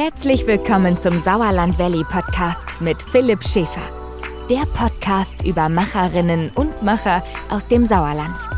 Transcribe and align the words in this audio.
Herzlich 0.00 0.46
willkommen 0.46 0.96
zum 0.96 1.18
Sauerland 1.18 1.76
Valley 1.76 2.04
Podcast 2.08 2.80
mit 2.80 3.02
Philipp 3.02 3.42
Schäfer. 3.42 3.82
Der 4.48 4.62
Podcast 4.72 5.44
über 5.44 5.68
Macherinnen 5.68 6.52
und 6.54 6.84
Macher 6.84 7.20
aus 7.50 7.66
dem 7.66 7.84
Sauerland. 7.84 8.48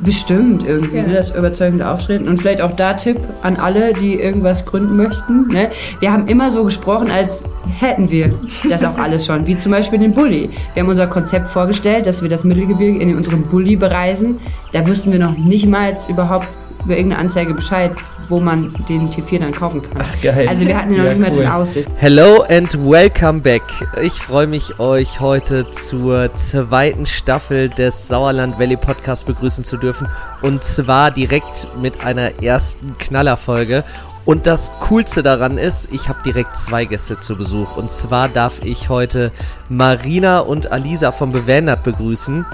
Bestimmt 0.00 0.66
irgendwie, 0.66 0.96
Ja. 0.96 1.02
ne, 1.04 1.14
das 1.14 1.30
überzeugende 1.30 1.88
Auftreten. 1.88 2.26
Und 2.26 2.38
vielleicht 2.38 2.62
auch 2.62 2.72
da 2.72 2.94
Tipp 2.94 3.16
an 3.42 3.54
alle, 3.54 3.94
die 3.94 4.14
irgendwas 4.14 4.66
gründen 4.66 4.96
möchten. 4.96 5.46
Ne? 5.52 5.70
Wir 6.00 6.10
haben 6.10 6.26
immer 6.26 6.50
so 6.50 6.64
gesprochen, 6.64 7.12
als 7.12 7.44
hätten 7.78 8.10
wir 8.10 8.34
das 8.68 8.82
auch 8.82 8.98
alles 8.98 9.26
schon. 9.26 9.46
Wie 9.46 9.56
zum 9.56 9.70
Beispiel 9.70 10.00
den 10.00 10.10
Bulli. 10.10 10.50
Wir 10.72 10.82
haben 10.82 10.90
unser 10.90 11.06
Konzept 11.06 11.46
vorgestellt, 11.46 12.06
dass 12.06 12.22
wir 12.22 12.28
das 12.28 12.42
Mittelgebirge 12.42 12.98
in 12.98 13.16
unserem 13.16 13.42
Bulli 13.44 13.76
bereisen. 13.76 14.40
Da 14.72 14.84
wussten 14.84 15.12
wir 15.12 15.20
noch 15.20 15.38
nicht 15.38 15.68
mal 15.68 15.94
überhaupt 16.08 16.48
über 16.84 16.96
irgendeine 16.96 17.22
Anzeige 17.22 17.54
Bescheid, 17.54 17.92
wo 18.28 18.40
man 18.40 18.74
den 18.88 19.10
T4 19.10 19.40
dann 19.40 19.52
kaufen 19.52 19.82
kann. 19.82 19.92
Ach, 19.98 20.20
geil. 20.22 20.46
Also 20.48 20.66
wir 20.66 20.76
hatten 20.76 20.90
den 20.90 20.98
noch 20.98 21.04
Ja, 21.04 21.12
nicht 21.14 21.20
mal 21.20 21.32
cool. 21.34 21.42
in 21.42 21.48
Aussicht. 21.48 21.88
Hello 21.96 22.42
and 22.42 22.72
welcome 22.74 23.40
back. 23.40 23.62
Ich 24.02 24.14
freue 24.14 24.46
mich, 24.46 24.78
euch 24.78 25.20
heute 25.20 25.70
zur 25.70 26.34
zweiten 26.34 27.06
Staffel 27.06 27.68
des 27.70 28.08
Sauerland 28.08 28.58
Valley 28.58 28.76
Podcast 28.76 29.26
begrüßen 29.26 29.64
zu 29.64 29.76
dürfen. 29.76 30.08
Und 30.42 30.64
zwar 30.64 31.10
direkt 31.10 31.68
mit 31.80 32.04
einer 32.04 32.42
ersten 32.42 32.96
Knallerfolge. 32.98 33.84
Und 34.24 34.46
das 34.46 34.72
Coolste 34.80 35.22
daran 35.22 35.58
ist, 35.58 35.88
ich 35.92 36.08
habe 36.08 36.22
direkt 36.24 36.56
zwei 36.56 36.86
Gäste 36.86 37.18
zu 37.20 37.36
Besuch. 37.36 37.76
Und 37.76 37.90
zwar 37.90 38.30
darf 38.30 38.64
ich 38.64 38.88
heute 38.88 39.32
Marina 39.68 40.38
und 40.38 40.72
Alisa 40.72 41.12
vom 41.12 41.30
Bewändert 41.30 41.84
begrüßen. 41.84 42.46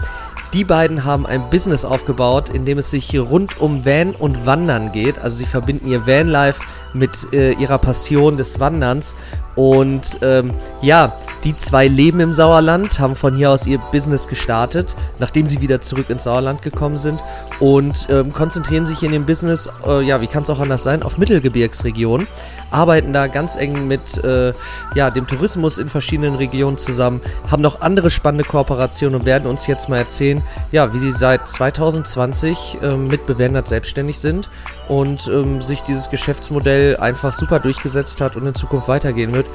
Die 0.52 0.64
beiden 0.64 1.04
haben 1.04 1.26
ein 1.26 1.48
Business 1.48 1.84
aufgebaut, 1.84 2.48
in 2.48 2.64
dem 2.64 2.78
es 2.78 2.90
sich 2.90 3.16
rund 3.16 3.60
um 3.60 3.84
Van 3.84 4.16
und 4.16 4.46
Wandern 4.46 4.90
geht. 4.90 5.16
Also 5.16 5.36
sie 5.36 5.46
verbinden 5.46 5.86
ihr 5.88 6.08
Vanlife 6.08 6.60
mit 6.92 7.32
äh, 7.32 7.52
ihrer 7.52 7.78
Passion 7.78 8.36
des 8.36 8.60
Wanderns. 8.60 9.16
Und 9.56 10.18
ähm, 10.22 10.52
ja, 10.80 11.14
die 11.44 11.56
zwei 11.56 11.88
leben 11.88 12.20
im 12.20 12.32
Sauerland, 12.32 13.00
haben 13.00 13.16
von 13.16 13.34
hier 13.34 13.50
aus 13.50 13.66
ihr 13.66 13.78
Business 13.92 14.28
gestartet, 14.28 14.94
nachdem 15.18 15.46
sie 15.46 15.60
wieder 15.60 15.80
zurück 15.80 16.08
ins 16.08 16.24
Sauerland 16.24 16.62
gekommen 16.62 16.98
sind 16.98 17.22
und 17.58 18.06
ähm, 18.10 18.32
konzentrieren 18.32 18.86
sich 18.86 19.02
in 19.02 19.12
dem 19.12 19.26
Business, 19.26 19.68
äh, 19.86 20.02
ja, 20.02 20.20
wie 20.20 20.28
kann 20.28 20.44
es 20.44 20.50
auch 20.50 20.60
anders 20.60 20.82
sein, 20.82 21.02
auf 21.02 21.18
Mittelgebirgsregionen, 21.18 22.26
arbeiten 22.70 23.12
da 23.12 23.26
ganz 23.26 23.56
eng 23.56 23.88
mit 23.88 24.22
äh, 24.22 24.54
ja, 24.94 25.10
dem 25.10 25.26
Tourismus 25.26 25.78
in 25.78 25.88
verschiedenen 25.88 26.36
Regionen 26.36 26.78
zusammen, 26.78 27.20
haben 27.50 27.62
noch 27.62 27.80
andere 27.80 28.10
spannende 28.10 28.44
Kooperationen 28.44 29.20
und 29.20 29.26
werden 29.26 29.48
uns 29.48 29.66
jetzt 29.66 29.88
mal 29.88 29.98
erzählen, 29.98 30.42
ja, 30.72 30.94
wie 30.94 30.98
sie 30.98 31.12
seit 31.12 31.48
2020 31.48 32.78
ähm, 32.82 33.08
mit 33.08 33.26
Bewändert 33.26 33.66
selbstständig 33.66 34.18
sind 34.18 34.48
und 34.90 35.28
ähm, 35.28 35.62
sich 35.62 35.82
dieses 35.82 36.10
Geschäftsmodell 36.10 36.96
einfach 36.96 37.32
super 37.32 37.60
durchgesetzt 37.60 38.20
hat 38.20 38.34
und 38.34 38.44
in 38.44 38.56
Zukunft 38.56 38.88
weitergehen 38.88 39.30
wird. 39.30 39.46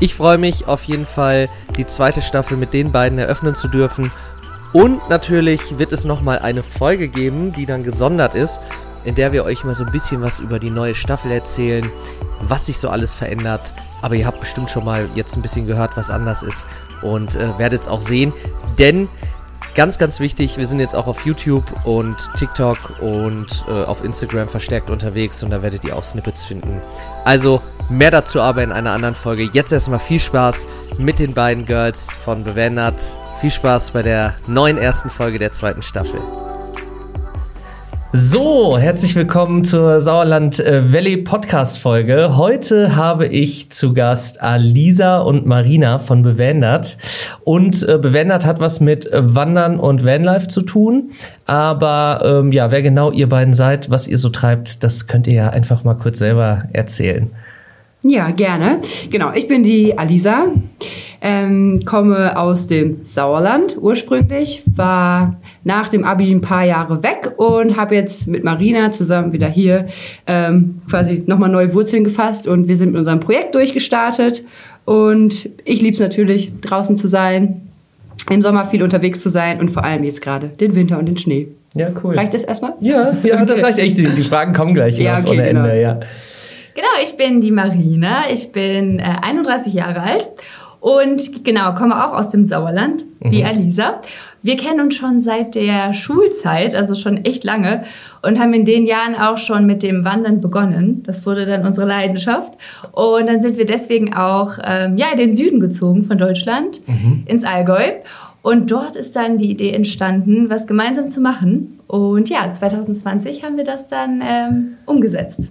Ich 0.00 0.14
freue 0.14 0.36
mich 0.36 0.68
auf 0.68 0.82
jeden 0.82 1.06
Fall, 1.06 1.48
die 1.78 1.86
zweite 1.86 2.20
Staffel 2.20 2.58
mit 2.58 2.74
den 2.74 2.92
beiden 2.92 3.18
eröffnen 3.18 3.54
zu 3.54 3.68
dürfen. 3.68 4.12
Und 4.74 5.08
natürlich 5.08 5.78
wird 5.78 5.92
es 5.92 6.04
nochmal 6.04 6.40
eine 6.40 6.62
Folge 6.62 7.08
geben, 7.08 7.54
die 7.54 7.64
dann 7.64 7.84
gesondert 7.84 8.34
ist, 8.34 8.60
in 9.04 9.14
der 9.14 9.32
wir 9.32 9.44
euch 9.44 9.64
mal 9.64 9.74
so 9.74 9.82
ein 9.82 9.92
bisschen 9.92 10.20
was 10.20 10.40
über 10.40 10.58
die 10.58 10.70
neue 10.70 10.94
Staffel 10.94 11.32
erzählen, 11.32 11.90
was 12.42 12.66
sich 12.66 12.76
so 12.76 12.90
alles 12.90 13.14
verändert. 13.14 13.72
Aber 14.02 14.14
ihr 14.14 14.26
habt 14.26 14.40
bestimmt 14.40 14.70
schon 14.70 14.84
mal 14.84 15.08
jetzt 15.14 15.34
ein 15.36 15.42
bisschen 15.42 15.66
gehört, 15.66 15.96
was 15.96 16.10
anders 16.10 16.42
ist 16.42 16.66
und 17.00 17.34
äh, 17.34 17.56
werdet 17.56 17.80
es 17.80 17.88
auch 17.88 18.02
sehen. 18.02 18.34
Denn 18.78 19.08
Ganz, 19.74 19.96
ganz 19.96 20.20
wichtig, 20.20 20.58
wir 20.58 20.66
sind 20.66 20.80
jetzt 20.80 20.94
auch 20.94 21.06
auf 21.06 21.24
YouTube 21.24 21.64
und 21.86 22.16
TikTok 22.36 23.00
und 23.00 23.64
äh, 23.68 23.84
auf 23.84 24.04
Instagram 24.04 24.46
verstärkt 24.46 24.90
unterwegs 24.90 25.42
und 25.42 25.50
da 25.50 25.62
werdet 25.62 25.82
ihr 25.84 25.96
auch 25.96 26.04
Snippets 26.04 26.44
finden. 26.44 26.82
Also 27.24 27.62
mehr 27.88 28.10
dazu 28.10 28.42
aber 28.42 28.62
in 28.62 28.70
einer 28.70 28.92
anderen 28.92 29.14
Folge. 29.14 29.48
Jetzt 29.50 29.72
erstmal 29.72 29.98
viel 29.98 30.20
Spaß 30.20 30.66
mit 30.98 31.18
den 31.18 31.32
beiden 31.32 31.64
Girls 31.64 32.08
von 32.22 32.44
Bewändert. 32.44 33.00
Viel 33.40 33.50
Spaß 33.50 33.92
bei 33.92 34.02
der 34.02 34.34
neuen 34.46 34.76
ersten 34.76 35.08
Folge 35.08 35.38
der 35.38 35.52
zweiten 35.52 35.82
Staffel. 35.82 36.20
So, 38.14 38.76
herzlich 38.76 39.16
willkommen 39.16 39.64
zur 39.64 40.02
Sauerland 40.02 40.60
äh, 40.60 40.92
Valley 40.92 41.16
Podcast 41.16 41.78
Folge. 41.78 42.36
Heute 42.36 42.94
habe 42.94 43.26
ich 43.26 43.70
zu 43.70 43.94
Gast 43.94 44.42
Alisa 44.42 45.20
und 45.20 45.46
Marina 45.46 45.98
von 45.98 46.20
Bewändert. 46.20 46.98
Und 47.44 47.82
äh, 47.88 47.96
Bewändert 47.96 48.44
hat 48.44 48.60
was 48.60 48.80
mit 48.80 49.08
Wandern 49.10 49.80
und 49.80 50.04
Vanlife 50.04 50.48
zu 50.48 50.60
tun. 50.60 51.12
Aber 51.46 52.20
ähm, 52.22 52.52
ja, 52.52 52.70
wer 52.70 52.82
genau 52.82 53.10
ihr 53.12 53.30
beiden 53.30 53.54
seid, 53.54 53.88
was 53.88 54.06
ihr 54.06 54.18
so 54.18 54.28
treibt, 54.28 54.84
das 54.84 55.06
könnt 55.06 55.26
ihr 55.26 55.32
ja 55.32 55.48
einfach 55.48 55.82
mal 55.82 55.94
kurz 55.94 56.18
selber 56.18 56.64
erzählen. 56.74 57.30
Ja, 58.02 58.30
gerne. 58.30 58.82
Genau, 59.08 59.32
ich 59.32 59.48
bin 59.48 59.62
die 59.62 59.96
Alisa, 59.96 60.48
ähm, 61.24 61.82
komme 61.84 62.36
aus 62.36 62.66
dem 62.66 63.06
Sauerland 63.06 63.76
ursprünglich, 63.80 64.64
war 64.74 65.36
nach 65.62 65.88
dem 65.88 66.02
Abi 66.02 66.28
ein 66.32 66.40
paar 66.40 66.64
Jahre 66.64 67.02
weg 67.04 67.34
und 67.36 67.76
habe 67.76 67.94
jetzt 67.94 68.26
mit 68.26 68.42
Marina 68.42 68.90
zusammen 68.90 69.32
wieder 69.32 69.48
hier 69.48 69.86
ähm, 70.26 70.82
quasi 70.90 71.22
nochmal 71.26 71.48
neue 71.48 71.72
Wurzeln 71.74 72.02
gefasst 72.02 72.48
und 72.48 72.66
wir 72.66 72.76
sind 72.76 72.90
mit 72.90 72.98
unserem 72.98 73.20
Projekt 73.20 73.54
durchgestartet 73.54 74.42
und 74.84 75.48
ich 75.64 75.80
liebe 75.80 75.94
es 75.94 76.00
natürlich, 76.00 76.52
draußen 76.60 76.96
zu 76.96 77.06
sein, 77.06 77.60
im 78.28 78.42
Sommer 78.42 78.64
viel 78.66 78.82
unterwegs 78.82 79.20
zu 79.20 79.28
sein 79.28 79.60
und 79.60 79.70
vor 79.70 79.84
allem 79.84 80.02
jetzt 80.02 80.22
gerade 80.22 80.48
den 80.48 80.74
Winter 80.74 80.98
und 80.98 81.06
den 81.06 81.16
Schnee. 81.18 81.48
Ja, 81.74 81.88
cool. 82.02 82.16
Reicht 82.16 82.34
das 82.34 82.42
erstmal? 82.42 82.74
Ja, 82.80 83.12
ja, 83.22 83.44
das 83.44 83.58
Okay. 83.58 83.66
reicht 83.66 83.78
echt. 83.78 83.98
Die, 83.98 84.08
die 84.08 84.24
Fragen 84.24 84.54
kommen 84.54 84.74
gleich 84.74 84.98
Ja, 84.98 85.20
okay, 85.20 85.30
ohne 85.30 85.44
genau. 85.44 85.64
Ende, 85.64 85.80
ja. 85.80 86.00
Genau, 86.74 86.88
ich 87.04 87.16
bin 87.16 87.40
die 87.40 87.50
Marina, 87.50 88.22
ich 88.32 88.50
bin 88.50 88.98
äh, 88.98 89.02
31 89.22 89.72
Jahre 89.74 90.00
alt 90.02 90.28
und 90.82 91.44
genau, 91.44 91.74
komme 91.74 92.04
auch 92.04 92.12
aus 92.12 92.30
dem 92.30 92.44
Sauerland, 92.44 93.04
wie 93.20 93.44
Alisa. 93.44 94.00
Wir 94.42 94.56
kennen 94.56 94.80
uns 94.80 94.96
schon 94.96 95.20
seit 95.20 95.54
der 95.54 95.94
Schulzeit, 95.94 96.74
also 96.74 96.96
schon 96.96 97.24
echt 97.24 97.44
lange 97.44 97.84
und 98.20 98.40
haben 98.40 98.52
in 98.52 98.64
den 98.64 98.84
Jahren 98.84 99.14
auch 99.14 99.38
schon 99.38 99.64
mit 99.64 99.84
dem 99.84 100.04
Wandern 100.04 100.40
begonnen. 100.40 101.04
Das 101.06 101.24
wurde 101.24 101.46
dann 101.46 101.64
unsere 101.64 101.86
Leidenschaft 101.86 102.54
und 102.90 103.28
dann 103.28 103.40
sind 103.40 103.58
wir 103.58 103.64
deswegen 103.64 104.12
auch 104.12 104.58
ähm, 104.64 104.96
ja, 104.96 105.06
in 105.12 105.18
den 105.18 105.32
Süden 105.32 105.60
gezogen 105.60 106.04
von 106.04 106.18
Deutschland, 106.18 106.80
ins 107.26 107.44
Allgäu. 107.44 107.92
Und 108.42 108.72
dort 108.72 108.96
ist 108.96 109.14
dann 109.14 109.38
die 109.38 109.52
Idee 109.52 109.70
entstanden, 109.70 110.50
was 110.50 110.66
gemeinsam 110.66 111.10
zu 111.10 111.20
machen. 111.20 111.78
Und 111.86 112.28
ja, 112.28 112.50
2020 112.50 113.44
haben 113.44 113.56
wir 113.56 113.62
das 113.62 113.86
dann 113.86 114.20
ähm, 114.20 114.74
umgesetzt. 114.84 115.48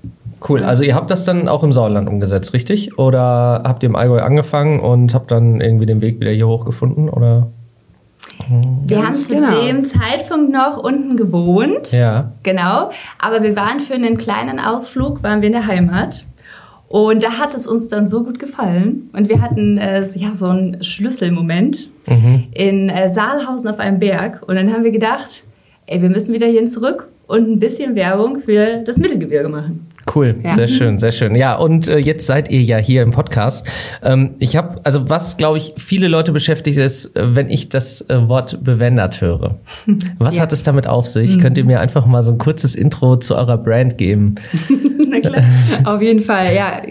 Cool. 0.47 0.63
Also 0.63 0.83
ihr 0.83 0.95
habt 0.95 1.11
das 1.11 1.23
dann 1.23 1.47
auch 1.47 1.63
im 1.63 1.71
Sauerland 1.71 2.09
umgesetzt, 2.09 2.53
richtig? 2.53 2.97
Oder 2.97 3.61
habt 3.63 3.83
ihr 3.83 3.89
im 3.89 3.95
Allgäu 3.95 4.21
angefangen 4.21 4.79
und 4.79 5.13
habt 5.13 5.31
dann 5.31 5.61
irgendwie 5.61 5.85
den 5.85 6.01
Weg 6.01 6.19
wieder 6.19 6.31
hier 6.31 6.47
hochgefunden? 6.47 7.09
Oder? 7.09 7.47
Wir 8.85 8.97
Ganz 8.97 9.07
haben 9.07 9.15
zu 9.15 9.33
genau. 9.35 9.61
dem 9.61 9.85
Zeitpunkt 9.85 10.51
noch 10.51 10.77
unten 10.77 11.15
gewohnt. 11.15 11.91
Ja. 11.91 12.31
Genau. 12.43 12.89
Aber 13.19 13.43
wir 13.43 13.55
waren 13.55 13.79
für 13.79 13.93
einen 13.93 14.17
kleinen 14.17 14.59
Ausflug, 14.59 15.21
waren 15.21 15.41
wir 15.41 15.47
in 15.47 15.53
der 15.53 15.67
Heimat. 15.67 16.25
Und 16.87 17.23
da 17.23 17.39
hat 17.39 17.53
es 17.53 17.67
uns 17.67 17.87
dann 17.87 18.05
so 18.05 18.23
gut 18.23 18.39
gefallen. 18.39 19.09
Und 19.13 19.29
wir 19.29 19.41
hatten 19.41 19.77
äh, 19.77 20.05
ja, 20.15 20.35
so 20.35 20.47
einen 20.47 20.83
Schlüsselmoment 20.83 21.87
in 22.51 22.89
äh, 22.89 23.09
Saalhausen 23.09 23.69
auf 23.69 23.79
einem 23.79 23.99
Berg. 23.99 24.43
Und 24.45 24.55
dann 24.55 24.73
haben 24.73 24.83
wir 24.83 24.91
gedacht, 24.91 25.43
ey, 25.85 26.01
wir 26.01 26.09
müssen 26.09 26.33
wieder 26.33 26.47
hierhin 26.47 26.67
zurück 26.67 27.07
und 27.27 27.49
ein 27.49 27.59
bisschen 27.59 27.95
Werbung 27.95 28.41
für 28.41 28.83
das 28.83 28.97
Mittelgebirge 28.97 29.47
machen. 29.47 29.87
Cool, 30.13 30.35
Ja. 30.43 30.55
sehr 30.55 30.67
schön, 30.67 30.97
sehr 30.97 31.11
schön. 31.11 31.35
Ja, 31.35 31.55
und 31.55 31.87
äh, 31.87 31.97
jetzt 31.97 32.25
seid 32.27 32.49
ihr 32.51 32.61
ja 32.61 32.77
hier 32.77 33.01
im 33.03 33.11
Podcast. 33.11 33.65
Ähm, 34.03 34.31
ich 34.39 34.55
habe, 34.55 34.81
also 34.83 35.09
was 35.09 35.37
glaube 35.37 35.57
ich 35.57 35.73
viele 35.77 36.07
Leute 36.07 36.31
beschäftigt 36.31 36.77
ist, 36.77 37.15
äh, 37.15 37.35
wenn 37.35 37.49
ich 37.49 37.69
das 37.69 38.01
äh, 38.09 38.27
Wort 38.27 38.63
bewändert 38.63 39.21
höre. 39.21 39.55
Was 40.19 40.35
Ja. 40.35 40.41
hat 40.43 40.53
es 40.53 40.63
damit 40.63 40.87
auf 40.87 41.07
sich? 41.07 41.39
Könnt 41.39 41.57
ihr 41.57 41.65
mir 41.65 41.79
einfach 41.79 42.05
mal 42.05 42.21
so 42.23 42.31
ein 42.31 42.37
kurzes 42.37 42.75
Intro 42.75 43.15
zu 43.17 43.35
eurer 43.35 43.57
Brand 43.57 43.97
geben? 43.97 44.35
Na 45.09 45.19
klar. 45.19 45.43
Auf 45.85 46.01
jeden 46.01 46.21
Fall, 46.21 46.53
ja, 46.55 46.81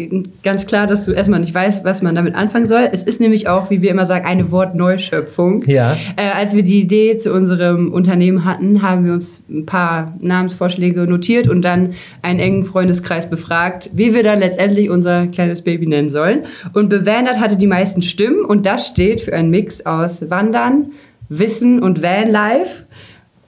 ganz 0.43 0.67
klar, 0.67 0.87
dass 0.87 1.05
du 1.07 1.13
erstmal 1.13 1.41
nicht 1.41 1.55
weißt, 1.55 1.85
was 1.85 2.03
man 2.03 2.15
damit 2.15 2.35
anfangen 2.35 2.67
soll. 2.67 2.89
Es 2.93 3.03
ist 3.03 3.19
nämlich 3.21 3.49
auch, 3.49 3.71
wie 3.71 3.81
wir 3.83 3.91
immer 3.91 4.05
sagen, 4.05 4.27
eine 4.27 4.51
Wortneuschöpfung. 4.51 5.65
Ja. 5.67 5.97
Äh, 6.17 6.31
als 6.37 6.55
wir 6.55 6.63
die 6.63 6.81
Idee 6.81 7.17
zu 7.17 7.33
unserem 7.33 7.93
Unternehmen 7.93 8.45
hatten, 8.45 8.83
haben 8.83 9.05
wir 9.07 9.13
uns 9.15 9.43
ein 9.49 9.65
paar 9.67 10.15
Namensvorschläge 10.23 11.03
notiert 11.07 11.49
und 11.49 11.63
dann 11.63 11.91
einen 12.23 12.41
engen 12.41 12.65
Freundeskreis 12.65 13.10
befragt, 13.31 13.91
wie 13.93 14.15
wir 14.15 14.23
dann 14.23 14.39
letztendlich 14.39 14.89
unser 14.89 15.27
kleines 15.27 15.63
Baby 15.63 15.87
nennen 15.87 16.11
sollen. 16.11 16.45
Und 16.73 16.89
Bewändert 16.89 17.41
hatte 17.41 17.57
die 17.57 17.67
meisten 17.67 18.03
Stimmen 18.03 18.45
und 18.45 18.65
das 18.67 18.87
steht 18.87 19.21
für 19.21 19.35
einen 19.35 19.51
Mix 19.51 19.85
aus 19.85 20.31
Wandern, 20.31 20.93
Wissen 21.29 21.83
und 21.83 22.03
Vanlife. 22.03 22.85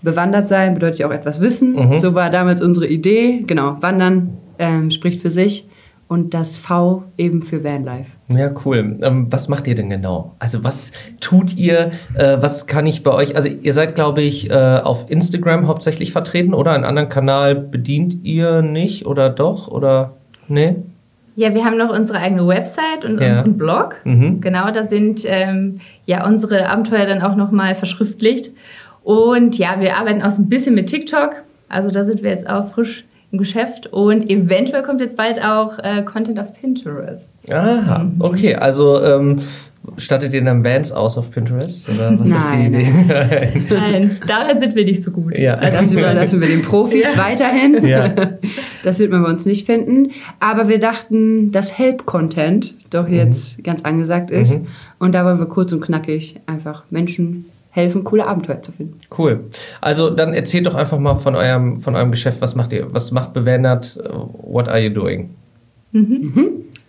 Bewandert 0.02 0.48
sein 0.48 0.74
bedeutet 0.74 0.98
ja 0.98 1.08
auch 1.08 1.12
etwas 1.12 1.40
wissen. 1.40 1.94
So 1.94 2.14
war 2.14 2.28
damals 2.30 2.60
unsere 2.60 2.88
Idee. 2.88 3.44
Genau, 3.46 3.76
Wandern 3.80 4.36
ähm, 4.58 4.90
spricht 4.90 5.22
für 5.22 5.30
sich 5.30 5.66
und 6.12 6.34
das 6.34 6.56
V 6.56 7.04
eben 7.16 7.42
für 7.42 7.64
Vanlife. 7.64 8.10
Ja, 8.28 8.50
cool. 8.64 8.98
Ähm, 9.02 9.26
was 9.30 9.48
macht 9.48 9.66
ihr 9.66 9.74
denn 9.74 9.88
genau? 9.88 10.34
Also 10.38 10.62
was 10.62 10.92
tut 11.20 11.56
ihr? 11.56 11.92
Äh, 12.14 12.36
was 12.40 12.66
kann 12.66 12.86
ich 12.86 13.02
bei 13.02 13.12
euch? 13.12 13.34
Also 13.34 13.48
ihr 13.48 13.72
seid, 13.72 13.94
glaube 13.94 14.20
ich, 14.22 14.50
äh, 14.50 14.54
auf 14.54 15.10
Instagram 15.10 15.66
hauptsächlich 15.66 16.12
vertreten 16.12 16.52
oder 16.52 16.72
einen 16.72 16.84
anderen 16.84 17.08
Kanal 17.08 17.54
bedient 17.54 18.24
ihr 18.24 18.60
nicht 18.62 19.06
oder 19.06 19.30
doch 19.30 19.68
oder 19.68 20.12
nee? 20.48 20.76
Ja, 21.34 21.54
wir 21.54 21.64
haben 21.64 21.78
noch 21.78 21.90
unsere 21.96 22.18
eigene 22.18 22.46
Website 22.46 23.06
und 23.06 23.18
Ja. 23.18 23.30
unseren 23.30 23.56
Blog. 23.56 23.96
Mhm. 24.04 24.42
Genau, 24.42 24.70
da 24.70 24.86
sind 24.86 25.22
ähm, 25.26 25.80
ja 26.04 26.26
unsere 26.26 26.68
Abenteuer 26.68 27.06
dann 27.06 27.22
auch 27.22 27.36
nochmal 27.36 27.74
verschriftlicht. 27.74 28.50
Und 29.02 29.56
ja, 29.56 29.80
wir 29.80 29.96
arbeiten 29.96 30.22
auch 30.22 30.30
so 30.30 30.42
ein 30.42 30.50
bisschen 30.50 30.74
mit 30.74 30.88
TikTok. 30.88 31.30
Also 31.70 31.90
da 31.90 32.04
sind 32.04 32.22
wir 32.22 32.30
jetzt 32.30 32.46
auch 32.48 32.68
frisch 32.74 33.04
im 33.32 33.38
Geschäft. 33.38 33.86
Und 33.86 34.28
eventuell 34.30 34.82
kommt 34.82 35.00
jetzt 35.00 35.16
bald 35.16 35.42
auch 35.42 35.78
äh, 35.78 36.02
Content 36.02 36.38
auf 36.38 36.52
Pinterest. 36.52 37.50
Aha, 37.50 38.10
okay. 38.20 38.54
Also 38.54 39.02
ähm, 39.02 39.40
stattet 39.96 40.32
ihr 40.34 40.44
dann 40.44 40.62
Vans 40.64 40.92
aus 40.92 41.16
auf 41.16 41.30
Pinterest? 41.30 41.88
Oder 41.88 42.18
was 42.18 42.28
Nein, 42.28 42.72
ist 42.72 42.74
die 42.74 42.78
Idee? 42.78 43.64
Nein, 43.74 44.20
darin 44.26 44.58
sind 44.58 44.76
wir 44.76 44.84
nicht 44.84 45.02
so 45.02 45.10
gut. 45.10 45.36
Ja. 45.36 45.54
Also, 45.54 45.80
Das 45.80 45.92
überlassen 45.92 46.40
wir 46.40 46.48
den 46.48 46.62
Profis 46.62 47.06
weiterhin. 47.16 47.84
Ja. 47.86 48.14
Das 48.84 48.98
wird 48.98 49.12
man 49.12 49.22
bei 49.22 49.30
uns 49.30 49.46
nicht 49.46 49.64
finden. 49.64 50.10
Aber 50.40 50.68
wir 50.68 50.80
dachten, 50.80 51.52
dass 51.52 51.78
Help-Content 51.78 52.74
doch 52.90 53.08
jetzt 53.08 53.62
ganz 53.62 53.82
angesagt 53.82 54.32
ist. 54.32 54.54
Mhm. 54.54 54.66
Und 54.98 55.14
da 55.14 55.24
wollen 55.24 55.38
wir 55.38 55.46
kurz 55.46 55.72
und 55.72 55.80
knackig 55.82 56.40
einfach 56.46 56.82
Menschen 56.90 57.44
helfen, 57.72 58.04
coole 58.04 58.26
Abenteuer 58.26 58.62
zu 58.62 58.70
finden. 58.70 59.00
Cool. 59.16 59.40
Also 59.80 60.10
dann 60.10 60.34
erzählt 60.34 60.66
doch 60.66 60.74
einfach 60.74 60.98
mal 60.98 61.16
von 61.16 61.34
eurem, 61.34 61.80
von 61.80 61.96
eurem 61.96 62.10
Geschäft. 62.10 62.40
Was 62.40 62.54
macht 62.54 62.72
ihr? 62.72 62.92
Was 62.92 63.10
macht 63.12 63.32
Bewandert? 63.32 63.98
What 64.42 64.68
are 64.68 64.78
you 64.78 64.90
doing? 64.90 65.30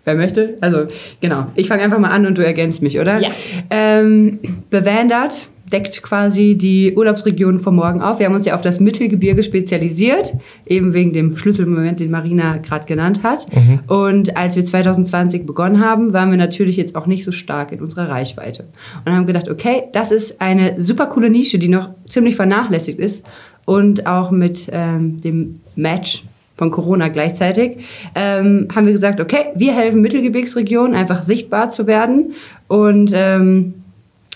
Wer 0.06 0.15
möchte? 0.15 0.57
Also, 0.59 0.81
genau. 1.21 1.47
Ich 1.56 1.68
fange 1.68 1.83
einfach 1.83 2.00
mal 2.00 2.09
an 2.09 2.25
und 2.25 2.38
du 2.38 2.45
ergänzt 2.45 2.81
mich, 2.81 3.00
oder? 3.00 3.19
Ja. 3.19 3.30
Ähm, 3.69 4.39
Bewandert 4.69 5.47
deckt 5.73 6.03
quasi 6.03 6.55
die 6.55 6.93
Urlaubsregion 6.95 7.59
vom 7.59 7.75
Morgen 7.75 8.01
auf. 8.01 8.19
Wir 8.19 8.27
haben 8.27 8.35
uns 8.35 8.45
ja 8.45 8.55
auf 8.55 8.61
das 8.61 8.79
Mittelgebirge 8.79 9.41
spezialisiert, 9.43 10.33
eben 10.65 10.93
wegen 10.93 11.11
dem 11.11 11.35
Schlüsselmoment, 11.35 11.99
den 11.99 12.11
Marina 12.11 12.57
gerade 12.57 12.85
genannt 12.85 13.23
hat. 13.23 13.47
Und 13.87 14.37
als 14.37 14.55
wir 14.55 14.63
2020 14.63 15.45
begonnen 15.45 15.83
haben, 15.83 16.13
waren 16.13 16.29
wir 16.29 16.37
natürlich 16.37 16.77
jetzt 16.77 16.95
auch 16.95 17.07
nicht 17.07 17.25
so 17.25 17.31
stark 17.31 17.71
in 17.71 17.81
unserer 17.81 18.07
Reichweite. 18.07 18.67
Und 19.03 19.11
haben 19.11 19.25
gedacht, 19.25 19.49
okay, 19.49 19.85
das 19.91 20.11
ist 20.11 20.39
eine 20.39 20.81
super 20.81 21.07
coole 21.07 21.29
Nische, 21.29 21.57
die 21.57 21.67
noch 21.67 21.89
ziemlich 22.07 22.35
vernachlässigt 22.35 22.99
ist 22.99 23.25
und 23.65 24.05
auch 24.05 24.29
mit 24.29 24.69
ähm, 24.71 25.21
dem 25.21 25.61
Match 25.75 26.23
von 26.55 26.69
Corona 26.69 27.07
gleichzeitig, 27.07 27.77
ähm, 28.13 28.67
haben 28.73 28.85
wir 28.85 28.93
gesagt, 28.93 29.19
okay, 29.19 29.45
wir 29.55 29.73
helfen 29.73 30.01
Mittelgebirgsregionen 30.01 30.93
einfach 30.93 31.23
sichtbar 31.23 31.71
zu 31.71 31.87
werden 31.87 32.33
und 32.67 33.11
ähm, 33.13 33.82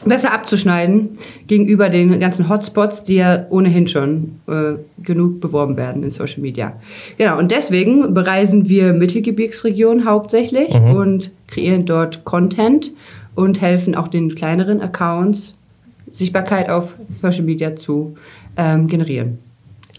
besser 0.05 0.33
abzuschneiden 0.33 1.17
gegenüber 1.47 1.89
den 1.89 2.19
ganzen 2.19 2.49
Hotspots, 2.49 3.03
die 3.03 3.15
ja 3.15 3.45
ohnehin 3.49 3.87
schon 3.87 4.39
äh, 4.47 4.73
genug 5.03 5.41
beworben 5.41 5.75
werden 5.77 6.03
in 6.03 6.11
Social 6.11 6.41
Media. 6.41 6.73
Genau, 7.17 7.37
und 7.37 7.51
deswegen 7.51 8.13
bereisen 8.13 8.69
wir 8.69 8.93
Mittelgebirgsregionen 8.93 10.05
hauptsächlich 10.05 10.73
und 10.73 11.31
kreieren 11.47 11.85
dort 11.85 12.25
Content 12.25 12.91
und 13.35 13.61
helfen 13.61 13.95
auch 13.95 14.07
den 14.07 14.35
kleineren 14.35 14.81
Accounts, 14.81 15.55
Sichtbarkeit 16.11 16.69
auf 16.69 16.95
Social 17.09 17.43
Media 17.43 17.75
zu 17.75 18.15
ähm, 18.55 18.87
generieren. 18.87 19.39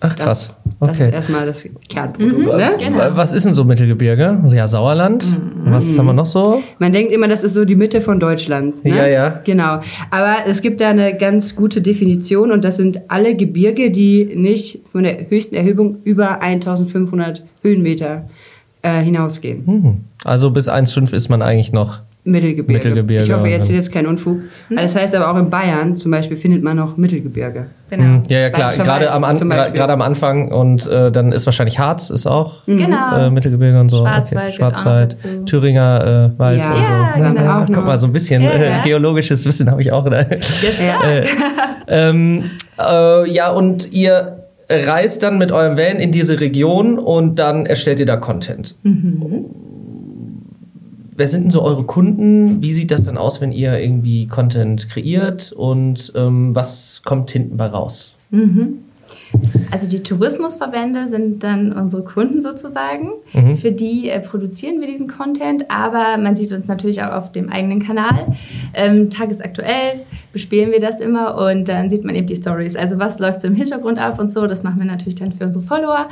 Ach 0.00 0.14
krass. 0.14 0.50
Das 0.80 0.92
ist 0.92 1.00
Okay. 1.00 1.12
erstmal 1.12 1.46
das 1.46 1.64
Kernprodukt. 1.88 2.56
Ne? 2.56 2.70
Genau. 2.78 2.98
Was 3.14 3.32
ist 3.32 3.44
denn 3.46 3.54
so 3.54 3.64
Mittelgebirge? 3.64 4.38
Ja, 4.52 4.66
Sauerland. 4.68 5.24
Was 5.64 5.98
haben 5.98 6.06
wir 6.06 6.12
noch 6.12 6.26
so? 6.26 6.62
Man 6.78 6.92
denkt 6.92 7.12
immer, 7.12 7.26
das 7.26 7.42
ist 7.42 7.54
so 7.54 7.64
die 7.64 7.74
Mitte 7.74 8.00
von 8.00 8.20
Deutschland. 8.20 8.84
Ne? 8.84 8.96
Ja, 8.96 9.06
ja. 9.08 9.40
Genau. 9.44 9.80
Aber 10.10 10.36
es 10.46 10.62
gibt 10.62 10.80
da 10.80 10.90
eine 10.90 11.16
ganz 11.16 11.56
gute 11.56 11.80
Definition 11.82 12.52
und 12.52 12.64
das 12.64 12.76
sind 12.76 13.00
alle 13.08 13.34
Gebirge, 13.34 13.90
die 13.90 14.24
nicht 14.36 14.80
von 14.90 15.02
der 15.02 15.28
höchsten 15.28 15.56
Erhebung 15.56 15.96
über 16.04 16.40
1500 16.42 17.42
Höhenmeter 17.62 18.28
äh, 18.82 19.00
hinausgehen. 19.00 19.66
Hm. 19.66 19.96
Also 20.24 20.50
bis 20.50 20.68
1,5 20.68 21.12
ist 21.12 21.28
man 21.28 21.42
eigentlich 21.42 21.72
noch. 21.72 22.00
Mittelgebirge. 22.30 22.72
Mittelgebirge, 22.72 23.24
Ich 23.24 23.32
hoffe, 23.32 23.46
ihr 23.46 23.52
ja. 23.52 23.58
erzählt 23.58 23.78
jetzt 23.78 23.92
keinen 23.92 24.06
Unfug. 24.06 24.38
Das 24.70 24.94
heißt 24.94 25.14
aber 25.14 25.30
auch 25.32 25.36
in 25.38 25.50
Bayern 25.50 25.96
zum 25.96 26.10
Beispiel 26.10 26.36
findet 26.36 26.62
man 26.62 26.76
noch 26.76 26.96
Mittelgebirge. 26.96 27.66
Genau. 27.90 28.02
Hm, 28.04 28.22
Ja, 28.28 28.38
ja, 28.40 28.50
klar. 28.50 28.72
Gerade 28.72 29.10
am, 29.10 29.24
An 29.24 29.36
gerade 29.38 29.92
am 29.92 30.02
Anfang 30.02 30.52
und 30.52 30.86
äh, 30.86 31.10
dann 31.10 31.32
ist 31.32 31.46
wahrscheinlich 31.46 31.78
Harz 31.78 32.10
ist 32.10 32.26
auch 32.26 32.64
Genau. 32.66 33.16
äh, 33.16 33.30
Mittelgebirge 33.30 33.80
und 33.80 33.88
so. 33.88 33.98
Schwarzwald 34.06 34.56
gehört 34.56 34.76
Schwarzwald. 34.78 35.46
Thüringer 35.46 36.32
äh, 36.36 36.38
Wald 36.38 36.58
Ja. 36.58 36.74
und 36.74 36.84
so. 36.86 36.92
Ja, 37.22 37.30
genau. 37.32 37.50
Auch 37.62 37.66
guck 37.66 37.76
noch. 37.76 37.84
mal, 37.84 37.98
so 37.98 38.06
ein 38.06 38.12
bisschen 38.12 38.42
Ja, 38.42 38.50
äh, 38.50 38.70
ja. 38.70 38.82
geologisches 38.82 39.46
Wissen 39.46 39.70
habe 39.70 39.80
ich 39.80 39.90
auch. 39.92 40.04
Ne? 40.08 40.26
Ja, 40.30 40.70
stark. 40.72 41.26
ähm, 41.88 42.44
äh, 42.78 43.30
ja, 43.30 43.50
und 43.50 43.92
ihr 43.94 44.34
reist 44.70 45.22
dann 45.22 45.38
mit 45.38 45.50
eurem 45.50 45.78
Van 45.78 45.96
in 45.96 46.12
diese 46.12 46.40
Region 46.40 46.98
und 46.98 47.38
dann 47.38 47.64
erstellt 47.64 48.00
ihr 48.00 48.06
da 48.06 48.16
Content. 48.18 48.74
Wer 51.18 51.26
sind 51.26 51.42
denn 51.42 51.50
so 51.50 51.62
eure 51.62 51.82
Kunden? 51.82 52.62
Wie 52.62 52.72
sieht 52.72 52.92
das 52.92 53.02
dann 53.04 53.18
aus, 53.18 53.40
wenn 53.40 53.50
ihr 53.50 53.76
irgendwie 53.76 54.28
Content 54.28 54.88
kreiert 54.88 55.50
und 55.50 56.12
ähm, 56.14 56.54
was 56.54 57.02
kommt 57.04 57.32
hinten 57.32 57.56
bei 57.56 57.66
raus? 57.66 58.14
Also 59.72 59.88
die 59.88 60.02
Tourismusverbände 60.04 61.08
sind 61.08 61.42
dann 61.42 61.72
unsere 61.72 62.04
Kunden 62.04 62.40
sozusagen. 62.40 63.14
Für 63.56 63.72
die 63.72 64.08
äh, 64.08 64.20
produzieren 64.20 64.80
wir 64.80 64.86
diesen 64.86 65.08
Content, 65.08 65.68
aber 65.68 66.18
man 66.18 66.36
sieht 66.36 66.52
uns 66.52 66.68
natürlich 66.68 67.02
auch 67.02 67.12
auf 67.12 67.32
dem 67.32 67.48
eigenen 67.48 67.82
Kanal. 67.82 68.36
Ähm, 68.72 69.10
tagesaktuell 69.10 70.00
bespielen 70.32 70.70
wir 70.70 70.80
das 70.80 71.00
immer 71.00 71.36
und 71.36 71.68
dann 71.68 71.90
sieht 71.90 72.04
man 72.04 72.14
eben 72.14 72.28
die 72.28 72.36
Stories. 72.36 72.76
Also 72.76 72.98
was 72.98 73.18
läuft 73.18 73.40
so 73.40 73.48
im 73.48 73.56
Hintergrund 73.56 73.98
ab 73.98 74.20
und 74.20 74.30
so, 74.30 74.46
das 74.46 74.62
machen 74.62 74.78
wir 74.78 74.86
natürlich 74.86 75.16
dann 75.16 75.32
für 75.32 75.44
unsere 75.44 75.64
Follower 75.64 76.08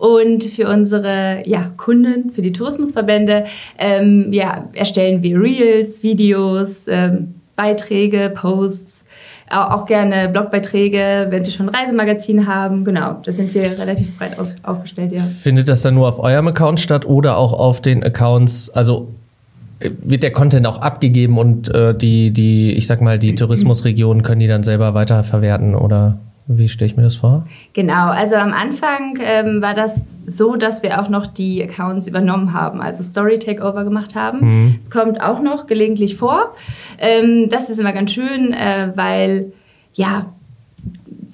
und 0.00 0.44
für 0.44 0.66
unsere 0.66 1.42
ja, 1.44 1.70
Kunden, 1.76 2.30
für 2.30 2.40
die 2.40 2.52
Tourismusverbände 2.52 3.44
ähm, 3.78 4.32
ja, 4.32 4.64
erstellen 4.72 5.22
wir 5.22 5.38
Reels, 5.38 6.02
Videos, 6.02 6.88
ähm, 6.88 7.34
Beiträge, 7.54 8.32
Posts, 8.34 9.04
au- 9.50 9.74
auch 9.74 9.84
gerne 9.84 10.30
Blogbeiträge, 10.30 11.26
wenn 11.28 11.44
Sie 11.44 11.50
schon 11.50 11.68
ein 11.68 11.74
Reisemagazin 11.74 12.46
haben. 12.46 12.86
Genau, 12.86 13.18
da 13.22 13.30
sind 13.30 13.54
wir 13.54 13.78
relativ 13.78 14.16
breit 14.16 14.38
auf, 14.38 14.48
aufgestellt, 14.62 15.12
ja. 15.12 15.20
Findet 15.20 15.68
das 15.68 15.82
dann 15.82 15.94
nur 15.96 16.08
auf 16.08 16.18
eurem 16.18 16.48
Account 16.48 16.80
statt 16.80 17.04
oder 17.04 17.36
auch 17.36 17.52
auf 17.52 17.82
den 17.82 18.02
Accounts? 18.02 18.70
Also 18.70 19.08
äh, 19.80 19.90
wird 20.02 20.22
der 20.22 20.32
Content 20.32 20.66
auch 20.66 20.78
abgegeben 20.78 21.36
und 21.36 21.68
äh, 21.74 21.94
die, 21.94 22.30
die, 22.30 22.72
ich 22.72 22.86
sag 22.86 23.02
mal, 23.02 23.18
die 23.18 23.34
Tourismusregionen 23.34 24.22
können 24.22 24.40
die 24.40 24.48
dann 24.48 24.62
selber 24.62 24.94
weiterverwerten 24.94 25.74
oder 25.74 26.16
wie 26.46 26.68
stelle 26.68 26.90
ich 26.90 26.96
mir 26.96 27.02
das 27.02 27.16
vor? 27.16 27.46
Genau, 27.74 28.08
also 28.08 28.34
am 28.34 28.52
Anfang 28.52 29.18
ähm, 29.22 29.62
war 29.62 29.74
das 29.74 30.16
so, 30.26 30.56
dass 30.56 30.82
wir 30.82 31.00
auch 31.00 31.08
noch 31.08 31.26
die 31.26 31.62
Accounts 31.62 32.06
übernommen 32.06 32.52
haben, 32.52 32.80
also 32.80 33.02
Story 33.02 33.38
Takeover 33.38 33.84
gemacht 33.84 34.14
haben. 34.14 34.76
Es 34.80 34.90
kommt 34.90 35.20
auch 35.20 35.40
noch 35.40 35.66
gelegentlich 35.66 36.16
vor. 36.16 36.54
Ähm, 36.98 37.48
das 37.50 37.70
ist 37.70 37.78
immer 37.78 37.92
ganz 37.92 38.12
schön, 38.12 38.52
äh, 38.52 38.92
weil 38.94 39.52
ja 39.94 40.26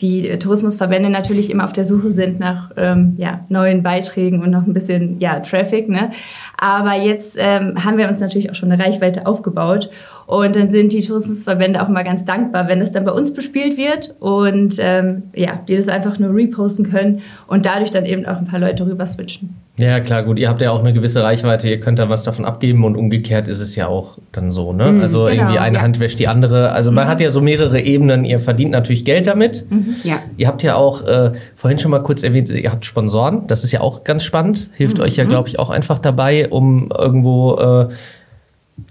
die 0.00 0.38
Tourismusverbände 0.38 1.10
natürlich 1.10 1.50
immer 1.50 1.64
auf 1.64 1.72
der 1.72 1.84
Suche 1.84 2.10
sind 2.10 2.38
nach 2.38 2.70
ähm, 2.76 3.14
ja, 3.16 3.40
neuen 3.48 3.82
Beiträgen 3.82 4.42
und 4.42 4.50
noch 4.50 4.66
ein 4.66 4.75
bisschen 4.75 5.18
ja, 5.20 5.40
Traffic. 5.40 5.88
Ne? 5.88 6.10
Aber 6.58 6.94
jetzt 6.94 7.36
ähm, 7.38 7.82
haben 7.82 7.98
wir 7.98 8.08
uns 8.08 8.20
natürlich 8.20 8.50
auch 8.50 8.54
schon 8.54 8.70
eine 8.70 8.82
Reichweite 8.82 9.26
aufgebaut. 9.26 9.90
Und 10.26 10.56
dann 10.56 10.68
sind 10.68 10.92
die 10.92 11.02
Tourismusverbände 11.02 11.80
auch 11.80 11.88
mal 11.88 12.02
ganz 12.02 12.25
dankbar, 12.25 12.68
wenn 12.68 12.80
das 12.80 12.90
dann 12.90 13.04
bei 13.04 13.12
uns 13.12 13.33
bespielt 13.33 13.76
wird 13.76 14.14
und 14.18 14.76
ähm, 14.80 15.25
ja, 15.35 15.61
die 15.68 15.76
das 15.76 15.88
einfach 15.88 16.18
nur 16.18 16.35
reposten 16.35 16.90
können 16.90 17.23
und 17.47 17.64
dadurch 17.64 17.90
dann 17.90 18.04
eben 18.04 18.26
auch 18.26 18.38
ein 18.38 18.47
paar 18.47 18.59
Leute 18.59 18.85
rüber 18.85 19.06
switchen. 19.06 19.54
Ja, 19.78 20.00
klar, 20.00 20.25
gut. 20.25 20.38
Ihr 20.38 20.49
habt 20.49 20.62
ja 20.62 20.71
auch 20.71 20.80
eine 20.80 20.95
gewisse 20.95 21.23
Reichweite, 21.23 21.68
ihr 21.68 21.80
könnt 21.80 21.99
da 21.99 22.09
was 22.09 22.23
davon 22.23 22.47
abgeben 22.47 22.83
und 22.85 22.97
umgekehrt 22.97 23.47
ist 23.47 23.61
es 23.61 23.76
ja 23.76 23.88
auch 23.88 24.16
dann 24.33 24.50
so, 24.50 24.73
ne? 24.73 25.00
also 25.02 25.25
genau, 25.25 25.28
irgendwie 25.28 25.59
eine 25.59 25.76
ja. 25.76 25.83
Hand 25.83 26.00
wäscht 26.00 26.18
die 26.18 26.28
andere. 26.28 26.73
Also 26.73 26.90
man 26.92 27.06
hat 27.06 27.21
ja 27.21 27.30
so 27.30 27.42
mehrere 27.42 27.80
Ebenen. 27.80 28.25
Ihr 28.25 28.40
verdient 28.40 28.71
natürlich 28.71 29.04
Geld 29.04 29.26
damit. 29.26 29.66
Ja. 30.02 30.16
Ihr 30.38 30.49
habt 30.49 30.62
ja 30.62 30.76
auch 30.76 31.02
äh, 31.02 31.33
vorhin 31.54 31.78
schon 31.78 31.90
mal 31.90 32.02
kurz 32.02 32.23
erwähnt, 32.23 32.49
ihr 32.49 32.73
habt 32.73 32.87
Sponsoren. 32.87 33.47
Das 33.49 33.64
ist 33.64 33.73
ja 33.73 33.83
auch 33.83 34.02
ganz 34.02 34.25
spannend. 34.25 34.71
Hilft 34.73 34.99
euch 34.99 35.16
ja, 35.16 35.25
glaube 35.25 35.49
ich, 35.49 35.59
auch 35.59 35.68
einfach 35.68 35.99
dabei, 35.99 36.49
um 36.49 36.90
irgendwo 36.97 37.56
äh, 37.56 37.88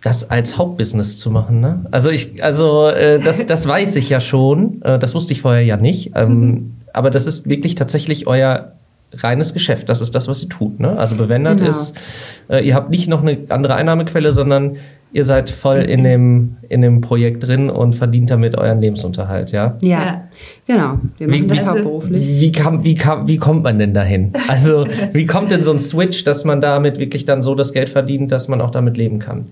das 0.04 0.30
als 0.30 0.58
Hauptbusiness 0.58 1.18
zu 1.18 1.30
machen. 1.32 1.60
Ne? 1.62 1.86
Also 1.92 2.10
ich, 2.10 2.44
also 2.44 2.88
äh, 2.88 3.20
das, 3.20 3.46
das 3.46 3.68
weiß 3.68 3.96
ich 3.98 4.10
ja 4.10 4.20
schon. 4.20 4.82
Äh, 4.82 4.98
das 5.00 5.14
wusste 5.16 5.34
ich 5.34 5.42
vorher 5.42 5.62
ja 5.64 5.78
nicht. 5.78 6.12
Ähm, 6.16 6.74
Aber 6.94 7.10
das 7.12 7.28
ist 7.28 7.48
wirklich 7.48 7.76
tatsächlich 7.76 8.26
euer 8.28 8.72
reines 9.14 9.54
Geschäft. 9.54 9.88
Das 9.90 10.02
ist 10.02 10.16
das, 10.16 10.28
was 10.28 10.42
ihr 10.44 10.50
tut. 10.50 10.80
Ne? 10.80 10.98
Also 10.98 11.16
bewendert 11.16 11.58
Genau. 11.60 11.70
ist, 11.70 11.96
äh, 12.50 12.66
ihr 12.66 12.74
habt 12.74 12.90
nicht 12.90 13.08
noch 13.08 13.22
eine 13.22 13.38
andere 13.50 13.76
Einnahmequelle, 13.76 14.32
sondern 14.32 14.78
ihr 15.14 15.24
seid 15.24 15.50
voll 15.52 15.78
in 15.78 16.04
dem, 16.04 16.58
in 16.68 16.82
dem 16.82 17.00
Projekt 17.00 17.48
drin 17.48 17.70
und 17.70 17.94
verdient 17.94 18.30
damit 18.32 18.58
euren 18.58 18.82
Lebensunterhalt, 18.82 19.52
ja? 19.52 19.78
Ja, 19.82 19.88
Ja. 19.88 20.22
genau. 20.68 21.00
Wir 21.18 21.28
machen 21.28 21.44
Wie- 21.44 21.48
das 21.48 21.58
wie- 21.58 21.62
hauptberuflich. 21.68 22.42
Wie, 22.42 22.52
kam, 22.52 22.84
wie, 22.84 22.96
kam, 22.96 23.28
wie 23.28 23.38
kommt 23.38 23.64
man 23.64 23.78
denn 23.80 23.94
dahin? 23.94 24.34
Also, 24.50 24.86
wie 25.14 25.26
kommt 25.26 25.52
denn 25.52 25.64
so 25.64 25.72
ein 25.72 25.80
Switch, 25.80 26.24
dass 26.26 26.44
man 26.44 26.60
damit 26.60 26.98
wirklich 26.98 27.24
dann 27.24 27.42
so 27.44 27.56
das 27.56 27.72
Geld 27.72 27.88
verdient, 27.90 28.32
dass 28.32 28.48
man 28.50 28.60
auch 28.60 28.72
damit 28.72 28.98
leben 28.98 29.20
kann? 29.20 29.46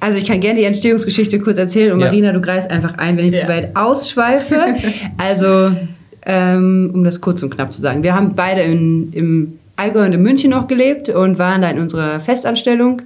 Also 0.00 0.18
ich 0.18 0.26
kann 0.26 0.40
gerne 0.40 0.58
die 0.58 0.64
Entstehungsgeschichte 0.64 1.38
kurz 1.38 1.58
erzählen 1.58 1.92
und 1.92 2.00
Ja. 2.00 2.06
Marina, 2.06 2.32
du 2.32 2.40
greifst 2.40 2.70
einfach 2.70 2.94
ein, 2.98 3.18
wenn 3.18 3.26
ich 3.26 3.34
Ja. 3.34 3.40
zu 3.40 3.48
weit 3.48 3.76
ausschweife. 3.76 4.60
also, 5.18 5.70
ähm, 6.24 6.90
um 6.94 7.04
das 7.04 7.20
kurz 7.20 7.42
und 7.42 7.50
knapp 7.50 7.72
zu 7.72 7.80
sagen. 7.80 8.02
Wir 8.02 8.14
haben 8.14 8.34
beide 8.34 8.62
in, 8.62 9.12
im 9.12 9.52
Allgäu 9.80 10.04
und 10.04 10.12
in 10.12 10.22
München 10.22 10.50
noch 10.50 10.68
gelebt 10.68 11.08
und 11.08 11.38
waren 11.38 11.62
da 11.62 11.70
in 11.70 11.78
unserer 11.78 12.20
Festanstellung 12.20 13.02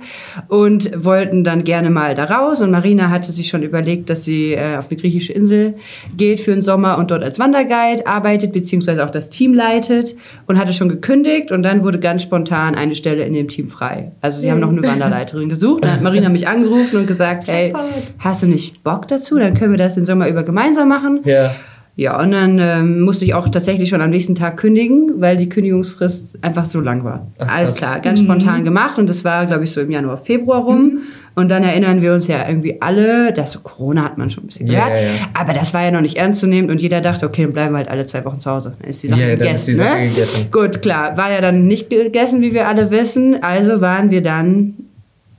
und 0.49 0.91
wollten 1.05 1.45
dann 1.45 1.65
gerne 1.65 1.91
mal 1.91 2.15
da 2.15 2.25
raus. 2.25 2.61
Und 2.61 2.71
Marina 2.71 3.11
hatte 3.11 3.31
sich 3.33 3.49
schon 3.49 3.63
überlegt, 3.63 4.11
dass 4.11 4.25
sie 4.25 4.55
äh, 4.55 4.77
auf 4.77 4.91
eine 4.91 5.01
griechische 5.01 5.33
Insel 5.33 5.75
geht 6.17 6.41
für 6.41 6.51
den 6.51 6.63
Sommer 6.63 6.99
und 6.99 7.11
dort 7.11 7.23
als 7.23 7.39
Wanderguide 7.39 8.07
arbeitet, 8.07 8.53
beziehungsweise 8.53 9.05
auch 9.05 9.11
das 9.11 9.31
Team 9.31 9.55
leitet 9.55 10.17
und 10.47 10.59
hatte 10.59 10.73
schon 10.73 10.89
gekündigt. 10.89 11.53
Und 11.53 11.63
dann 11.63 11.85
wurde 11.85 12.01
ganz 12.01 12.23
spontan 12.23 12.75
eine 12.75 12.97
Stelle 12.97 13.25
in 13.25 13.35
dem 13.35 13.49
Team 13.49 13.69
frei. 13.69 14.13
Also 14.21 14.41
sie 14.41 14.51
haben 14.51 14.61
noch 14.61 14.71
eine 14.71 14.83
Wanderleiterin 14.83 15.49
gesucht. 15.49 15.85
Dann 15.85 15.93
hat 15.93 16.03
Marina 16.03 16.29
mich 16.29 16.49
angerufen 16.49 16.97
und 16.97 17.07
gesagt, 17.07 17.49
hey, 17.49 17.73
hast 18.19 18.43
du 18.43 18.47
nicht 18.47 18.83
Bock 18.83 19.07
dazu? 19.09 19.39
Dann 19.39 19.55
können 19.55 19.71
wir 19.71 19.79
das 19.79 19.95
den 19.95 20.07
Sommer 20.07 20.29
über 20.29 20.43
gemeinsam 20.43 20.89
machen. 20.89 21.21
Ja. 21.25 21.55
Ja, 21.97 22.21
und 22.21 22.33
dann 22.33 22.59
ähm, 22.59 23.03
musste 23.03 23.25
ich 23.25 23.35
auch 23.35 23.49
tatsächlich 23.49 23.89
schon 23.89 24.01
am 24.01 24.11
nächsten 24.11 24.35
Tag 24.35 24.57
kündigen, 24.57 25.13
weil 25.21 25.37
die 25.37 25.49
Kündigungsfrist 25.49 26.39
einfach 26.43 26.65
so 26.65 26.81
lang 26.81 27.05
war. 27.05 27.29
Ach. 27.39 27.57
Alles 27.57 27.77
klar, 27.77 28.01
ganz 28.01 28.19
spontan 28.19 28.65
gemacht 28.65 28.99
und 28.99 29.09
das 29.09 29.25
war, 29.25 29.47
glaube 29.47 29.63
ich, 29.63 29.71
so 29.71 29.81
im 29.81 29.93
Januar, 29.93 30.19
Februar 30.19 30.63
rum. 30.63 30.99
Und 31.37 31.51
dann 31.51 31.63
erinnern 31.63 32.01
wir 32.01 32.13
uns 32.13 32.27
ja 32.27 32.49
irgendwie 32.49 32.81
alle, 32.81 33.33
dass 33.33 33.53
so 33.53 33.61
Corona 33.61 34.05
hat 34.05 34.19
man 34.19 34.31
schon 34.31 34.45
ein 34.45 34.47
bisschen 34.49 34.67
gehört, 34.67 34.91
ja, 34.91 35.03
ja. 35.03 35.11
aber 35.35 35.53
das 35.53 35.75
war 35.75 35.83
ja 35.83 35.91
noch 35.91 36.01
nicht 36.01 36.17
ernst 36.17 36.41
zu 36.41 36.47
nehmen 36.47 36.71
und 36.71 36.81
jeder 36.81 37.01
dachte, 37.01 37.27
okay, 37.27 37.43
dann 37.43 37.53
bleiben 37.53 37.75
wir 37.75 37.79
halt 37.79 37.89
alle 37.89 38.07
zwei 38.07 38.25
Wochen 38.25 38.39
zu 38.39 38.51
Hause. 38.51 38.75
Dann 38.81 38.91
ist 38.91 39.03
die 39.03 39.09
Sache 39.09 39.21
dann 39.21 39.31
gegessen. 39.31 39.55
ist 39.55 39.69
die 39.69 39.75
Sache 39.75 39.99
ne? 39.99 40.09
gegessen. 40.09 40.47
Gut, 40.51 40.83
klar, 40.83 41.17
war 41.17 41.33
ja 41.33 41.41
dann 41.41 41.67
nicht 41.67 41.91
gegessen, 41.91 42.41
wie 42.41 42.53
wir 42.53 42.69
alle 42.69 42.91
wissen. 42.91 43.41
Also 43.43 43.81
waren 43.81 44.11
wir 44.11 44.23
dann 44.23 44.75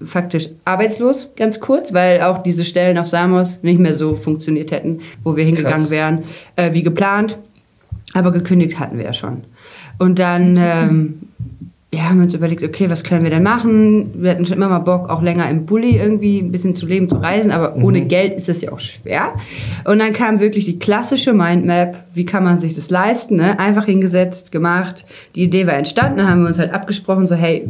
faktisch 0.02 0.50
arbeitslos, 0.66 1.30
ganz 1.36 1.60
kurz, 1.60 1.94
weil 1.94 2.22
auch 2.22 2.44
diese 2.44 2.66
Stellen 2.66 2.98
auf 2.98 3.08
Samos 3.08 3.60
nicht 3.64 3.80
mehr 3.80 3.94
so 3.94 4.16
funktioniert 4.16 4.72
hätten, 4.72 5.02
wo 5.24 5.36
wir 5.36 5.44
hingegangen 5.44 5.82
Krass. 5.82 5.90
wären, 5.90 6.24
äh, 6.56 6.74
wie 6.74 6.84
geplant. 6.84 7.38
Aber 8.14 8.32
gekündigt 8.32 8.80
hatten 8.80 8.98
wir 8.98 9.06
ja 9.06 9.14
schon. 9.14 9.44
Und 9.98 10.20
dann 10.20 10.58
ähm, 10.58 11.20
ja, 11.96 12.10
haben 12.10 12.18
wir 12.18 12.24
uns 12.24 12.34
überlegt, 12.34 12.64
okay, 12.64 12.90
was 12.90 13.04
können 13.04 13.24
wir 13.24 13.30
denn 13.30 13.44
machen? 13.44 14.22
Wir 14.22 14.32
hatten 14.32 14.46
schon 14.46 14.58
immer 14.58 14.68
mal 14.68 14.80
Bock, 14.80 15.10
auch 15.10 15.22
länger 15.22 15.50
im 15.50 15.66
Bulli 15.66 15.98
irgendwie 15.98 16.40
ein 16.40 16.52
bisschen 16.52 16.76
zu 16.76 16.86
leben, 16.86 17.08
zu 17.08 17.18
reisen, 17.18 17.52
aber 17.52 17.76
ohne 17.78 18.02
Geld 18.02 18.34
ist 18.34 18.50
das 18.50 18.62
ja 18.62 18.72
auch 18.72 18.80
schwer. 18.80 19.34
Und 19.86 20.00
dann 20.00 20.12
kam 20.12 20.40
wirklich 20.40 20.66
die 20.66 20.78
klassische 20.78 21.34
Mindmap, 21.34 22.06
wie 22.14 22.26
kann 22.26 22.44
man 22.44 22.60
sich 22.60 22.76
das 22.76 22.90
leisten? 22.90 23.38
Ne? 23.38 23.60
Einfach 23.60 23.86
hingesetzt, 23.86 24.52
gemacht. 24.52 25.06
Die 25.36 25.44
Idee 25.44 25.68
war 25.68 25.76
entstanden, 25.76 26.18
dann 26.18 26.30
haben 26.30 26.42
wir 26.42 26.48
uns 26.50 26.60
halt 26.60 26.74
abgesprochen, 26.74 27.28
so 27.28 27.36
hey, 27.36 27.70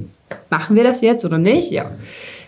machen 0.50 0.76
wir 0.76 0.84
das 0.84 1.02
jetzt 1.02 1.26
oder 1.26 1.38
nicht? 1.38 1.72
Ja, 1.72 1.92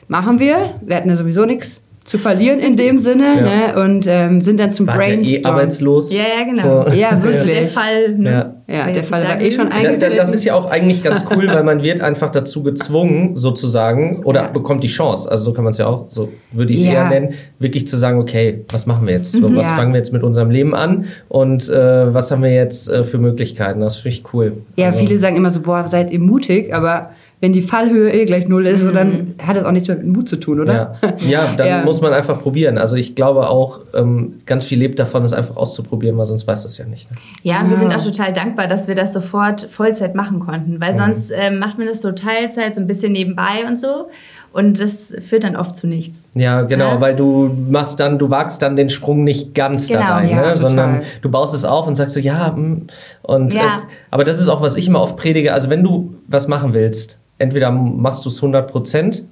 machen 0.08 0.40
wir. 0.40 0.58
Wir 0.86 0.96
hatten 0.96 1.10
ja 1.10 1.16
sowieso 1.16 1.46
nichts 1.46 1.82
zu 2.04 2.18
verlieren 2.18 2.60
in 2.60 2.78
dem 2.78 3.00
Sinne 3.00 3.26
Ja. 3.36 3.42
ne? 3.76 3.84
und 3.84 4.06
ähm, 4.08 4.42
sind 4.42 4.62
dann 4.62 4.72
zum 4.72 4.88
Wart 4.88 4.96
ja 5.02 5.10
eh 5.10 5.16
Brainstorm. 5.18 5.54
arbeitslos. 5.56 6.14
Ja, 6.14 6.22
ja, 6.40 6.46
genau. 6.46 6.86
Oh. 6.88 6.94
Ja, 6.94 7.22
wirklich. 7.22 7.44
Der 7.44 7.68
Fall, 7.68 8.10
ne? 8.18 8.30
Ja. 8.32 8.54
Ja, 8.88 8.92
der 8.94 9.04
Fall 9.04 9.24
war 9.26 9.42
eh 9.42 9.52
schon 9.52 9.70
eingetreten. 9.72 10.16
das 10.16 10.34
ist 10.34 10.46
ja 10.46 10.54
auch 10.54 10.70
eigentlich 10.70 11.04
ganz 11.04 11.26
cool, 11.32 11.48
weil 11.54 11.64
man 11.66 11.84
wird 11.84 12.00
einfach 12.00 12.32
dazu 12.32 12.64
gezwungen, 12.64 13.36
sozusagen, 13.36 14.24
oder 14.24 14.44
Ja. 14.44 14.48
bekommt 14.48 14.84
die 14.86 14.88
Chance, 14.90 15.30
also 15.30 15.44
so 15.46 15.54
kann 15.54 15.66
man 15.66 15.72
es 15.72 15.80
ja 15.80 15.88
auch, 15.88 16.06
so 16.10 16.30
würde 16.52 16.72
ich 16.74 16.80
es 16.80 16.86
Ja. 16.86 16.92
eher 16.94 17.10
nennen, 17.10 17.34
wirklich 17.60 17.90
zu 17.90 17.98
sagen, 17.98 18.20
okay, 18.22 18.64
was 18.72 18.86
machen 18.86 19.06
wir 19.06 19.14
jetzt? 19.16 19.34
So, 19.34 19.54
was 19.56 19.68
Ja. 19.68 19.76
fangen 19.76 19.92
wir 19.92 19.98
jetzt 19.98 20.14
mit 20.14 20.24
unserem 20.24 20.50
Leben 20.50 20.76
an 20.76 21.06
und 21.28 21.68
äh, 21.68 22.14
was 22.14 22.32
haben 22.32 22.42
wir 22.44 22.52
jetzt 22.54 22.90
äh, 22.90 23.04
für 23.04 23.18
Möglichkeiten? 23.18 23.82
Das 23.82 23.98
finde 23.98 24.16
ich 24.18 24.24
cool. 24.34 24.54
Ja, 24.78 24.88
Also, 24.88 25.00
viele 25.00 25.18
sagen 25.18 25.36
immer 25.36 25.50
so, 25.52 25.60
boah, 25.62 25.86
seid 25.90 26.12
ihr 26.12 26.20
mutig, 26.20 26.74
aber 26.74 27.10
wenn 27.40 27.54
die 27.54 27.62
Fallhöhe 27.62 28.12
eh 28.12 28.26
gleich 28.26 28.48
null 28.48 28.66
ist, 28.66 28.82
so, 28.82 28.92
dann 28.92 29.36
hat 29.46 29.56
das 29.56 29.64
auch 29.64 29.72
nichts 29.72 29.88
mehr 29.88 29.98
mit 29.98 30.08
Mut 30.08 30.28
zu 30.28 30.38
tun, 30.38 30.60
oder? 30.60 30.98
Ja, 31.02 31.18
ja 31.20 31.54
dann 31.58 31.68
Ja. 31.68 31.82
muss 31.84 32.02
man 32.02 32.12
einfach 32.12 32.42
probieren. 32.42 32.80
Also 32.80 32.96
ich 32.96 33.14
glaube 33.14 33.48
auch, 33.48 33.82
ähm, 33.94 34.40
ganz 34.48 34.66
viel 34.66 34.80
lebt 34.80 34.98
davon, 34.98 35.24
es 35.24 35.34
einfach 35.34 35.56
auszuprobieren, 35.56 36.18
weil 36.18 36.26
sonst 36.26 36.48
weiß 36.48 36.64
das 36.64 36.80
ja 36.80 36.86
nicht. 36.86 37.12
Ne? 37.12 37.18
Ja, 37.44 37.62
und 37.62 37.70
wir 37.70 37.78
sind 37.78 37.92
Ja. 37.92 37.98
auch 37.98 38.04
total 38.04 38.34
dankbar, 38.34 38.68
dass 38.68 38.88
wir 38.88 38.96
das 38.96 39.14
sofort 39.14 39.62
Vollzeit 39.62 40.16
machen 40.16 40.40
konnten, 40.40 40.82
weil 40.82 40.96
sonst 40.96 41.32
ähm, 41.32 41.60
macht 41.60 41.78
man 41.78 41.86
das 41.86 42.02
so 42.02 42.12
Teilzeit, 42.12 42.74
so 42.74 42.82
ein 42.82 42.88
bisschen 42.88 43.12
nebenbei 43.12 43.66
und 43.68 43.80
so. 43.80 44.08
Und 44.52 44.80
das 44.80 45.14
führt 45.20 45.44
dann 45.44 45.56
oft 45.56 45.76
zu 45.76 45.86
nichts. 45.86 46.32
Ja, 46.34 46.64
genau, 46.64 46.94
Ja. 46.96 47.02
weil 47.02 47.16
du 47.16 47.56
machst 47.70 48.00
dann, 48.00 48.18
du 48.18 48.32
wagst 48.32 48.64
dann 48.64 48.76
den 48.76 48.90
Sprung 48.90 49.24
nicht 49.24 49.54
ganz 49.54 49.88
Genau, 49.88 50.00
rein, 50.02 50.30
ja, 50.30 50.42
ne? 50.48 50.58
sondern 50.58 51.02
du 51.22 51.30
baust 51.30 51.54
es 51.54 51.66
auf 51.66 51.88
und 51.88 51.94
sagst 51.94 52.16
so, 52.16 52.20
ja, 52.20 52.56
hm, 52.56 52.88
und 53.22 53.54
Ja. 53.54 53.62
Äh, 53.62 53.66
aber 54.10 54.24
das 54.24 54.40
ist 54.42 54.50
auch, 54.50 54.62
was 54.64 54.76
ich 54.76 54.88
immer 54.88 55.02
oft 55.02 55.18
predige. 55.18 55.54
Also 55.54 55.70
wenn 55.70 55.84
du 55.84 56.16
was 56.28 56.48
machen 56.48 56.74
willst, 56.74 57.20
entweder 57.38 57.72
machst 57.72 58.26
du 58.26 58.30
es 58.30 58.38
100 58.38 58.70
Prozent 58.72 59.24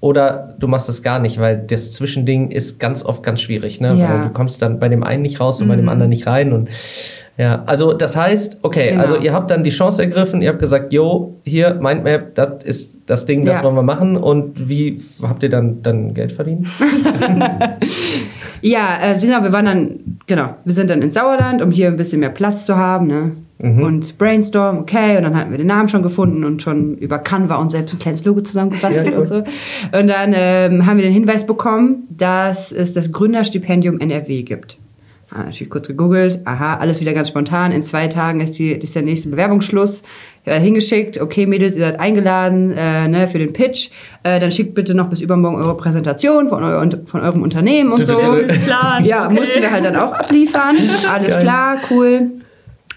oder 0.00 0.54
du 0.58 0.68
machst 0.68 0.88
es 0.90 1.02
gar 1.02 1.18
nicht, 1.18 1.40
weil 1.40 1.56
das 1.66 1.90
Zwischending 1.92 2.50
ist 2.50 2.78
ganz 2.78 3.04
oft 3.04 3.22
ganz 3.22 3.40
schwierig, 3.40 3.80
ne? 3.80 3.94
Ja. 3.94 4.10
Weil 4.10 4.22
du 4.24 4.30
kommst 4.34 4.60
dann 4.60 4.78
bei 4.78 4.88
dem 4.90 5.02
einen 5.02 5.22
nicht 5.22 5.40
raus 5.40 5.60
und 5.62 5.68
bei 5.68 5.74
Mhm. 5.76 5.80
dem 5.80 5.88
anderen 5.88 6.10
nicht 6.10 6.26
rein 6.26 6.52
und 6.52 6.68
ja, 7.36 7.64
also 7.66 7.94
das 7.94 8.14
heißt, 8.14 8.58
okay, 8.62 8.90
Genau. 8.90 9.00
also 9.00 9.16
ihr 9.16 9.32
habt 9.32 9.50
dann 9.50 9.64
die 9.64 9.70
Chance 9.70 10.02
ergriffen, 10.02 10.40
ihr 10.42 10.50
habt 10.50 10.60
gesagt, 10.60 10.92
yo, 10.92 11.34
hier, 11.42 11.74
Mindmap, 11.74 12.34
das 12.36 12.62
ist 12.64 12.98
das 13.06 13.24
Ding, 13.26 13.44
das 13.44 13.58
Ja. 13.58 13.64
wollen 13.64 13.74
wir 13.76 13.82
machen 13.82 14.16
und 14.16 14.68
wie 14.68 15.00
habt 15.22 15.42
ihr 15.42 15.48
dann, 15.48 15.82
dann 15.82 16.12
Geld 16.14 16.32
verdient? 16.32 16.68
Ja, 18.62 18.98
äh, 19.02 19.18
genau, 19.18 19.42
wir 19.42 19.52
waren 19.52 19.66
dann, 19.66 20.00
genau, 20.26 20.54
wir 20.64 20.72
sind 20.72 20.88
dann 20.88 21.02
ins 21.02 21.14
Sauerland, 21.14 21.60
um 21.60 21.70
hier 21.70 21.88
ein 21.88 21.96
bisschen 21.98 22.20
mehr 22.20 22.30
Platz 22.30 22.64
zu 22.64 22.76
haben, 22.76 23.06
ne? 23.08 23.32
Und 23.58 24.18
Brainstorm, 24.18 24.78
okay, 24.78 25.16
und 25.16 25.22
dann 25.22 25.36
hatten 25.36 25.50
wir 25.52 25.58
den 25.58 25.68
Namen 25.68 25.88
schon 25.88 26.02
gefunden 26.02 26.44
und 26.44 26.60
schon 26.60 26.96
über 26.96 27.18
Canva 27.20 27.56
und 27.56 27.70
selbst 27.70 27.94
ein 27.94 27.98
kleines 28.00 28.24
Logo 28.24 28.40
zusammengebastelt 28.40 29.12
Ja, 29.12 29.18
und 29.18 29.26
so. 29.26 29.36
Und 29.36 30.08
dann 30.08 30.32
ähm, 30.34 30.86
haben 30.86 30.96
wir 30.96 31.04
den 31.04 31.12
Hinweis 31.12 31.46
bekommen, 31.46 32.08
dass 32.10 32.72
es 32.72 32.92
das 32.92 33.12
Gründerstipendium 33.12 34.00
NRW 34.00 34.42
gibt. 34.42 34.78
Ah, 35.30 35.44
natürlich 35.44 35.70
kurz 35.70 35.88
gegoogelt, 35.88 36.40
aha, 36.44 36.76
alles 36.76 37.00
wieder 37.00 37.12
ganz 37.12 37.28
spontan. 37.28 37.72
In 37.72 37.82
zwei 37.82 38.08
Tagen 38.08 38.40
ist, 38.40 38.58
die, 38.58 38.72
ist 38.72 38.94
der 38.94 39.02
nächste 39.02 39.30
Bewerbungsschluss. 39.30 40.02
Ja, 40.44 40.54
hingeschickt, 40.54 41.20
okay, 41.20 41.46
Mädels, 41.46 41.74
ihr 41.74 41.82
seid 41.82 41.98
eingeladen 41.98 42.72
äh, 42.76 43.08
ne, 43.08 43.26
für 43.26 43.38
den 43.38 43.52
Pitch. 43.52 43.90
Äh, 44.24 44.38
dann 44.38 44.52
schickt 44.52 44.74
bitte 44.74 44.94
noch 44.94 45.08
bis 45.08 45.20
übermorgen 45.20 45.56
eure 45.56 45.76
Präsentation 45.76 46.48
von, 46.48 46.62
euer, 46.62 46.88
von 47.06 47.20
eurem 47.22 47.42
Unternehmen 47.42 47.92
und 47.92 48.04
so. 48.04 48.16
Plan. 48.16 49.04
Ja, 49.04 49.26
okay. 49.26 49.34
mussten 49.34 49.60
wir 49.62 49.70
halt 49.70 49.84
dann 49.84 49.96
auch 49.96 50.12
abliefern. 50.12 50.76
Alles 51.10 51.34
Geil. 51.34 51.42
klar, 51.42 51.78
cool. 51.90 52.30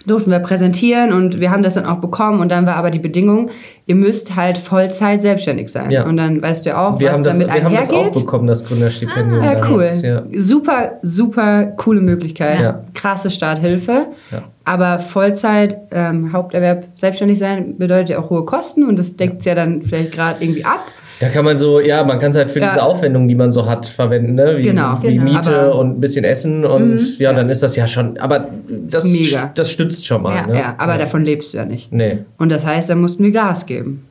Durften 0.07 0.31
wir 0.31 0.39
präsentieren 0.39 1.11
und 1.11 1.39
wir 1.41 1.51
haben 1.51 1.63
das 1.63 1.73
dann 1.73 1.85
auch 1.85 1.97
bekommen. 1.97 2.39
Und 2.39 2.49
dann 2.49 2.65
war 2.65 2.75
aber 2.77 2.91
die 2.91 2.99
Bedingung, 2.99 3.49
ihr 3.85 3.95
müsst 3.95 4.35
halt 4.37 4.57
Vollzeit 4.57 5.21
selbstständig 5.21 5.69
sein. 5.69 5.91
Ja. 5.91 6.05
Und 6.05 6.17
dann 6.17 6.41
weißt 6.41 6.65
du 6.65 6.69
ja 6.69 6.87
auch, 6.87 6.99
Wir 6.99 7.09
was 7.09 7.15
haben 7.15 7.23
das, 7.25 7.33
damit 7.37 7.53
wir 7.53 7.63
haben 7.63 7.75
das 7.75 7.91
auch 7.91 7.95
einhergeht. 7.97 8.21
bekommen, 8.25 8.47
das 8.47 8.63
Gründerstipendium. 8.65 9.43
Ja, 9.43 9.53
cool. 9.69 9.85
damals, 9.85 10.01
Ja. 10.01 10.23
Super, 10.37 10.93
super 11.01 11.65
coole 11.77 11.99
Möglichkeit. 12.01 12.61
Ja. 12.61 12.83
Krasse 12.93 13.29
Starthilfe. 13.29 14.07
Ja. 14.31 14.43
Aber 14.63 14.99
Vollzeit, 14.99 15.77
ähm, 15.91 16.33
Haupterwerb, 16.33 16.85
selbstständig 16.95 17.37
sein 17.39 17.77
bedeutet 17.77 18.09
ja 18.09 18.19
auch 18.19 18.29
hohe 18.29 18.45
Kosten 18.45 18.85
und 18.87 18.97
das 18.97 19.15
deckt 19.15 19.45
ja 19.45 19.55
dann 19.55 19.81
vielleicht 19.81 20.13
gerade 20.13 20.43
irgendwie 20.43 20.65
ab. 20.65 20.85
Da 21.19 21.29
kann 21.29 21.43
man 21.45 21.57
so, 21.57 21.79
ja, 21.79 22.03
man 22.03 22.19
kann 22.19 22.31
es 22.31 22.37
halt 22.37 22.51
für 22.51 22.59
Ja. 22.59 22.69
diese 22.69 22.83
Aufwendungen, 22.83 23.27
die 23.27 23.35
man 23.35 23.51
so 23.51 23.65
hat, 23.65 23.85
verwenden, 23.87 24.35
ne? 24.35 24.57
Wie, 24.57 24.61
Genau. 24.63 24.99
wie 25.01 25.15
Genau. 25.17 25.23
Miete 25.23 25.59
Aber- 25.61 25.75
und 25.79 25.97
ein 25.97 25.99
bisschen 25.99 26.23
Essen 26.23 26.63
und 26.65 27.17
ja, 27.19 27.33
dann 27.33 27.49
ist 27.49 27.63
das 27.63 27.75
ja 27.75 27.87
schon, 27.87 28.17
aber 28.19 28.47
das, 28.89 29.03
mega. 29.05 29.51
das 29.55 29.71
stützt 29.71 30.05
schon 30.05 30.21
mal. 30.21 30.35
Ja. 30.35 30.47
ne? 30.47 30.55
Ja, 30.55 30.75
aber 30.77 30.97
davon 30.97 31.23
lebst 31.25 31.53
du 31.53 31.57
ja 31.57 31.65
nicht. 31.65 31.91
Nee. 31.91 32.19
Und 32.37 32.49
das 32.51 32.65
heißt, 32.65 32.89
da 32.89 32.95
mussten 32.95 33.23
wir 33.23 33.31
Gas 33.31 33.65
geben. 33.65 34.03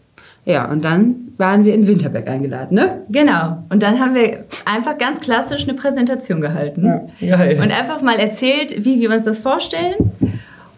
Ja, 0.45 0.71
und 0.71 0.85
dann 0.85 1.15
waren 1.39 1.65
wir 1.65 1.75
in 1.75 1.87
Winterberg 1.89 2.29
eingeladen, 2.29 2.75
ne? 2.77 3.03
Genau. 3.09 3.59
Und 3.69 3.83
dann 3.83 3.99
haben 4.01 4.15
wir 4.15 4.45
einfach 4.65 4.97
ganz 4.97 5.19
klassisch 5.21 5.65
eine 5.65 5.75
Präsentation 5.75 6.41
gehalten. 6.41 7.11
Geil. 7.21 7.59
Und 7.61 7.73
einfach 7.73 8.01
mal 8.01 8.19
erzählt, 8.19 8.85
wie 8.85 9.01
wir 9.01 9.11
uns 9.11 9.25
das 9.25 9.39
vorstellen. 9.41 9.95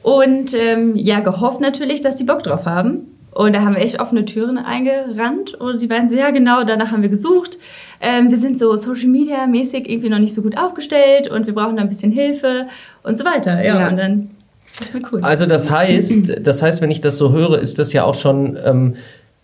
Und 0.03 0.55
ähm, 0.55 0.93
ja, 0.97 1.21
gehofft 1.21 1.61
natürlich, 1.61 2.01
dass 2.01 2.17
die 2.17 2.25
Bock 2.25 2.43
drauf 2.43 2.65
haben. 2.67 3.01
Und 3.33 3.55
da 3.55 3.61
haben 3.63 3.75
wir 3.75 3.83
echt 3.83 4.01
offene 4.01 4.25
Türen 4.25 4.59
eingerannt. 4.59 5.55
Und 5.55 5.81
die 5.83 5.87
beiden 5.87 6.09
so, 6.09 6.15
ja 6.15 6.31
genau, 6.31 6.65
danach 6.65 6.91
haben 6.91 7.03
wir 7.03 7.09
gesucht. 7.09 7.59
Ähm, 8.01 8.31
wir 8.31 8.39
sind 8.39 8.59
so 8.59 8.75
Social 8.77 9.09
Media 9.09 9.47
mäßig 9.47 9.89
irgendwie 9.89 10.09
noch 10.09 10.19
nicht 10.19 10.35
so 10.35 10.43
gut 10.43 10.57
aufgestellt 10.59 11.29
und 11.29 11.47
wir 11.47 11.55
brauchen 11.55 11.77
da 11.77 11.83
ein 11.83 11.89
bisschen 11.89 12.11
Hilfe 12.13 12.67
und 13.03 13.17
so 13.19 13.25
weiter. 13.25 13.63
Ja, 13.63 13.81
Ja. 13.81 13.89
und 13.89 13.97
dann 13.97 14.31
das 14.79 14.95
war 14.95 15.01
cool. 15.13 15.21
Also 15.23 15.47
das 15.47 15.71
heißt, 15.71 16.41
das 16.47 16.63
heißt, 16.63 16.81
wenn 16.83 16.91
ich 16.91 17.01
das 17.01 17.19
so 17.19 17.33
höre, 17.33 17.59
ist 17.59 17.79
das 17.79 17.93
ja 17.93 18.05
auch 18.05 18.15
schon, 18.15 18.57
ähm, 18.65 18.95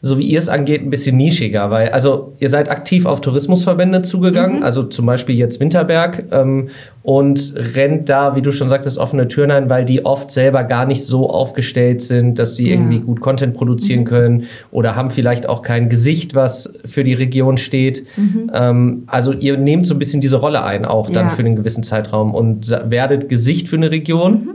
so 0.07 0.19
wie 0.19 0.25
ihr 0.25 0.39
es 0.39 0.51
angeht, 0.51 0.83
ein 0.83 0.91
bisschen 0.91 1.17
nischiger, 1.17 1.71
weil 1.71 1.89
also 1.89 2.35
ihr 2.39 2.51
seid 2.51 2.71
aktiv 2.71 3.07
auf 3.07 3.23
Tourismusverbände 3.23 4.03
zugegangen, 4.03 4.63
also 4.63 4.83
zum 4.83 5.07
Beispiel 5.07 5.35
jetzt 5.37 5.61
Winterberg 5.61 6.25
ähm, 6.31 6.69
und 7.03 7.55
rennt 7.75 8.09
da, 8.11 8.37
wie 8.37 8.43
du 8.43 8.53
schon 8.53 8.69
sagtest, 8.69 8.99
offene 8.99 9.29
Türen 9.29 9.51
ein, 9.51 9.71
weil 9.71 9.85
die 9.87 10.05
oft 10.05 10.31
selber 10.31 10.65
gar 10.65 10.85
nicht 10.85 11.05
so 11.05 11.31
aufgestellt 11.31 12.03
sind, 12.03 12.39
dass 12.39 12.55
sie 12.57 12.69
Ja. 12.69 12.75
irgendwie 12.75 13.01
gut 13.01 13.21
Content 13.21 13.55
produzieren 13.55 14.05
können 14.05 14.45
oder 14.71 14.95
haben 14.95 15.09
vielleicht 15.11 15.49
auch 15.49 15.63
kein 15.63 15.89
Gesicht, 15.89 16.35
was 16.35 16.75
für 16.85 17.03
die 17.05 17.15
Region 17.15 17.57
steht. 17.57 18.05
Ähm, 18.53 19.05
also 19.07 19.33
ihr 19.33 19.57
nehmt 19.57 19.87
so 19.87 19.95
ein 19.95 19.99
bisschen 19.99 20.21
diese 20.21 20.37
Rolle 20.37 20.65
ein, 20.65 20.85
auch 20.85 21.09
dann 21.09 21.27
Ja. 21.27 21.31
für 21.31 21.41
einen 21.43 21.57
gewissen 21.57 21.83
Zeitraum 21.83 22.35
und 22.35 22.71
werdet 22.91 23.29
Gesicht 23.31 23.69
für 23.69 23.77
eine 23.77 23.91
Region 23.91 24.54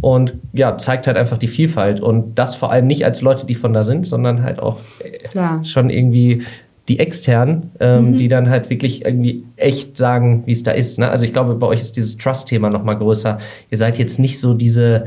und 0.00 0.34
ja, 0.52 0.78
zeigt 0.78 1.06
halt 1.06 1.16
einfach 1.16 1.38
die 1.38 1.48
Vielfalt 1.48 2.00
und 2.00 2.38
das 2.38 2.54
vor 2.54 2.70
allem 2.70 2.86
nicht 2.86 3.04
als 3.04 3.22
Leute, 3.22 3.46
die 3.46 3.54
von 3.54 3.72
da 3.72 3.82
sind, 3.82 4.06
sondern 4.06 4.42
halt 4.42 4.60
auch 4.60 4.78
Klar. 5.30 5.64
schon 5.64 5.90
irgendwie 5.90 6.42
die 6.88 7.00
externen, 7.00 7.72
ähm, 7.80 8.16
die 8.16 8.28
dann 8.28 8.48
halt 8.48 8.70
wirklich 8.70 9.04
irgendwie 9.04 9.44
echt 9.56 9.96
sagen, 9.96 10.44
wie 10.46 10.52
es 10.52 10.62
da 10.62 10.70
ist. 10.70 11.00
Ne? 11.00 11.08
Also 11.08 11.24
ich 11.24 11.32
glaube, 11.32 11.56
bei 11.56 11.66
euch 11.66 11.80
ist 11.80 11.96
dieses 11.96 12.16
Trust-Thema 12.16 12.70
noch 12.70 12.84
mal 12.84 12.94
größer. 12.94 13.38
Ihr 13.70 13.78
seid 13.78 13.98
jetzt 13.98 14.20
nicht 14.20 14.38
so 14.38 14.54
diese 14.54 15.06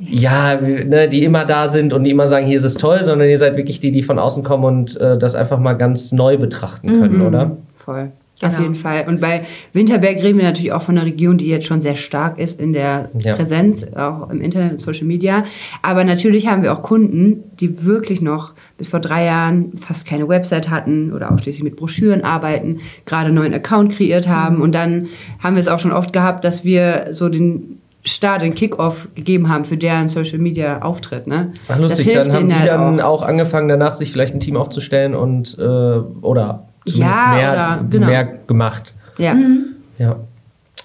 ja, 0.00 0.60
ne, 0.60 1.08
die 1.08 1.22
immer 1.22 1.44
da 1.44 1.68
sind 1.68 1.92
und 1.92 2.04
die 2.04 2.10
immer 2.10 2.26
sagen, 2.26 2.46
hier 2.46 2.56
ist 2.56 2.64
es 2.64 2.74
toll, 2.74 3.02
sondern 3.02 3.28
ihr 3.28 3.38
seid 3.38 3.56
wirklich 3.56 3.78
die, 3.78 3.92
die 3.92 4.02
von 4.02 4.18
außen 4.18 4.42
kommen 4.42 4.64
und 4.64 5.00
äh, 5.00 5.16
das 5.16 5.36
einfach 5.36 5.60
mal 5.60 5.74
ganz 5.74 6.10
neu 6.10 6.36
betrachten 6.36 7.00
können, 7.00 7.20
oder? 7.22 7.56
Voll. 7.76 8.10
Genau. 8.44 8.54
Auf 8.56 8.60
jeden 8.62 8.74
Fall. 8.74 9.04
Und 9.08 9.20
bei 9.20 9.42
Winterberg 9.72 10.22
reden 10.22 10.38
wir 10.38 10.44
natürlich 10.44 10.72
auch 10.72 10.82
von 10.82 10.96
einer 10.96 11.06
Region, 11.06 11.38
die 11.38 11.46
jetzt 11.48 11.66
schon 11.66 11.80
sehr 11.80 11.94
stark 11.96 12.38
ist 12.38 12.60
in 12.60 12.72
der 12.72 13.10
Ja. 13.18 13.34
Präsenz, 13.34 13.84
auch 13.96 14.30
im 14.30 14.40
Internet 14.40 14.72
und 14.72 14.80
Social 14.80 15.06
Media. 15.06 15.44
Aber 15.82 16.04
natürlich 16.04 16.46
haben 16.46 16.62
wir 16.62 16.72
auch 16.72 16.82
Kunden, 16.82 17.42
die 17.60 17.84
wirklich 17.84 18.20
noch 18.20 18.52
bis 18.78 18.88
vor 18.88 19.00
drei 19.00 19.24
Jahren 19.24 19.72
fast 19.76 20.06
keine 20.06 20.28
Website 20.28 20.70
hatten 20.70 21.12
oder 21.12 21.32
ausschließlich 21.32 21.62
mit 21.64 21.76
Broschüren 21.76 22.22
arbeiten, 22.22 22.80
gerade 23.06 23.26
einen 23.26 23.36
neuen 23.36 23.54
Account 23.54 23.92
kreiert 23.92 24.28
haben. 24.28 24.60
Und 24.60 24.74
dann 24.74 25.06
haben 25.42 25.56
wir 25.56 25.60
es 25.60 25.68
auch 25.68 25.78
schon 25.78 25.92
oft 25.92 26.12
gehabt, 26.12 26.44
dass 26.44 26.64
wir 26.64 27.08
so 27.12 27.28
den 27.28 27.78
Start, 28.06 28.42
den 28.42 28.54
Kickoff 28.54 29.08
gegeben 29.14 29.48
haben 29.48 29.64
für 29.64 29.78
deren 29.78 30.10
Social 30.10 30.38
Media 30.38 30.82
Auftritt. 30.82 31.26
Ne? 31.26 31.54
Ach 31.68 31.78
lustig, 31.78 32.04
Das 32.12 32.14
dann 32.14 32.22
hilft 32.24 32.36
haben 32.36 32.48
denen 32.48 32.50
die 32.50 32.70
halt 32.70 32.70
dann 32.70 33.00
auch. 33.00 33.22
angefangen, 33.22 33.68
danach 33.68 33.94
sich 33.94 34.12
vielleicht 34.12 34.34
ein 34.34 34.40
Team 34.40 34.58
aufzustellen 34.58 35.14
und 35.14 35.56
äh, 35.58 35.62
oder 35.62 36.68
zumindest 36.86 36.98
Ja, 37.18 37.34
mehr, 37.34 37.52
oder- 37.52 37.86
genau. 37.90 38.06
mehr 38.06 38.24
gemacht. 38.46 38.94
Ja. 39.18 39.36
Ja. 39.98 40.16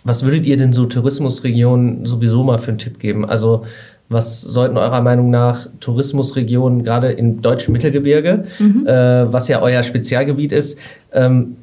Was 0.04 0.24
würdet 0.24 0.46
ihr 0.46 0.56
denn 0.58 0.72
so 0.74 0.86
Tourismusregionen 0.86 2.06
sowieso 2.06 2.44
mal 2.44 2.58
für 2.58 2.70
einen 2.70 2.78
Tipp 2.78 3.00
geben? 3.00 3.26
Also, 3.26 3.64
was 4.08 4.42
sollten 4.42 4.78
eurer 4.78 5.02
Meinung 5.02 5.30
nach 5.30 5.68
Tourismusregionen, 5.82 6.84
gerade 6.84 7.10
im 7.12 7.42
deutschen 7.42 7.74
Mittelgebirge, 7.74 8.46
äh, 8.60 8.92
was 9.32 9.48
ja 9.50 9.62
euer 9.62 9.84
Spezialgebiet 9.84 10.52
ist, 10.52 10.80
ähm, 11.14 11.58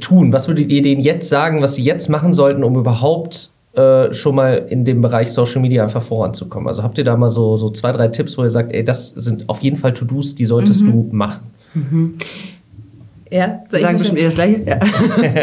tun? 0.00 0.32
Was 0.32 0.48
würdet 0.48 0.70
ihr 0.72 0.82
denen 0.82 1.02
jetzt 1.02 1.28
sagen, 1.28 1.60
was 1.62 1.74
sie 1.74 1.82
jetzt 1.82 2.08
machen 2.08 2.32
sollten, 2.32 2.64
um 2.64 2.76
überhaupt 2.76 3.50
äh, 3.74 4.12
schon 4.12 4.36
mal 4.36 4.54
in 4.68 4.84
dem 4.84 5.02
Bereich 5.02 5.30
Social 5.32 5.60
Media 5.60 5.82
einfach 5.82 6.02
voranzukommen? 6.02 6.68
Also 6.68 6.82
habt 6.82 6.96
ihr 6.98 7.04
da 7.04 7.16
mal 7.16 7.28
so, 7.30 7.56
so 7.58 7.70
zwei, 7.70 7.92
drei 7.92 8.08
Tipps, 8.08 8.38
wo 8.38 8.42
ihr 8.44 8.50
sagt, 8.50 8.72
ey, 8.72 8.82
das 8.82 9.08
sind 9.10 9.48
auf 9.48 9.60
jeden 9.62 9.76
Fall 9.76 9.92
To-Dos, 9.92 10.34
die 10.34 10.46
solltest 10.46 10.80
du 10.82 11.08
machen? 11.12 11.50
Ja, 13.30 13.64
soll 13.68 13.80
Sagen 13.80 13.94
mich 13.94 14.02
bestimmt 14.02 14.20
eh 14.20 14.24
das 14.24 14.34
Gleiche. 14.34 14.62
Ja. 14.66 14.78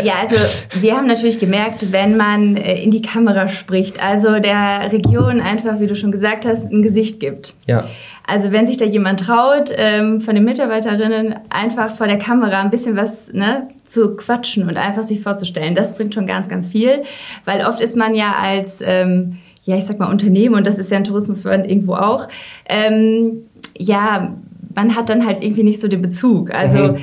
Ja, 0.03 0.13
also 0.21 0.35
wir 0.79 0.95
haben 0.95 1.07
natürlich 1.07 1.39
gemerkt, 1.39 1.91
wenn 1.91 2.15
man 2.15 2.55
äh, 2.55 2.81
in 2.81 2.91
die 2.91 3.01
Kamera 3.01 3.47
spricht, 3.47 4.03
also 4.03 4.39
der 4.39 4.91
Region 4.91 5.41
einfach, 5.41 5.79
wie 5.79 5.87
du 5.87 5.95
schon 5.95 6.11
gesagt 6.11 6.45
hast, 6.45 6.71
ein 6.71 6.81
Gesicht 6.81 7.19
gibt. 7.19 7.53
Ja. 7.67 7.83
Also 8.25 8.51
wenn 8.51 8.67
sich 8.67 8.77
da 8.77 8.85
jemand 8.85 9.21
traut, 9.21 9.71
ähm, 9.75 10.21
von 10.21 10.35
den 10.35 10.43
Mitarbeiterinnen 10.43 11.35
einfach 11.49 11.95
vor 11.95 12.07
der 12.07 12.17
Kamera 12.17 12.61
ein 12.61 12.69
bisschen 12.69 12.95
was 12.95 13.33
ne, 13.33 13.67
zu 13.83 14.15
quatschen 14.15 14.67
und 14.67 14.77
einfach 14.77 15.03
sich 15.03 15.21
vorzustellen, 15.21 15.75
das 15.75 15.93
bringt 15.95 16.13
schon 16.13 16.27
ganz, 16.27 16.47
ganz 16.47 16.69
viel, 16.69 17.01
weil 17.45 17.65
oft 17.65 17.81
ist 17.81 17.97
man 17.97 18.15
ja 18.15 18.35
als, 18.39 18.81
ähm, 18.85 19.37
ja 19.63 19.75
ich 19.75 19.85
sag 19.85 19.99
mal 19.99 20.09
Unternehmen 20.09 20.55
und 20.55 20.65
das 20.67 20.77
ist 20.77 20.91
ja 20.91 20.97
ein 20.97 21.03
Tourismusverband 21.03 21.69
irgendwo 21.69 21.95
auch, 21.95 22.27
ähm, 22.69 23.43
ja 23.77 24.35
man 24.73 24.95
hat 24.95 25.09
dann 25.09 25.25
halt 25.25 25.43
irgendwie 25.43 25.63
nicht 25.63 25.81
so 25.81 25.87
den 25.89 26.01
Bezug. 26.01 26.53
Also 26.53 26.93
Mhm. 26.93 26.97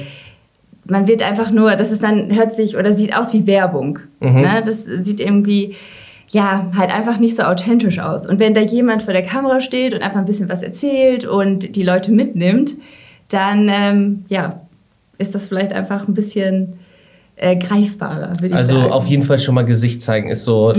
Man 0.88 1.07
wird 1.07 1.23
einfach 1.23 1.50
nur, 1.50 1.76
das 1.76 1.92
ist 1.92 2.02
dann, 2.02 2.35
hört 2.35 2.52
sich 2.52 2.76
oder 2.76 2.92
sieht 2.92 3.14
aus 3.14 3.33
wie 3.33 3.47
Werbung. 3.47 4.00
Mhm. 4.21 4.40
Ne? 4.40 4.62
Das 4.64 4.85
sieht 4.85 5.21
irgendwie, 5.21 5.75
ja, 6.30 6.71
halt 6.76 6.90
einfach 6.90 7.18
nicht 7.18 7.37
so 7.37 7.42
authentisch 7.42 7.99
aus. 7.99 8.26
Und 8.26 8.38
wenn 8.38 8.54
da 8.54 8.61
jemand 8.61 9.02
vor 9.02 9.12
der 9.12 9.23
Kamera 9.23 9.61
steht 9.61 9.95
und 9.95 10.02
einfach 10.02 10.18
ein 10.18 10.26
bisschen 10.26 10.49
was 10.49 10.62
erzählt 10.62 11.25
und 11.25 11.76
die 11.76 11.83
Leute 11.83 12.11
mitnimmt, 12.11 12.75
dann, 13.28 13.68
ähm, 13.71 14.25
ja, 14.28 14.61
ist 15.18 15.35
das 15.35 15.47
vielleicht 15.47 15.73
einfach 15.73 16.09
ein 16.09 16.14
bisschen 16.14 16.75
äh, 17.37 17.57
greifbarer, 17.57 18.35
würde 18.40 18.49
ich 18.49 18.54
Also 18.54 18.78
sagen. 18.78 18.92
auf 18.92 19.07
jeden 19.07 19.23
Fall 19.23 19.38
schon 19.38 19.54
mal 19.54 19.64
Gesicht 19.64 20.02
zeigen 20.02 20.28
ist 20.28 20.45
so, 20.45 20.73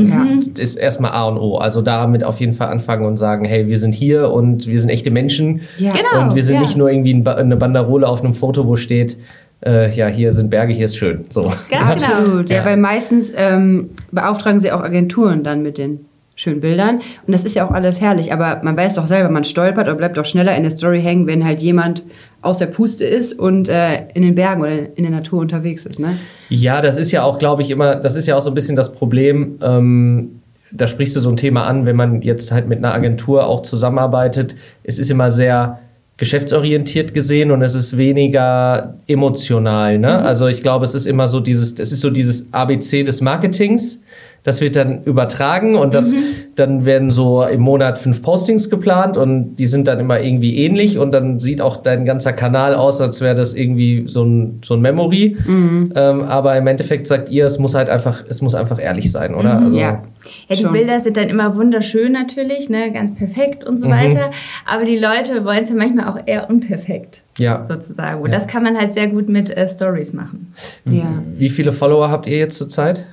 ist 0.58 0.76
erstmal 0.76 1.12
A 1.12 1.28
und 1.28 1.38
O. 1.38 1.58
Also 1.58 1.82
damit 1.82 2.24
auf 2.24 2.40
jeden 2.40 2.54
Fall 2.54 2.68
anfangen 2.68 3.06
und 3.06 3.18
sagen, 3.18 3.46
hey, 3.46 3.68
wir 3.68 3.80
sind 3.80 3.94
hier 3.94 4.30
und 4.32 4.68
wir 4.68 4.80
sind 4.80 4.90
echte 4.90 5.12
Menschen. 5.12 5.62
Ja. 5.78 5.92
Genau. 5.92 6.24
und 6.24 6.36
wir 6.36 6.44
sind 6.44 6.56
ja. 6.56 6.62
nicht 6.62 6.76
nur 6.76 6.90
irgendwie 6.92 7.14
eine 7.30 7.56
Banderole 7.56 8.08
auf 8.08 8.24
einem 8.24 8.34
Foto, 8.34 8.68
wo 8.68 8.76
steht, 8.76 9.18
äh, 9.66 9.94
ja, 9.96 10.08
hier 10.08 10.32
sind 10.34 10.50
Berge, 10.50 10.74
hier 10.74 10.86
ist 10.86 10.98
schön. 10.98 11.26
So. 11.30 11.44
Ganz 11.44 11.62
genau. 11.70 12.16
Absolut. 12.16 12.50
Ja, 12.50 12.58
Ja. 12.58 12.66
weil 12.66 12.78
meistens 12.78 13.32
ähm, 13.36 13.90
beauftragen 14.12 14.60
sie 14.60 14.72
auch 14.72 14.82
Agenturen 14.82 15.44
dann 15.44 15.62
mit 15.62 15.78
den 15.78 16.06
schönen 16.36 16.62
Bildern. 16.62 17.00
Und 17.28 17.34
das 17.34 17.44
ist 17.44 17.56
ja 17.56 17.68
auch 17.68 17.72
alles 17.72 18.00
herrlich. 18.00 18.32
Aber 18.32 18.62
man 18.64 18.78
weiß 18.78 18.94
doch 18.96 19.08
selber, 19.08 19.30
man 19.30 19.44
stolpert 19.44 19.88
oder 19.88 19.96
bleibt 19.96 20.16
doch 20.16 20.24
schneller 20.24 20.56
in 20.56 20.64
der 20.64 20.72
Story 20.72 21.02
hängen, 21.02 21.28
wenn 21.28 21.44
halt 21.44 21.62
jemand 21.62 22.04
aus 22.42 22.58
der 22.58 22.68
Puste 22.68 23.04
ist 23.04 23.38
und 23.38 23.68
äh, 23.68 24.04
in 24.14 24.22
den 24.22 24.36
Bergen 24.36 24.62
oder 24.62 24.96
in 24.96 25.04
der 25.04 25.12
Natur 25.12 25.42
unterwegs 25.42 25.86
ist. 25.86 26.00
Ne? 26.00 26.18
Ja, 26.48 26.82
das 26.82 26.98
ist 26.98 27.12
ja 27.12 27.24
auch, 27.24 27.40
glaube 27.40 27.62
ich, 27.62 27.72
immer, 27.72 27.96
das 27.98 28.16
ist 28.16 28.26
ja 28.26 28.38
auch 28.38 28.42
so 28.42 28.52
ein 28.52 28.54
bisschen 28.54 28.78
das 28.78 28.94
Problem. 28.94 29.58
Ähm, 29.62 30.40
da 30.72 30.88
sprichst 30.88 31.16
du 31.18 31.20
so 31.20 31.30
ein 31.30 31.36
Thema 31.36 31.66
an, 31.66 31.86
wenn 31.86 31.98
man 31.98 32.22
jetzt 32.22 32.54
halt 32.54 32.70
mit 32.70 32.78
einer 32.78 32.94
Agentur 32.94 33.46
auch 33.46 33.62
zusammenarbeitet. 33.64 34.56
Es 34.84 34.98
ist 34.98 35.12
immer 35.12 35.32
sehr 35.32 35.80
geschäftsorientiert 36.20 37.14
gesehen 37.14 37.50
und 37.50 37.62
es 37.62 37.74
ist 37.74 37.96
weniger 37.96 38.96
emotional. 39.08 39.98
Ne? 39.98 40.20
Also 40.20 40.48
ich 40.48 40.62
glaube, 40.62 40.84
es 40.84 40.94
ist 40.94 41.06
immer 41.06 41.30
so 41.30 41.40
dieses, 41.40 41.80
es 41.80 41.94
ist 41.94 42.02
so 42.02 42.10
dieses 42.10 42.52
ABC 42.52 43.04
des 43.04 43.22
Marketings. 43.22 44.02
Das 44.44 44.62
wird 44.62 44.76
dann 44.76 45.04
übertragen 45.04 45.76
und 45.76 45.94
das, 45.94 46.14
dann 46.56 46.86
werden 46.86 47.12
so 47.12 47.44
im 47.44 47.62
Monat 47.62 47.98
fünf 48.00 48.22
Postings 48.22 48.70
geplant 48.70 49.18
und 49.18 49.56
die 49.58 49.66
sind 49.68 49.88
dann 49.88 50.00
immer 50.00 50.20
irgendwie 50.22 50.58
ähnlich 50.58 50.98
und 50.98 51.12
dann 51.12 51.40
sieht 51.40 51.62
auch 51.62 51.78
dein 51.78 52.06
ganzer 52.06 52.32
Kanal 52.34 52.74
aus, 52.74 53.02
als 53.02 53.20
wäre 53.22 53.36
das 53.36 53.54
irgendwie 53.54 54.06
so 54.08 54.24
ein, 54.24 54.62
so 54.64 54.76
ein 54.76 54.82
Memory. 54.82 55.36
Ähm, 55.48 56.22
aber 56.24 56.58
im 56.58 56.68
Endeffekt 56.68 57.08
sagt 57.08 57.30
ihr, 57.30 57.46
es 57.46 57.60
muss 57.60 57.76
halt 57.76 57.90
einfach, 57.90 58.24
es 58.30 58.42
muss 58.42 58.56
einfach 58.56 58.82
ehrlich 58.82 59.12
sein, 59.12 59.36
oder? 59.36 59.60
Also, 59.62 59.78
Ja. 59.78 60.04
Ja, 60.50 60.56
die 60.56 60.62
Schon. 60.64 60.74
Bilder 60.74 61.00
sind 61.00 61.16
dann 61.18 61.30
immer 61.30 61.56
wunderschön 61.56 62.12
natürlich, 62.12 62.70
ne, 62.70 62.92
ganz 62.92 63.16
perfekt 63.16 63.64
und 63.64 63.80
so 63.80 63.88
Mhm. 63.88 63.92
weiter. 63.92 64.32
Aber 64.70 64.84
die 64.84 64.98
Leute 64.98 65.46
wollen 65.46 65.64
es 65.64 65.70
ja 65.70 65.76
manchmal 65.76 66.08
auch 66.10 66.20
eher 66.26 66.50
unperfekt, 66.50 67.24
Ja. 67.38 67.64
sozusagen. 67.66 68.22
Und 68.22 68.32
das 68.34 68.46
kann 68.46 68.62
man 68.64 68.78
halt 68.78 68.92
sehr 68.94 69.08
gut 69.08 69.30
mit 69.30 69.50
äh, 69.56 69.68
Stories 69.68 70.14
machen. 70.14 70.54
Ja, 70.86 71.24
Wie 71.36 71.50
viele 71.50 71.72
Follower 71.72 72.10
habt 72.10 72.28
ihr 72.28 72.38
jetzt 72.38 72.58
zurzeit? 72.58 73.06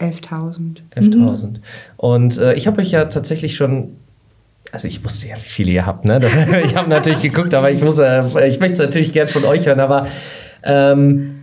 11.000. 0.00 0.78
11.000. 0.96 1.56
Und 1.96 2.38
äh, 2.38 2.54
ich 2.54 2.66
habe 2.66 2.80
euch 2.80 2.90
ja 2.90 3.06
tatsächlich 3.06 3.56
schon. 3.56 3.96
Also 4.70 4.86
ich 4.86 5.02
wusste 5.02 5.28
ja, 5.28 5.36
wie 5.36 5.48
viele 5.48 5.70
ihr 5.70 5.86
habt, 5.86 6.04
ne? 6.04 6.20
Das, 6.20 6.32
ich 6.64 6.76
habe 6.76 6.88
natürlich 6.88 7.22
geguckt, 7.22 7.54
aber 7.54 7.70
ich 7.70 7.82
muss, 7.82 7.98
äh, 7.98 8.24
ich 8.48 8.60
möchte 8.60 8.74
es 8.74 8.78
natürlich 8.78 9.12
gern 9.12 9.28
von 9.28 9.44
euch 9.44 9.66
hören. 9.66 9.80
Aber 9.80 10.06
ähm, 10.62 11.37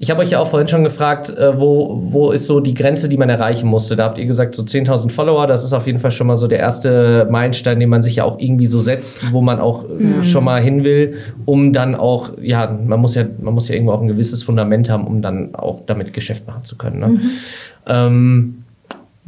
ich 0.00 0.10
habe 0.10 0.20
euch 0.20 0.30
ja 0.30 0.38
auch 0.38 0.46
vorhin 0.46 0.68
schon 0.68 0.84
gefragt, 0.84 1.28
äh, 1.28 1.58
wo, 1.58 2.00
wo 2.04 2.30
ist 2.30 2.46
so 2.46 2.60
die 2.60 2.74
Grenze, 2.74 3.08
die 3.08 3.16
man 3.16 3.28
erreichen 3.28 3.68
musste. 3.68 3.96
Da 3.96 4.04
habt 4.04 4.18
ihr 4.18 4.26
gesagt, 4.26 4.54
so 4.54 4.62
10.000 4.62 5.10
Follower, 5.10 5.46
das 5.48 5.64
ist 5.64 5.72
auf 5.72 5.86
jeden 5.86 5.98
Fall 5.98 6.12
schon 6.12 6.28
mal 6.28 6.36
so 6.36 6.46
der 6.46 6.60
erste 6.60 7.26
Meilenstein, 7.30 7.80
den 7.80 7.88
man 7.88 8.02
sich 8.04 8.16
ja 8.16 8.24
auch 8.24 8.38
irgendwie 8.38 8.68
so 8.68 8.78
setzt, 8.78 9.32
wo 9.32 9.40
man 9.40 9.58
auch 9.58 9.84
äh, 9.84 10.24
schon 10.24 10.44
mal 10.44 10.62
hin 10.62 10.84
will, 10.84 11.16
um 11.46 11.72
dann 11.72 11.96
auch, 11.96 12.30
ja, 12.40 12.70
man 12.70 13.00
muss 13.00 13.16
ja, 13.16 13.24
man 13.40 13.54
muss 13.54 13.68
ja 13.68 13.74
irgendwo 13.74 13.92
auch 13.92 14.00
ein 14.00 14.08
gewisses 14.08 14.44
Fundament 14.44 14.88
haben, 14.88 15.06
um 15.06 15.20
dann 15.20 15.54
auch 15.56 15.82
damit 15.84 16.12
Geschäft 16.12 16.46
machen 16.46 16.62
zu 16.64 16.76
können. 16.76 17.00
Ne? 17.00 17.20
Ähm, 17.86 18.57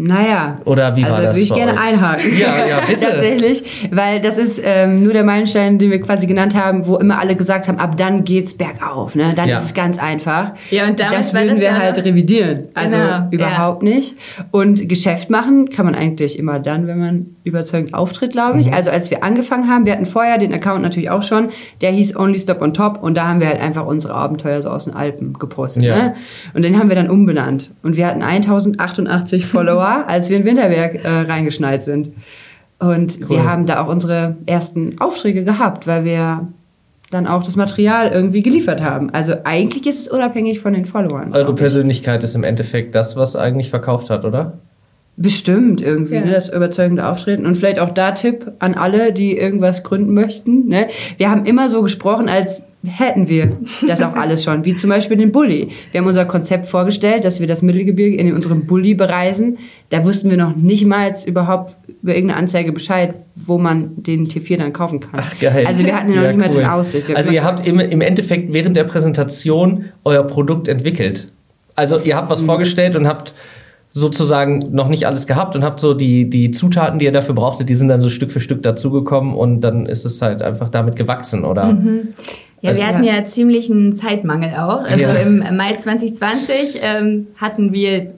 Naja. 0.02 0.58
oder 0.64 0.96
wie 0.96 1.02
also 1.04 1.14
war 1.14 1.22
das? 1.22 1.30
würde 1.36 1.40
ich 1.42 1.48
bei 1.50 1.56
gerne 1.56 1.72
euch? 1.74 1.80
einhaken. 1.80 2.38
Ja, 2.38 2.66
ja, 2.66 2.80
bitte. 2.86 3.06
Tatsächlich, 3.06 3.62
weil 3.92 4.20
das 4.20 4.38
ist 4.38 4.60
ähm, 4.64 5.02
nur 5.02 5.12
der 5.12 5.24
Meilenstein, 5.24 5.78
den 5.78 5.90
wir 5.90 6.00
quasi 6.00 6.26
genannt 6.26 6.54
haben, 6.54 6.86
wo 6.86 6.96
immer 6.96 7.18
alle 7.20 7.36
gesagt 7.36 7.68
haben, 7.68 7.78
ab 7.78 7.96
dann 7.96 8.24
geht's 8.24 8.54
bergauf. 8.54 9.14
Ne? 9.14 9.32
Dann 9.36 9.48
Ja. 9.48 9.58
ist 9.58 9.64
es 9.64 9.74
ganz 9.74 9.98
einfach. 9.98 10.52
Ja, 10.70 10.86
und 10.86 10.98
das 11.00 11.34
würden 11.34 11.48
das 11.50 11.58
wir 11.58 11.64
ja 11.66 11.78
halt 11.78 11.98
revidieren. 12.04 12.64
Also 12.74 12.96
Genau, 12.96 13.28
überhaupt 13.30 13.82
nicht. 13.82 14.14
Und 14.50 14.88
Geschäft 14.88 15.28
machen 15.30 15.68
kann 15.70 15.84
man 15.84 15.94
eigentlich 15.94 16.38
immer 16.38 16.58
dann, 16.58 16.86
wenn 16.86 16.98
man 16.98 17.26
überzeugend 17.44 17.94
auftritt, 17.94 18.32
glaube 18.32 18.54
Mhm. 18.54 18.60
ich. 18.60 18.72
Also 18.72 18.90
als 18.90 19.10
wir 19.10 19.22
angefangen 19.24 19.68
haben, 19.68 19.84
wir 19.84 19.92
hatten 19.92 20.06
vorher 20.06 20.38
den 20.38 20.52
Account 20.52 20.82
natürlich 20.82 21.10
auch 21.10 21.22
schon, 21.22 21.48
der 21.80 21.90
hieß 21.90 22.16
Only 22.16 22.38
Stop 22.38 22.62
on 22.62 22.72
Top 22.74 23.02
und 23.02 23.16
da 23.16 23.28
haben 23.28 23.40
wir 23.40 23.48
halt 23.48 23.60
einfach 23.60 23.86
unsere 23.86 24.14
Abenteuer 24.14 24.62
so 24.62 24.68
aus 24.70 24.84
den 24.84 24.94
Alpen 24.94 25.34
gepostet. 25.34 25.82
Ja. 25.82 25.96
Ne? 25.96 26.14
Und 26.54 26.62
den 26.62 26.78
haben 26.78 26.88
wir 26.88 26.96
dann 26.96 27.10
umbenannt. 27.10 27.70
Und 27.82 27.96
wir 27.96 28.06
hatten 28.06 28.22
1088 28.22 29.46
Follower, 29.50 29.89
als 30.06 30.30
wir 30.30 30.36
in 30.36 30.44
Winterberg 30.44 31.04
äh, 31.04 31.08
reingeschneit 31.08 31.82
sind. 31.82 32.10
Und 32.78 33.18
Cool. 33.22 33.28
wir 33.30 33.44
haben 33.44 33.66
da 33.66 33.82
auch 33.84 33.88
unsere 33.88 34.36
ersten 34.46 34.98
Aufträge 35.00 35.44
gehabt, 35.44 35.86
weil 35.86 36.04
wir 36.04 36.48
dann 37.10 37.26
auch 37.26 37.42
das 37.42 37.56
Material 37.56 38.10
irgendwie 38.12 38.42
geliefert 38.42 38.82
haben. 38.82 39.10
Also 39.10 39.34
eigentlich 39.44 39.86
ist 39.86 40.00
es 40.02 40.08
unabhängig 40.08 40.60
von 40.60 40.72
den 40.72 40.84
Followern. 40.86 41.32
Eure. 41.34 41.54
Persönlichkeit 41.54 42.22
ist 42.24 42.36
im 42.36 42.44
Endeffekt 42.44 42.94
das, 42.94 43.16
was 43.16 43.34
eigentlich 43.36 43.68
verkauft 43.68 44.10
hat, 44.10 44.24
oder? 44.24 44.58
Bestimmt 45.16 45.80
irgendwie, 45.82 46.14
Ja. 46.14 46.20
ne, 46.24 46.30
das 46.32 46.48
überzeugende 46.48 47.06
Auftreten. 47.06 47.44
Und 47.44 47.56
vielleicht 47.56 47.80
auch 47.80 47.90
da 47.90 48.12
Tipp 48.12 48.52
an 48.60 48.74
alle, 48.74 49.12
die 49.12 49.36
irgendwas 49.36 49.82
gründen 49.82 50.14
möchten. 50.14 50.68
Ne? 50.68 50.86
Wir 51.18 51.30
haben 51.30 51.44
immer 51.44 51.68
so 51.68 51.82
gesprochen, 51.82 52.28
als 52.28 52.62
hätten 52.86 53.28
wir 53.28 53.58
das 53.86 54.00
auch 54.02 54.14
alles 54.14 54.42
schon. 54.44 54.64
Wie 54.64 54.74
zum 54.74 54.88
Beispiel 54.90 55.16
den 55.16 55.32
Bulli. 55.32 55.68
Wir 55.92 56.00
haben 56.00 56.06
unser 56.08 56.24
Konzept 56.24 56.66
vorgestellt, 56.66 57.24
dass 57.24 57.38
wir 57.40 57.46
das 57.46 57.60
Mittelgebirge 57.62 58.16
in 58.16 58.32
unserem 58.34 58.66
Bulli 58.66 58.94
bereisen. 58.94 59.58
Da 59.90 60.04
wussten 60.04 60.30
wir 60.30 60.36
noch 60.38 60.56
nicht 60.56 60.86
mal 60.86 61.12
überhaupt 61.26 61.76
über 62.02 62.14
irgendeine 62.14 62.40
Anzeige 62.40 62.72
Bescheid, 62.72 63.14
wo 63.36 63.58
man 63.58 63.90
den 63.96 64.28
T4 64.28 64.56
dann 64.58 64.72
kaufen 64.72 65.00
kann. 65.00 65.20
Ach, 65.22 65.38
geil. 65.38 65.64
Also 65.66 65.84
wir 65.84 65.94
hatten 65.94 66.08
ihn 66.10 66.16
noch 66.16 66.22
Ja, 66.22 66.32
nicht 66.32 66.38
mal 66.40 66.50
cool. 66.54 66.62
in 66.62 66.66
Aussicht. 66.68 67.08
Wir 67.08 67.16
Also 67.16 67.32
ihr 67.32 67.44
habt 67.44 67.66
im, 67.66 67.78
im 67.80 68.00
Endeffekt 68.00 68.52
während 68.52 68.76
der 68.76 68.84
Präsentation 68.84 69.86
euer 70.04 70.22
Produkt 70.22 70.66
entwickelt. 70.68 71.28
Also 71.76 71.98
ihr 71.98 72.16
habt 72.16 72.28
Mhm. 72.28 72.32
was 72.32 72.40
vorgestellt 72.42 72.96
und 72.96 73.06
habt 73.06 73.34
sozusagen 73.92 74.60
noch 74.70 74.88
nicht 74.88 75.06
alles 75.06 75.26
gehabt 75.26 75.56
und 75.56 75.64
habt 75.64 75.80
so 75.80 75.94
die, 75.94 76.30
die 76.30 76.52
Zutaten, 76.52 77.00
die 77.00 77.06
ihr 77.06 77.12
dafür 77.12 77.34
brauchtet, 77.34 77.68
die 77.68 77.74
sind 77.74 77.88
dann 77.88 78.00
so 78.00 78.08
Stück 78.08 78.30
für 78.30 78.38
Stück 78.38 78.62
dazugekommen 78.62 79.34
und 79.34 79.62
dann 79.62 79.86
ist 79.86 80.04
es 80.04 80.22
halt 80.22 80.42
einfach 80.42 80.68
damit 80.68 80.94
gewachsen, 80.94 81.44
oder? 81.44 81.76
Ja, 82.62 82.68
Also- 82.70 82.80
wir 82.80 82.86
hatten 82.88 83.04
ja. 83.04 83.24
ziemlich 83.24 83.70
einen 83.70 83.92
Zeitmangel 83.94 84.54
auch. 84.54 84.82
Also 84.84 85.02
Ja. 85.04 85.14
im 85.14 85.38
Mai 85.56 85.74
2020 85.76 86.78
ähm, 86.82 87.28
hatten 87.36 87.72
wir, 87.72 88.12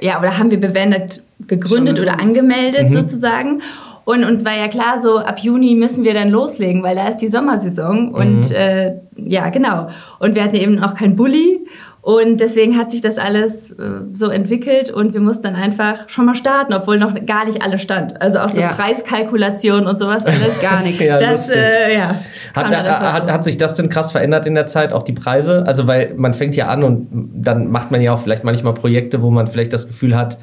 ja, 0.00 0.18
oder 0.18 0.38
haben 0.38 0.50
wir 0.50 0.60
bewendet 0.60 1.22
gegründet 1.46 1.96
Schon. 1.96 2.06
oder 2.06 2.20
angemeldet 2.20 2.88
Mhm. 2.90 2.92
sozusagen. 2.92 3.62
Und 4.10 4.24
uns 4.24 4.44
war 4.44 4.56
ja 4.56 4.68
klar, 4.68 4.98
so 4.98 5.18
ab 5.18 5.38
Juni 5.40 5.74
müssen 5.74 6.04
wir 6.04 6.14
dann 6.14 6.30
loslegen, 6.30 6.82
weil 6.82 6.96
da 6.96 7.08
ist 7.08 7.18
die 7.18 7.28
Sommersaison. 7.28 8.12
Und 8.14 8.50
Mhm. 8.50 8.56
äh, 8.56 8.92
ja, 9.16 9.50
genau. 9.50 9.88
Und 10.18 10.34
wir 10.34 10.42
hatten 10.44 10.56
eben 10.56 10.82
auch 10.82 10.94
kein 10.94 11.16
Bulli. 11.16 11.60
Und 12.02 12.40
deswegen 12.40 12.78
hat 12.78 12.90
sich 12.90 13.02
das 13.02 13.18
alles 13.18 13.72
äh, 13.72 13.74
so 14.12 14.30
entwickelt 14.30 14.88
und 14.88 15.12
wir 15.12 15.20
mussten 15.20 15.42
dann 15.44 15.54
einfach 15.54 16.08
schon 16.08 16.24
mal 16.24 16.34
starten, 16.34 16.72
obwohl 16.72 16.98
noch 16.98 17.14
gar 17.26 17.44
nicht 17.44 17.60
alles 17.62 17.82
stand. 17.82 18.22
Also 18.22 18.38
auch 18.38 18.48
so 18.48 18.58
Ja. 18.62 18.68
Preiskalkulation 18.68 19.86
und 19.86 19.98
sowas 19.98 20.24
alles. 20.26 20.58
Gar 20.62 20.82
nichts. 20.82 21.04
Ja, 21.04 21.18
das, 21.18 21.50
äh, 21.50 21.94
ja. 21.94 22.14
Hat, 22.56 22.66
einfach 22.66 23.12
hat, 23.12 23.30
hat 23.30 23.44
sich 23.44 23.58
das 23.58 23.74
denn 23.74 23.90
krass 23.90 24.12
verändert 24.12 24.46
in 24.46 24.54
der 24.54 24.64
Zeit, 24.64 24.94
auch 24.94 25.02
die 25.02 25.12
Preise? 25.12 25.62
Also, 25.66 25.86
weil 25.86 26.14
man 26.16 26.32
fängt 26.32 26.56
ja 26.56 26.68
an 26.68 26.84
und 26.84 27.08
dann 27.34 27.70
macht 27.70 27.90
man 27.90 28.00
ja 28.00 28.14
auch 28.14 28.20
vielleicht 28.20 28.44
manchmal 28.44 28.72
Projekte, 28.72 29.20
wo 29.20 29.30
man 29.30 29.46
vielleicht 29.46 29.74
das 29.74 29.86
Gefühl 29.86 30.16
hat, 30.16 30.38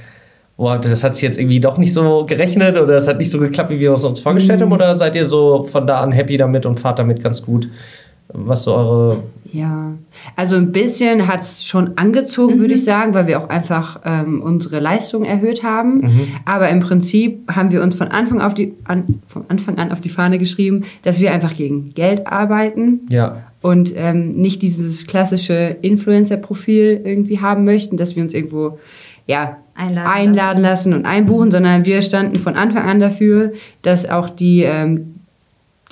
boah, 0.58 0.78
das 0.80 1.04
hat 1.04 1.14
sich 1.14 1.24
jetzt 1.24 1.38
irgendwie 1.40 1.60
doch 1.60 1.78
nicht 1.78 1.94
so 1.94 2.26
gerechnet 2.26 2.78
oder 2.78 2.96
es 2.96 3.08
hat 3.08 3.20
nicht 3.20 3.30
so 3.32 3.40
geklappt, 3.40 3.70
wie 3.70 3.80
wir 3.80 3.94
es 3.94 4.04
uns 4.04 4.20
vorgestellt 4.22 4.60
Mhm. 4.60 4.64
haben? 4.66 4.72
Oder 4.74 4.96
seid 4.96 5.16
ihr 5.16 5.26
so 5.26 5.64
von 5.64 5.86
da 5.88 6.02
an 6.02 6.12
happy 6.12 6.36
damit 6.38 6.66
und 6.66 6.80
fahrt 6.80 7.00
damit 7.00 7.24
ganz 7.24 7.44
gut? 7.44 7.70
Was 8.34 8.64
so 8.64 8.74
eure. 8.74 9.24
Ja, 9.54 9.94
also 10.36 10.58
ein 10.58 10.74
bisschen 10.74 11.28
hat 11.30 11.40
es 11.40 11.64
schon 11.64 11.92
angezogen, 11.98 12.60
würde 12.60 12.74
ich 12.74 12.84
sagen, 12.84 13.14
weil 13.14 13.28
wir 13.28 13.40
auch 13.42 13.48
einfach 13.48 14.02
ähm, 14.04 14.42
unsere 14.42 14.80
Leistung 14.82 15.24
erhöht 15.24 15.64
haben. 15.64 16.12
Aber 16.44 16.68
im 16.68 16.82
Prinzip 16.82 17.50
haben 17.50 17.72
wir 17.72 17.82
uns 17.82 17.96
von 17.96 18.10
Anfang, 18.10 18.42
auf 18.42 18.54
die, 18.54 18.74
an, 18.84 19.22
von 19.26 19.46
Anfang 19.48 19.78
an 19.78 19.94
auf 19.94 20.02
die 20.02 20.10
Fahne 20.10 20.38
geschrieben, 20.38 20.84
dass 21.04 21.22
wir 21.22 21.32
einfach 21.32 21.56
gegen 21.56 21.92
Geld 21.94 22.28
arbeiten 22.28 23.08
Ja. 23.10 23.44
und 23.62 23.94
ähm, 23.96 24.32
nicht 24.32 24.62
dieses 24.62 25.08
klassische 25.08 25.78
Influencer-Profil 25.82 27.02
irgendwie 27.06 27.40
haben 27.40 27.64
möchten, 27.64 27.96
dass 27.96 28.18
wir 28.18 28.24
uns 28.24 28.34
irgendwo 28.34 28.80
ja, 29.28 29.58
Einladen 29.76 30.08
einladen 30.12 30.64
lassen 30.64 30.94
und 30.94 31.06
einbuchen, 31.06 31.52
sondern 31.52 31.86
wir 31.86 32.02
standen 32.02 32.40
von 32.40 32.56
Anfang 32.56 32.84
an 32.84 33.00
dafür, 33.00 33.54
dass 33.84 34.10
auch 34.10 34.30
die, 34.30 34.64
ähm, 34.64 35.16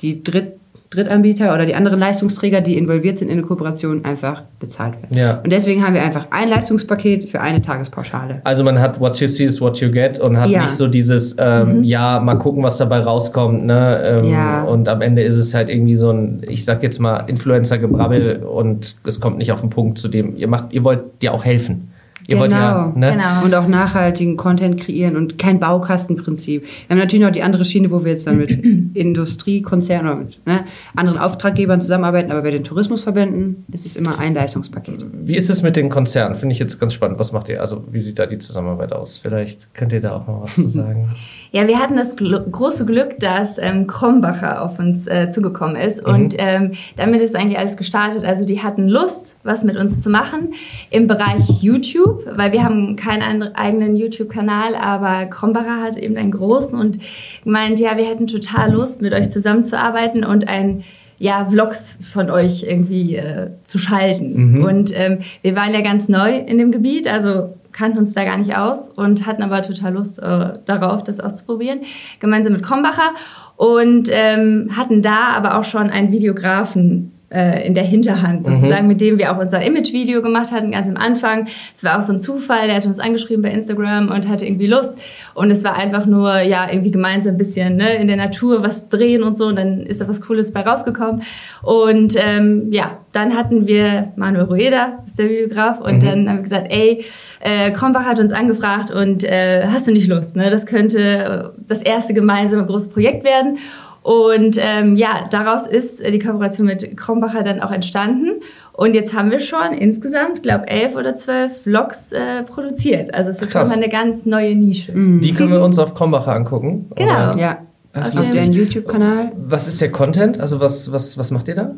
die 0.02 0.24
Dritt, 0.24 0.54
Drittanbieter 0.90 1.52
oder 1.52 1.66
die 1.66 1.74
anderen 1.74 1.98
Leistungsträger, 1.98 2.60
die 2.60 2.78
involviert 2.78 3.18
sind 3.18 3.28
in 3.28 3.38
eine 3.38 3.42
Kooperation, 3.46 4.04
einfach 4.04 4.42
bezahlt 4.60 4.94
werden. 5.02 5.16
Ja. 5.16 5.40
Und 5.42 5.50
deswegen 5.52 5.84
haben 5.84 5.94
wir 5.94 6.02
einfach 6.02 6.28
ein 6.30 6.48
Leistungspaket 6.48 7.28
für 7.28 7.40
eine 7.40 7.60
Tagespauschale. 7.60 8.40
Also 8.44 8.64
man 8.64 8.78
hat 8.80 8.98
what 9.00 9.18
you 9.20 9.26
see 9.26 9.44
is 9.44 9.60
what 9.60 9.78
you 9.78 9.90
get 9.90 10.18
und 10.18 10.38
hat 10.38 10.48
Ja. 10.48 10.62
nicht 10.62 10.72
so 10.72 10.86
dieses, 10.86 11.36
ähm, 11.38 11.82
ja, 11.84 12.18
mal 12.20 12.36
gucken, 12.36 12.62
was 12.62 12.78
dabei 12.78 13.00
rauskommt, 13.00 13.66
ne? 13.66 14.20
Ähm, 14.22 14.30
Ja. 14.30 14.62
Und 14.64 14.88
am 14.88 15.00
Ende 15.02 15.22
ist 15.22 15.36
es 15.36 15.54
halt 15.54 15.68
irgendwie 15.68 15.96
so 15.96 16.10
ein, 16.10 16.42
ich 16.48 16.64
sag 16.64 16.82
jetzt 16.82 16.98
mal, 17.00 17.24
Influencer-Gebrabbel 17.26 18.44
und 18.44 18.94
es 19.04 19.20
kommt 19.20 19.38
nicht 19.38 19.52
auf 19.52 19.60
den 19.60 19.70
Punkt 19.70 19.98
zu 19.98 20.08
dem, 20.08 20.36
ihr 20.36 20.48
macht, 20.48 20.72
ihr 20.72 20.82
wollt 20.84 21.02
ja 21.20 21.32
auch 21.32 21.44
helfen. 21.44 21.90
Ihr 22.28 22.38
wollt 22.38 22.52
ja, 22.52 22.90
Genau, 22.92 22.98
ne? 22.98 23.12
genau. 23.12 23.44
Und 23.44 23.54
auch 23.54 23.68
nachhaltigen 23.68 24.36
Content 24.36 24.80
kreieren 24.80 25.16
und 25.16 25.38
kein 25.38 25.60
Baukastenprinzip. 25.60 26.62
Wir 26.62 26.70
haben 26.90 26.98
natürlich 26.98 27.24
noch 27.24 27.32
die 27.32 27.42
andere 27.42 27.64
Schiene, 27.64 27.90
wo 27.90 28.04
wir 28.04 28.12
jetzt 28.12 28.26
dann 28.26 28.38
mit 28.38 28.50
Industriekonzernen 28.94 30.12
oder 30.12 30.20
mit 30.20 30.46
ne, 30.46 30.64
anderen 30.94 31.18
Auftraggebern 31.18 31.80
zusammenarbeiten, 31.80 32.30
aber 32.30 32.42
bei 32.42 32.50
den 32.50 32.64
Tourismusverbänden 32.64 33.64
ist 33.72 33.86
es 33.86 33.96
immer 33.96 34.18
ein 34.18 34.34
Leistungspaket. 34.34 35.04
Wie 35.22 35.36
ist 35.36 35.50
es 35.50 35.62
mit 35.62 35.76
den 35.76 35.88
Konzernen? 35.88 36.34
Finde 36.36 36.52
ich 36.52 36.58
jetzt 36.58 36.80
ganz 36.80 36.94
spannend. 36.94 37.18
Was 37.18 37.32
macht 37.32 37.48
ihr? 37.48 37.60
Also, 37.60 37.84
wie 37.90 38.00
sieht 38.00 38.18
da 38.18 38.26
die 38.26 38.38
Zusammenarbeit 38.38 38.92
aus? 38.92 39.18
Vielleicht 39.18 39.74
könnt 39.74 39.92
ihr 39.92 40.00
da 40.00 40.16
auch 40.16 40.26
mal 40.26 40.42
was 40.42 40.54
zu 40.54 40.68
sagen. 40.68 41.08
Ja, 41.52 41.66
wir 41.66 41.78
hatten 41.78 41.96
das 41.96 42.16
gl 42.16 42.44
große 42.50 42.84
Glück, 42.84 43.18
dass 43.18 43.56
ähm, 43.56 43.86
Krombacher 43.86 44.62
auf 44.62 44.78
uns 44.78 45.06
äh, 45.06 45.30
zugekommen 45.30 45.76
ist 45.76 46.04
und 46.04 46.34
ähm, 46.36 46.72
damit 46.96 47.22
ist 47.22 47.34
eigentlich 47.34 47.58
alles 47.58 47.76
gestartet. 47.76 48.24
Also 48.24 48.44
die 48.44 48.62
hatten 48.62 48.88
Lust, 48.88 49.36
was 49.42 49.64
mit 49.64 49.76
uns 49.76 50.02
zu 50.02 50.10
machen 50.10 50.52
im 50.90 51.06
Bereich 51.06 51.62
YouTube, 51.62 52.15
weil 52.34 52.52
wir 52.52 52.62
haben 52.62 52.96
keinen 52.96 53.54
eigenen 53.54 53.96
YouTube-Kanal, 53.96 54.74
aber 54.74 55.26
Krombacher 55.26 55.82
hat 55.82 55.96
eben 55.96 56.16
einen 56.16 56.32
großen 56.32 56.78
und 56.78 56.98
gemeint, 57.44 57.80
ja, 57.80 57.96
wir 57.96 58.04
hätten 58.04 58.26
total 58.26 58.72
Lust, 58.72 59.02
mit 59.02 59.12
euch 59.12 59.28
zusammenzuarbeiten 59.30 60.24
und 60.24 60.48
ein 60.48 60.84
ja, 61.18 61.46
Vlogs 61.46 61.98
von 62.02 62.30
euch 62.30 62.64
irgendwie 62.64 63.16
äh, 63.16 63.50
zu 63.64 63.78
schalten. 63.78 64.62
Und 64.64 64.92
ähm, 64.94 65.20
wir 65.42 65.56
waren 65.56 65.72
ja 65.72 65.80
ganz 65.80 66.08
neu 66.08 66.36
in 66.36 66.58
dem 66.58 66.72
Gebiet, 66.72 67.08
also 67.08 67.54
kannten 67.72 67.98
uns 67.98 68.14
da 68.14 68.24
gar 68.24 68.38
nicht 68.38 68.56
aus 68.56 68.88
und 68.88 69.26
hatten 69.26 69.42
aber 69.42 69.62
total 69.62 69.94
Lust 69.94 70.18
äh, 70.18 70.54
darauf, 70.64 71.04
das 71.04 71.20
auszuprobieren, 71.20 71.80
gemeinsam 72.20 72.54
mit 72.54 72.62
Krombacher 72.62 73.14
und 73.56 74.08
ähm, 74.10 74.70
hatten 74.76 75.02
da 75.02 75.28
aber 75.34 75.58
auch 75.58 75.64
schon 75.64 75.90
einen 75.90 76.10
Videografen 76.10 77.12
in 77.28 77.74
der 77.74 77.82
Hinterhand 77.82 78.44
sozusagen, 78.44 78.86
mit 78.86 79.00
dem 79.00 79.18
wir 79.18 79.32
auch 79.32 79.40
unser 79.40 79.60
Image-Video 79.60 80.22
gemacht 80.22 80.52
hatten, 80.52 80.70
ganz 80.70 80.88
am 80.88 80.96
Anfang. 80.96 81.48
Es 81.74 81.82
war 81.82 81.98
auch 81.98 82.02
so 82.02 82.12
ein 82.12 82.20
Zufall, 82.20 82.68
der 82.68 82.76
hat 82.76 82.86
uns 82.86 83.00
angeschrieben 83.00 83.42
bei 83.42 83.50
Instagram 83.50 84.10
und 84.10 84.28
hatte 84.28 84.46
irgendwie 84.46 84.68
Lust. 84.68 84.96
Und 85.34 85.50
es 85.50 85.64
war 85.64 85.74
einfach 85.74 86.06
nur, 86.06 86.40
ja, 86.40 86.68
irgendwie 86.70 86.92
gemeinsam 86.92 87.34
ein 87.34 87.36
bisschen 87.36 87.76
ne, 87.76 87.96
in 87.96 88.06
der 88.06 88.16
Natur 88.16 88.62
was 88.62 88.88
drehen 88.88 89.24
und 89.24 89.36
so. 89.36 89.46
Und 89.46 89.56
dann 89.56 89.80
ist 89.80 90.00
da 90.00 90.08
was 90.08 90.20
Cooles 90.20 90.52
bei 90.52 90.60
rausgekommen. 90.60 91.22
Und 91.62 92.14
ähm, 92.16 92.68
ja, 92.70 92.98
dann 93.10 93.34
hatten 93.34 93.66
wir 93.66 94.12
Manuel 94.14 94.44
Rueda, 94.44 95.02
ist 95.06 95.18
der 95.18 95.28
Videograf. 95.28 95.80
Und 95.80 96.04
dann 96.04 96.28
haben 96.28 96.36
wir 96.36 96.42
gesagt, 96.44 96.66
ey, 96.70 97.04
äh, 97.40 97.72
Krombach 97.72 98.04
hat 98.04 98.20
uns 98.20 98.30
angefragt 98.30 98.90
und 98.90 99.24
äh, 99.24 99.66
hast 99.66 99.88
du 99.88 99.92
nicht 99.92 100.06
Lust, 100.06 100.36
ne? 100.36 100.50
Das 100.50 100.64
könnte 100.64 101.00
äh, 101.00 101.58
das 101.66 101.82
erste 101.82 102.14
gemeinsame 102.14 102.64
große 102.66 102.88
Projekt 102.88 103.24
werden 103.24 103.58
und 104.06 104.56
ähm, 104.60 104.94
ja, 104.94 105.24
daraus 105.32 105.66
ist 105.66 106.00
äh, 106.00 106.12
die 106.12 106.20
Kooperation 106.20 106.64
mit 106.64 106.96
Krombacher 106.96 107.42
dann 107.42 107.60
auch 107.60 107.72
entstanden. 107.72 108.40
Und 108.72 108.94
jetzt 108.94 109.14
haben 109.14 109.32
wir 109.32 109.40
schon 109.40 109.72
insgesamt, 109.72 110.44
glaube 110.44 110.68
elf 110.68 110.94
oder 110.94 111.16
zwölf 111.16 111.62
Vlogs 111.62 112.12
äh, 112.12 112.44
produziert. 112.44 113.12
Also 113.12 113.30
es 113.30 113.42
ist 113.42 113.50
Krass. 113.50 113.68
schon 113.68 113.76
mal 113.76 113.82
eine 113.82 113.90
ganz 113.90 114.24
neue 114.24 114.54
Nische. 114.54 114.92
Die 114.94 115.34
können 115.34 115.50
wir 115.50 115.60
uns 115.60 115.80
auf 115.80 115.96
Krombacher 115.96 116.32
angucken. 116.32 116.88
Genau. 116.94 117.32
Oder? 117.32 117.36
Ja, 117.36 117.58
Ach, 117.94 118.16
auf 118.16 118.30
deren 118.30 118.52
YouTube-Kanal. 118.52 119.32
Was 119.44 119.66
ist 119.66 119.80
der 119.80 119.90
Content? 119.90 120.38
Also, 120.38 120.60
was, 120.60 120.92
was, 120.92 121.18
was 121.18 121.32
macht 121.32 121.48
ihr 121.48 121.56
da? 121.56 121.74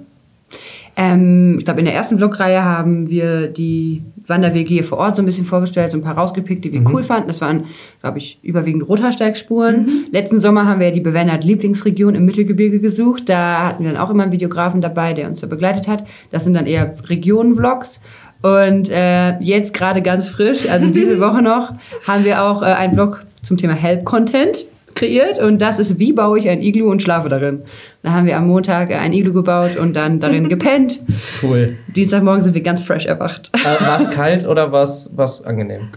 Ähm, 0.96 1.56
ich 1.58 1.64
glaube, 1.64 1.80
in 1.80 1.86
der 1.86 1.94
ersten 1.94 2.18
Vlogreihe 2.18 2.64
haben 2.64 3.08
wir 3.08 3.48
die 3.48 4.02
Wanderwege 4.26 4.68
hier 4.68 4.84
vor 4.84 4.98
Ort 4.98 5.16
so 5.16 5.22
ein 5.22 5.26
bisschen 5.26 5.44
vorgestellt, 5.44 5.90
so 5.90 5.98
ein 5.98 6.02
paar 6.02 6.16
rausgepickt, 6.16 6.64
die 6.64 6.72
wir 6.72 6.82
cool 6.92 7.02
fanden. 7.02 7.28
Das 7.28 7.40
waren, 7.40 7.64
glaube 8.00 8.18
ich, 8.18 8.38
überwiegend 8.42 8.88
Rothaarsteigspuren. 8.88 10.06
Letzten 10.10 10.38
Sommer 10.38 10.66
haben 10.66 10.80
wir 10.80 10.92
die 10.92 11.00
Bewennert 11.00 11.44
Lieblingsregion 11.44 12.14
im 12.14 12.24
Mittelgebirge 12.24 12.80
gesucht. 12.80 13.28
Da 13.28 13.66
hatten 13.66 13.84
wir 13.84 13.92
dann 13.92 14.00
auch 14.00 14.10
immer 14.10 14.24
einen 14.24 14.32
Videografen 14.32 14.80
dabei, 14.80 15.14
der 15.14 15.28
uns 15.28 15.40
da 15.40 15.46
begleitet 15.46 15.88
hat. 15.88 16.04
Das 16.30 16.44
sind 16.44 16.54
dann 16.54 16.66
eher 16.66 16.94
Regionen-Vlogs. 17.08 18.00
Und 18.42 18.90
äh, 18.90 19.38
jetzt 19.40 19.74
gerade 19.74 20.02
ganz 20.02 20.28
frisch, 20.28 20.68
also 20.68 20.88
diese 20.90 21.18
Woche 21.20 21.42
noch, 21.42 21.72
haben 22.06 22.24
wir 22.24 22.44
auch 22.44 22.62
äh, 22.62 22.66
einen 22.66 22.92
Vlog 22.92 23.24
zum 23.42 23.56
Thema 23.56 23.72
Help-Content 23.72 24.66
kreiert 24.94 25.38
und 25.38 25.58
das 25.60 25.78
ist, 25.78 25.98
wie 25.98 26.12
baue 26.12 26.38
ich 26.38 26.48
ein 26.48 26.62
Iglu 26.62 26.90
und 26.90 27.02
schlafe 27.02 27.28
darin. 27.28 27.62
Da 28.02 28.12
haben 28.12 28.26
wir 28.26 28.36
am 28.36 28.46
Montag 28.48 28.90
ein 28.92 29.12
Iglu 29.12 29.32
gebaut 29.32 29.76
und 29.76 29.94
dann 29.94 30.20
darin 30.20 30.48
gepennt. 30.48 31.00
Cool. 31.42 31.76
Dienstagmorgen 31.94 32.42
sind 32.42 32.54
wir 32.54 32.62
ganz 32.62 32.80
fresh 32.82 33.06
erwacht. 33.06 33.50
Äh, 33.54 33.84
war 33.84 34.00
es 34.00 34.10
kalt 34.10 34.46
oder 34.46 34.72
war 34.72 34.82
es 34.84 35.42
angenehm? 35.44 35.88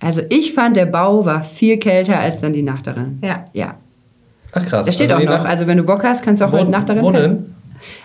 Also 0.00 0.22
ich 0.28 0.52
fand, 0.52 0.76
der 0.76 0.86
Bau 0.86 1.24
war 1.24 1.44
viel 1.44 1.78
kälter 1.78 2.18
als 2.18 2.40
dann 2.40 2.52
die 2.52 2.62
Nacht 2.62 2.86
darin. 2.86 3.18
Ja. 3.22 3.46
Ja. 3.52 3.76
Ach 4.52 4.64
krass. 4.66 4.86
Da 4.86 4.92
steht 4.92 5.10
Also 5.10 5.24
auch 5.26 5.38
noch. 5.38 5.44
Also 5.44 5.66
wenn 5.66 5.78
du 5.78 5.84
Bock 5.84 6.04
hast, 6.04 6.22
kannst 6.24 6.42
du 6.42 6.46
auch 6.46 6.52
wo, 6.52 6.58
heute 6.58 6.70
Nacht 6.70 6.88
darin 6.88 7.02
wo 7.02 7.10
pennen. 7.10 7.36
denn? 7.36 7.54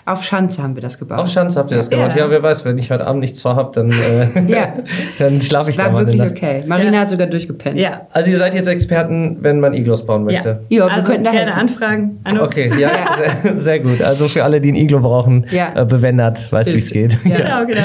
Auf 0.10 0.24
Schanze 0.24 0.64
haben 0.64 0.76
wir 0.76 0.82
das 0.82 0.98
gebaut. 0.98 1.20
Auf 1.20 1.30
Schanz 1.30 1.56
habt 1.56 1.70
ihr 1.70 1.78
das 1.78 1.90
gemacht. 1.90 2.16
Ja. 2.16 2.26
Ja, 2.26 2.32
wer 2.32 2.42
weiß, 2.42 2.66
wenn 2.66 2.78
ich 2.80 2.90
heute 2.90 3.06
Abend 3.06 3.22
nichts 3.22 3.42
vorhab, 3.42 3.74
dann, 3.74 3.92
äh, 3.92 4.42
Ja. 4.48 4.74
dann 5.20 5.40
schlafe 5.42 5.70
ich 5.70 5.78
da 5.78 5.86
war 5.86 5.92
mal 5.92 6.00
eine 6.00 6.14
wirklich 6.14 6.32
okay. 6.32 6.64
Marina 6.66 7.00
hat 7.02 7.10
sogar 7.10 7.28
durchgepennt. 7.28 7.78
Ja. 7.80 8.08
Also 8.12 8.32
ihr 8.32 8.38
seid 8.38 8.56
jetzt 8.56 8.68
Experten, 8.68 9.38
wenn 9.42 9.60
man 9.60 9.74
Iglos 9.74 10.06
bauen 10.06 10.24
möchte. 10.24 10.62
Ja, 10.70 10.86
wir 10.88 10.92
also 10.92 11.10
könnten 11.12 11.26
da 11.26 11.32
gerne 11.32 11.56
helfen. 11.56 11.60
anfragen. 11.60 12.20
Anno. 12.24 12.44
Okay, 12.44 12.72
ja, 12.80 12.90
Sehr, 13.44 13.58
sehr 13.58 13.80
gut. 13.80 14.02
Also 14.02 14.28
für 14.28 14.44
alle, 14.44 14.60
die 14.62 14.72
ein 14.72 14.76
Iglo 14.76 15.00
brauchen, 15.00 15.46
Ja. 15.52 15.74
äh, 15.76 15.86
bewendert, 15.86 16.52
weiß 16.52 16.74
wie 16.74 16.78
es 16.80 16.90
geht. 16.90 17.18
Genau, 17.24 17.66
genau. 17.66 17.82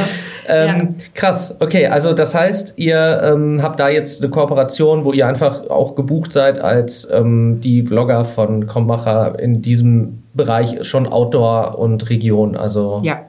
Ähm, 0.46 0.88
Krass, 1.14 1.56
okay, 1.60 1.86
also 1.86 2.12
das 2.12 2.34
heißt, 2.34 2.74
ihr 2.76 3.20
ähm, 3.22 3.62
habt 3.62 3.80
da 3.80 3.88
jetzt 3.88 4.22
eine 4.22 4.30
Kooperation, 4.30 5.04
wo 5.04 5.12
ihr 5.12 5.26
einfach 5.26 5.68
auch 5.70 5.94
gebucht 5.94 6.32
seid 6.32 6.58
als 6.58 7.08
ähm, 7.12 7.60
die 7.60 7.82
Vlogger 7.82 8.24
von 8.24 8.66
Krombacher 8.66 9.38
in 9.38 9.62
diesem 9.62 10.22
Bereich 10.34 10.84
schon 10.84 11.06
Outdoor 11.06 11.78
und 11.78 12.10
Region. 12.14 12.56
Also 12.56 13.00
Ja, 13.02 13.20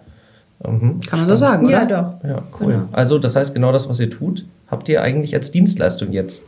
mhm. 0.66 1.00
kann 1.02 1.20
man 1.20 1.28
so 1.28 1.38
sagen, 1.38 1.68
ja, 1.70 1.84
oder? 1.86 2.18
doch. 2.24 2.30
Ja, 2.30 2.42
cool. 2.60 2.68
Genau. 2.74 2.84
Also 2.92 3.20
das 3.20 3.36
heißt, 3.36 3.54
genau 3.54 3.72
das, 3.72 3.90
was 3.90 4.00
ihr 4.00 4.10
tut, 4.10 4.46
habt 4.68 4.88
ihr 4.90 5.02
eigentlich 5.02 5.34
als 5.36 5.52
Dienstleistung 5.52 6.12
jetzt 6.12 6.46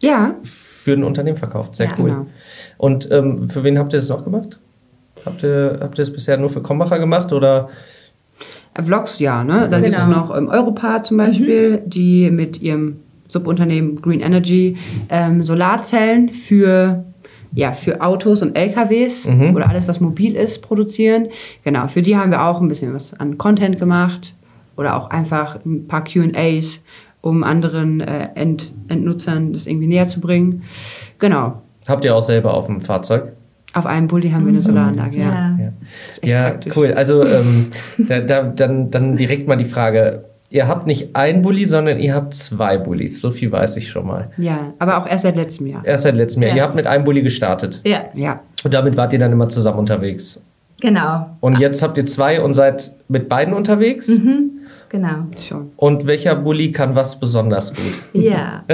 Ja, 0.00 0.34
für 0.44 0.92
ein 0.92 1.04
Unternehmen 1.04 1.36
verkauft. 1.36 1.74
Sehr 1.74 1.86
Ja. 1.86 1.92
cool. 1.98 2.10
Genau. 2.10 2.26
Und 2.78 3.10
ähm, 3.10 3.50
für 3.50 3.64
wen 3.64 3.78
habt 3.78 3.92
ihr 3.92 3.98
das 3.98 4.08
noch 4.08 4.24
gemacht? 4.24 4.58
Habt 5.26 5.42
ihr, 5.42 5.78
habt 5.80 5.98
ihr 5.98 6.02
das 6.04 6.12
bisher 6.12 6.36
nur 6.38 6.48
für 6.50 6.62
Krombacher 6.62 6.98
gemacht 7.00 7.32
oder? 7.32 7.68
Vlogs, 8.80 9.18
ja, 9.18 9.42
ne? 9.42 9.66
Dann 9.68 9.82
gibt 9.82 9.96
es 9.96 10.04
Genau. 10.04 10.16
noch 10.20 10.36
ähm, 10.36 10.46
Europar 10.48 11.02
zum 11.02 11.16
Beispiel, 11.16 11.82
die 11.84 12.30
mit 12.30 12.62
ihrem 12.62 13.00
Subunternehmen 13.26 14.00
Green 14.00 14.20
Energy 14.20 14.76
ähm, 15.10 15.44
Solarzellen 15.44 16.28
für 16.32 17.02
ja, 17.54 17.72
für 17.72 18.00
Autos 18.02 18.42
und 18.42 18.56
LKWs 18.56 19.26
Mhm. 19.26 19.54
oder 19.56 19.68
alles, 19.68 19.88
was 19.88 20.00
mobil 20.00 20.34
ist, 20.36 20.62
produzieren. 20.62 21.28
Genau, 21.64 21.88
für 21.88 22.02
die 22.02 22.16
haben 22.16 22.30
wir 22.30 22.42
auch 22.44 22.60
ein 22.60 22.68
bisschen 22.68 22.94
was 22.94 23.14
an 23.14 23.38
Content 23.38 23.78
gemacht 23.78 24.34
oder 24.76 24.96
auch 24.96 25.10
einfach 25.10 25.58
ein 25.64 25.86
paar 25.88 26.04
QAs, 26.04 26.80
um 27.20 27.42
anderen 27.42 28.00
äh, 28.00 28.28
End 28.34 28.72
Endnutzern 28.88 29.52
das 29.52 29.66
irgendwie 29.66 29.86
näher 29.88 30.06
zu 30.06 30.20
bringen. 30.20 30.62
Genau. 31.18 31.62
Habt 31.86 32.04
ihr 32.04 32.14
auch 32.14 32.22
selber 32.22 32.54
auf 32.54 32.66
dem 32.66 32.80
Fahrzeug? 32.80 33.32
Auf 33.74 33.84
einem 33.86 34.08
Bulli 34.08 34.30
haben 34.30 34.44
wir 34.44 34.50
eine 34.50 34.62
Solaranlage, 34.62 35.18
ja. 35.18 35.58
Ja. 36.22 36.52
Ja, 36.52 36.60
cool. 36.76 36.92
Also 36.92 37.24
ähm, 37.24 37.66
da, 38.08 38.20
da, 38.20 38.42
dann, 38.44 38.90
dann 38.90 39.16
direkt 39.16 39.46
mal 39.46 39.56
die 39.56 39.64
Frage. 39.64 40.24
Ihr 40.50 40.66
habt 40.66 40.86
nicht 40.86 41.14
ein 41.14 41.42
Bulli, 41.42 41.66
sondern 41.66 41.98
ihr 41.98 42.14
habt 42.14 42.32
zwei 42.34 42.78
Bullis. 42.78 43.20
So 43.20 43.30
viel 43.30 43.52
weiß 43.52 43.76
ich 43.76 43.90
schon 43.90 44.06
mal. 44.06 44.30
Ja, 44.38 44.72
aber 44.78 44.96
auch 44.98 45.06
erst 45.06 45.22
seit 45.24 45.36
letztem 45.36 45.66
Jahr. 45.66 45.84
Erst 45.84 46.04
seit 46.04 46.14
letztem 46.14 46.42
Jahr. 46.42 46.50
Ja. 46.52 46.56
Ihr 46.56 46.62
habt 46.62 46.74
mit 46.74 46.86
einem 46.86 47.04
Bulli 47.04 47.20
gestartet. 47.22 47.80
Ja, 47.84 48.04
Ja. 48.14 48.40
Und 48.64 48.72
damit 48.72 48.96
wart 48.96 49.12
ihr 49.12 49.18
dann 49.18 49.32
immer 49.32 49.48
zusammen 49.50 49.78
unterwegs. 49.78 50.40
genau. 50.80 51.26
Und 51.40 51.58
jetzt 51.58 51.82
habt 51.82 51.98
ihr 51.98 52.06
zwei 52.06 52.40
und 52.40 52.54
seid 52.54 52.92
mit 53.08 53.28
beiden 53.28 53.52
unterwegs. 53.52 54.10
Genau. 54.90 55.26
Schon. 55.38 55.72
Und 55.76 56.06
welcher 56.06 56.34
Bulli 56.34 56.72
kann 56.72 56.94
was 56.94 57.20
besonders 57.20 57.74
gut? 57.74 57.92
Ja. 58.14 58.64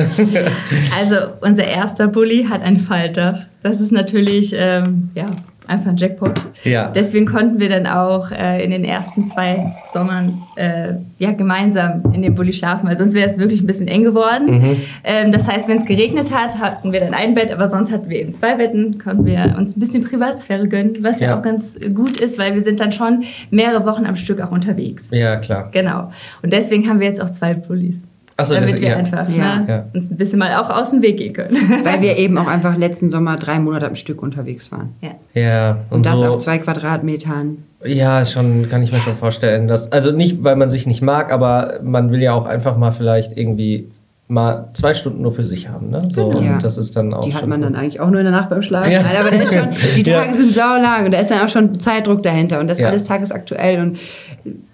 Also 0.97 1.17
unser 1.41 1.65
erster 1.67 2.07
Bulli 2.07 2.45
hat 2.45 2.63
ein 2.63 2.79
Faltdach. 2.79 3.41
Das 3.65 3.81
ist 3.81 3.91
natürlich 3.91 4.55
ähm, 4.57 5.11
ja, 5.17 5.27
einfach 5.67 5.91
ein 5.91 5.97
Jackpot. 5.97 6.33
Ja. 6.65 6.89
Deswegen 6.89 7.27
konnten 7.27 7.59
wir 7.59 7.69
dann 7.69 7.87
auch 7.87 8.31
äh, 8.31 8.63
in 8.65 8.71
den 8.71 8.85
ersten 8.85 9.27
zwei 9.27 9.75
Sommern 9.93 10.43
äh, 10.57 10.95
ja, 11.19 11.33
gemeinsam 11.33 12.03
in 12.13 12.23
dem 12.23 12.35
Bulli 12.35 12.53
schlafen, 12.53 12.89
weil 12.89 12.97
sonst 12.97 13.15
wäre 13.15 13.31
es 13.31 13.39
wirklich 13.39 13.61
ein 13.63 13.67
bisschen 13.67 13.89
eng 13.89 14.03
geworden. 14.03 14.59
Mhm. 14.61 14.77
Ähm, 15.05 15.33
das 15.33 15.49
heißt, 15.51 15.67
wenn 15.69 15.79
es 15.79 15.85
geregnet 15.87 16.35
hat, 16.35 16.59
hatten 16.59 16.93
wir 16.93 17.01
dann 17.01 17.15
ein 17.15 17.35
Bett, 17.35 17.53
aber 17.53 17.69
sonst 17.69 17.93
hatten 17.93 18.09
wir 18.11 18.19
eben 18.21 18.35
zwei 18.35 18.57
Betten, 18.57 18.99
konnten 18.99 19.25
wir 19.25 19.55
uns 19.59 19.77
ein 19.77 19.81
bisschen 19.81 20.05
Privatsphäre 20.05 20.69
gönnen, 20.69 20.99
was 21.01 21.21
ja, 21.21 21.29
Ja. 21.31 21.39
auch 21.39 21.43
ganz 21.43 21.79
gut 21.95 22.17
ist, 22.17 22.39
weil 22.39 22.55
wir 22.55 22.63
sind 22.63 22.81
dann 22.81 22.93
schon 22.93 23.25
mehrere 23.51 23.87
Wochen 23.87 24.07
am 24.07 24.17
Stück 24.17 24.41
auch 24.41 24.51
unterwegs. 24.53 25.09
Ja, 25.13 25.37
klar. 25.37 25.71
Genau. 25.73 26.11
Und 26.43 26.53
deswegen 26.53 26.89
haben 26.89 27.01
wir 27.01 27.07
jetzt 27.07 27.23
auch 27.23 27.31
zwei 27.31 27.55
Bullis. 27.55 28.03
Achso, 28.37 28.55
damit 28.55 28.73
das 28.75 28.81
wir 28.81 28.89
ja. 28.89 28.97
einfach 28.97 29.29
Ja. 29.29 29.57
ne, 29.61 29.65
Ja. 29.69 29.85
uns 29.95 30.11
ein 30.11 30.17
bisschen 30.17 30.39
mal 30.41 30.55
auch 30.57 30.69
aus 30.71 30.91
dem 30.91 31.03
Weg 31.03 31.19
gehen 31.19 31.33
können. 31.33 31.55
Weil 31.85 32.01
wir 32.01 32.17
eben 32.19 32.37
auch 32.39 32.49
einfach 32.49 32.77
letzten 32.77 33.09
Sommer 33.11 33.37
drei 33.37 33.59
Monate 33.61 33.87
am 33.87 33.95
Stück 33.97 34.23
unterwegs 34.23 34.73
waren. 34.73 34.91
ja. 35.01 35.11
Ja, 35.41 35.71
und, 35.91 35.99
Und 35.99 36.07
das 36.07 36.21
so. 36.21 36.27
auf 36.27 36.39
zwei 36.39 36.59
Quadratmetern. 36.59 37.59
Ja, 37.85 38.25
schon, 38.25 38.69
kann 38.71 38.83
ich 38.83 38.93
mir 38.93 38.99
schon 38.99 39.15
vorstellen. 39.17 39.69
Dass, 39.69 39.93
also 39.93 40.11
nicht, 40.11 40.43
weil 40.43 40.57
man 40.57 40.71
sich 40.71 40.87
nicht 40.87 41.03
mag, 41.03 41.33
aber 41.33 41.81
man 41.83 42.11
will 42.11 42.23
ja 42.23 42.33
auch 42.33 42.47
einfach 42.47 42.77
mal 42.77 42.93
vielleicht 42.93 43.37
irgendwie 43.37 43.89
mal 44.27 44.71
zwei 44.73 44.95
Stunden 44.95 45.21
nur 45.21 45.33
für 45.33 45.45
sich 45.45 45.69
haben. 45.69 45.91
Ne? 45.91 46.09
So, 46.09 46.31
Genau. 46.31 46.43
Ja. 46.43 46.55
Und 46.55 46.65
das 46.65 46.79
ist 46.79 46.97
dann 46.97 47.13
auch 47.13 47.25
Die 47.27 47.35
hat 47.35 47.41
schon 47.41 47.51
man 47.51 47.61
dann 47.61 47.75
eigentlich 47.75 48.01
auch 48.01 48.09
nur 48.11 48.21
in 48.21 48.25
der 48.25 48.33
Nacht 48.33 48.49
beim 48.49 48.63
Schlafen. 48.63 48.91
Ja. 48.91 49.03
Nein, 49.03 49.17
aber 49.21 49.31
da 49.31 49.37
ist 49.43 49.53
schon, 49.55 49.69
die 49.97 50.03
Ja. 50.11 50.23
Tage 50.25 50.35
sind 50.39 50.53
saulang 50.55 51.05
und 51.05 51.13
da 51.13 51.21
ist 51.21 51.31
dann 51.31 51.45
auch 51.45 51.49
schon 51.51 51.79
Zeitdruck 51.79 52.23
dahinter 52.23 52.59
und 52.59 52.69
das 52.69 52.79
Ja. 52.79 52.89
alles 52.89 53.05
tagesaktuell 53.05 53.81
und 53.83 53.99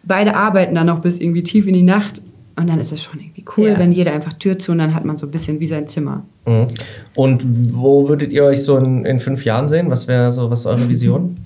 beide 0.04 0.36
arbeiten 0.36 0.76
dann 0.76 0.86
noch 0.86 1.00
bis 1.00 1.18
irgendwie 1.18 1.42
tief 1.42 1.66
in 1.66 1.74
die 1.74 1.82
Nacht 1.82 2.20
und 2.56 2.68
dann 2.68 2.78
ist 2.80 2.92
es 2.92 3.02
schon 3.02 3.18
irgendwie 3.20 3.44
cool, 3.56 3.68
Ja. 3.70 3.78
wenn 3.78 3.92
jeder 3.92 4.12
einfach 4.12 4.32
Tür 4.34 4.58
zu 4.58 4.72
und 4.72 4.78
dann 4.78 4.94
hat 4.94 5.04
man 5.04 5.16
so 5.16 5.26
ein 5.26 5.30
bisschen 5.30 5.60
wie 5.60 5.66
sein 5.66 5.88
Zimmer. 5.88 6.24
Mhm. 6.46 6.66
Und 7.14 7.42
wo 7.74 8.08
würdet 8.08 8.32
ihr 8.32 8.44
euch 8.44 8.62
so 8.64 8.76
in, 8.76 9.04
in 9.04 9.18
fünf 9.18 9.44
Jahren 9.44 9.68
sehen? 9.68 9.90
Was 9.90 10.08
wäre 10.08 10.30
so, 10.30 10.50
was 10.50 10.60
ist 10.60 10.66
eure 10.66 10.88
Vision? 10.88 11.36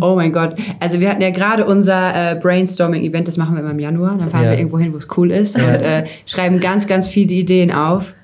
Oh 0.00 0.14
mein 0.16 0.32
Gott. 0.32 0.56
Also 0.80 1.00
wir 1.00 1.10
hatten 1.10 1.22
ja 1.22 1.30
gerade 1.30 1.64
unser 1.66 2.32
äh, 2.32 2.34
Brainstorming-Event, 2.36 3.26
das 3.28 3.36
machen 3.36 3.54
wir 3.54 3.60
immer 3.62 3.70
im 3.72 3.78
Januar. 3.78 4.16
Dann 4.18 4.28
fahren 4.30 4.44
Ja. 4.44 4.50
wir 4.52 4.58
irgendwo 4.58 4.78
hin, 4.78 4.92
wo 4.92 4.96
es 4.96 5.08
cool 5.16 5.30
ist 5.30 5.56
und 5.56 5.62
äh, 5.62 6.04
schreiben 6.26 6.60
ganz, 6.60 6.86
ganz 6.86 7.08
viele 7.08 7.32
Ideen 7.34 7.70
auf. 7.72 8.14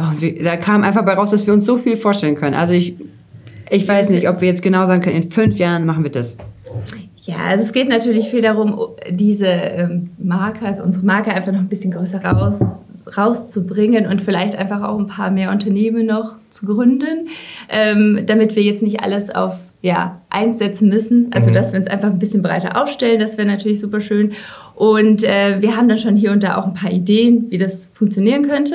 Oh, 0.00 0.04
wir, 0.20 0.42
da 0.44 0.56
kam 0.56 0.84
einfach 0.84 1.04
bei 1.04 1.14
raus, 1.14 1.30
dass 1.32 1.46
wir 1.46 1.52
uns 1.54 1.64
so 1.64 1.76
viel 1.78 1.96
vorstellen 1.96 2.34
können. 2.36 2.54
Also 2.54 2.74
ich, 2.74 2.94
ich 3.70 3.86
weiß 3.88 4.10
nicht, 4.10 4.28
ob 4.28 4.40
wir 4.40 4.48
jetzt 4.48 4.62
genau 4.62 4.86
sagen 4.86 5.02
können, 5.02 5.16
in 5.22 5.30
fünf 5.30 5.58
Jahren 5.58 5.84
machen 5.86 6.04
wir 6.04 6.12
das. 6.12 6.38
Ja, 7.28 7.36
also 7.50 7.62
es 7.62 7.74
geht 7.74 7.90
natürlich 7.90 8.30
viel 8.30 8.40
darum, 8.40 8.88
diese 9.10 9.48
ähm, 9.48 10.12
Marke, 10.16 10.64
also 10.64 10.82
unsere 10.82 11.04
Marke 11.04 11.30
einfach 11.30 11.52
noch 11.52 11.58
ein 11.58 11.68
bisschen 11.68 11.90
größer 11.90 12.24
raus, 12.24 12.86
rauszubringen 13.18 14.06
und 14.06 14.22
vielleicht 14.22 14.56
einfach 14.56 14.82
auch 14.82 14.98
ein 14.98 15.08
paar 15.08 15.30
mehr 15.30 15.50
Unternehmen 15.50 16.06
noch 16.06 16.36
zu 16.48 16.64
gründen, 16.64 17.28
ähm, 17.68 18.22
damit 18.24 18.56
wir 18.56 18.62
jetzt 18.62 18.82
nicht 18.82 19.00
alles 19.00 19.28
auf 19.28 19.56
ja, 19.82 20.22
eins 20.30 20.56
setzen 20.56 20.88
müssen. 20.88 21.28
Also, 21.30 21.50
dass 21.50 21.72
wir 21.72 21.78
uns 21.78 21.86
einfach 21.86 22.08
ein 22.08 22.18
bisschen 22.18 22.40
breiter 22.40 22.82
aufstellen, 22.82 23.20
das 23.20 23.36
wäre 23.36 23.46
natürlich 23.46 23.78
super 23.78 24.00
schön. 24.00 24.32
Und 24.74 25.22
äh, 25.22 25.60
wir 25.60 25.76
haben 25.76 25.86
dann 25.86 25.98
schon 25.98 26.16
hier 26.16 26.32
und 26.32 26.42
da 26.42 26.56
auch 26.56 26.66
ein 26.66 26.74
paar 26.74 26.90
Ideen, 26.90 27.50
wie 27.50 27.58
das 27.58 27.90
funktionieren 27.92 28.48
könnte. 28.48 28.74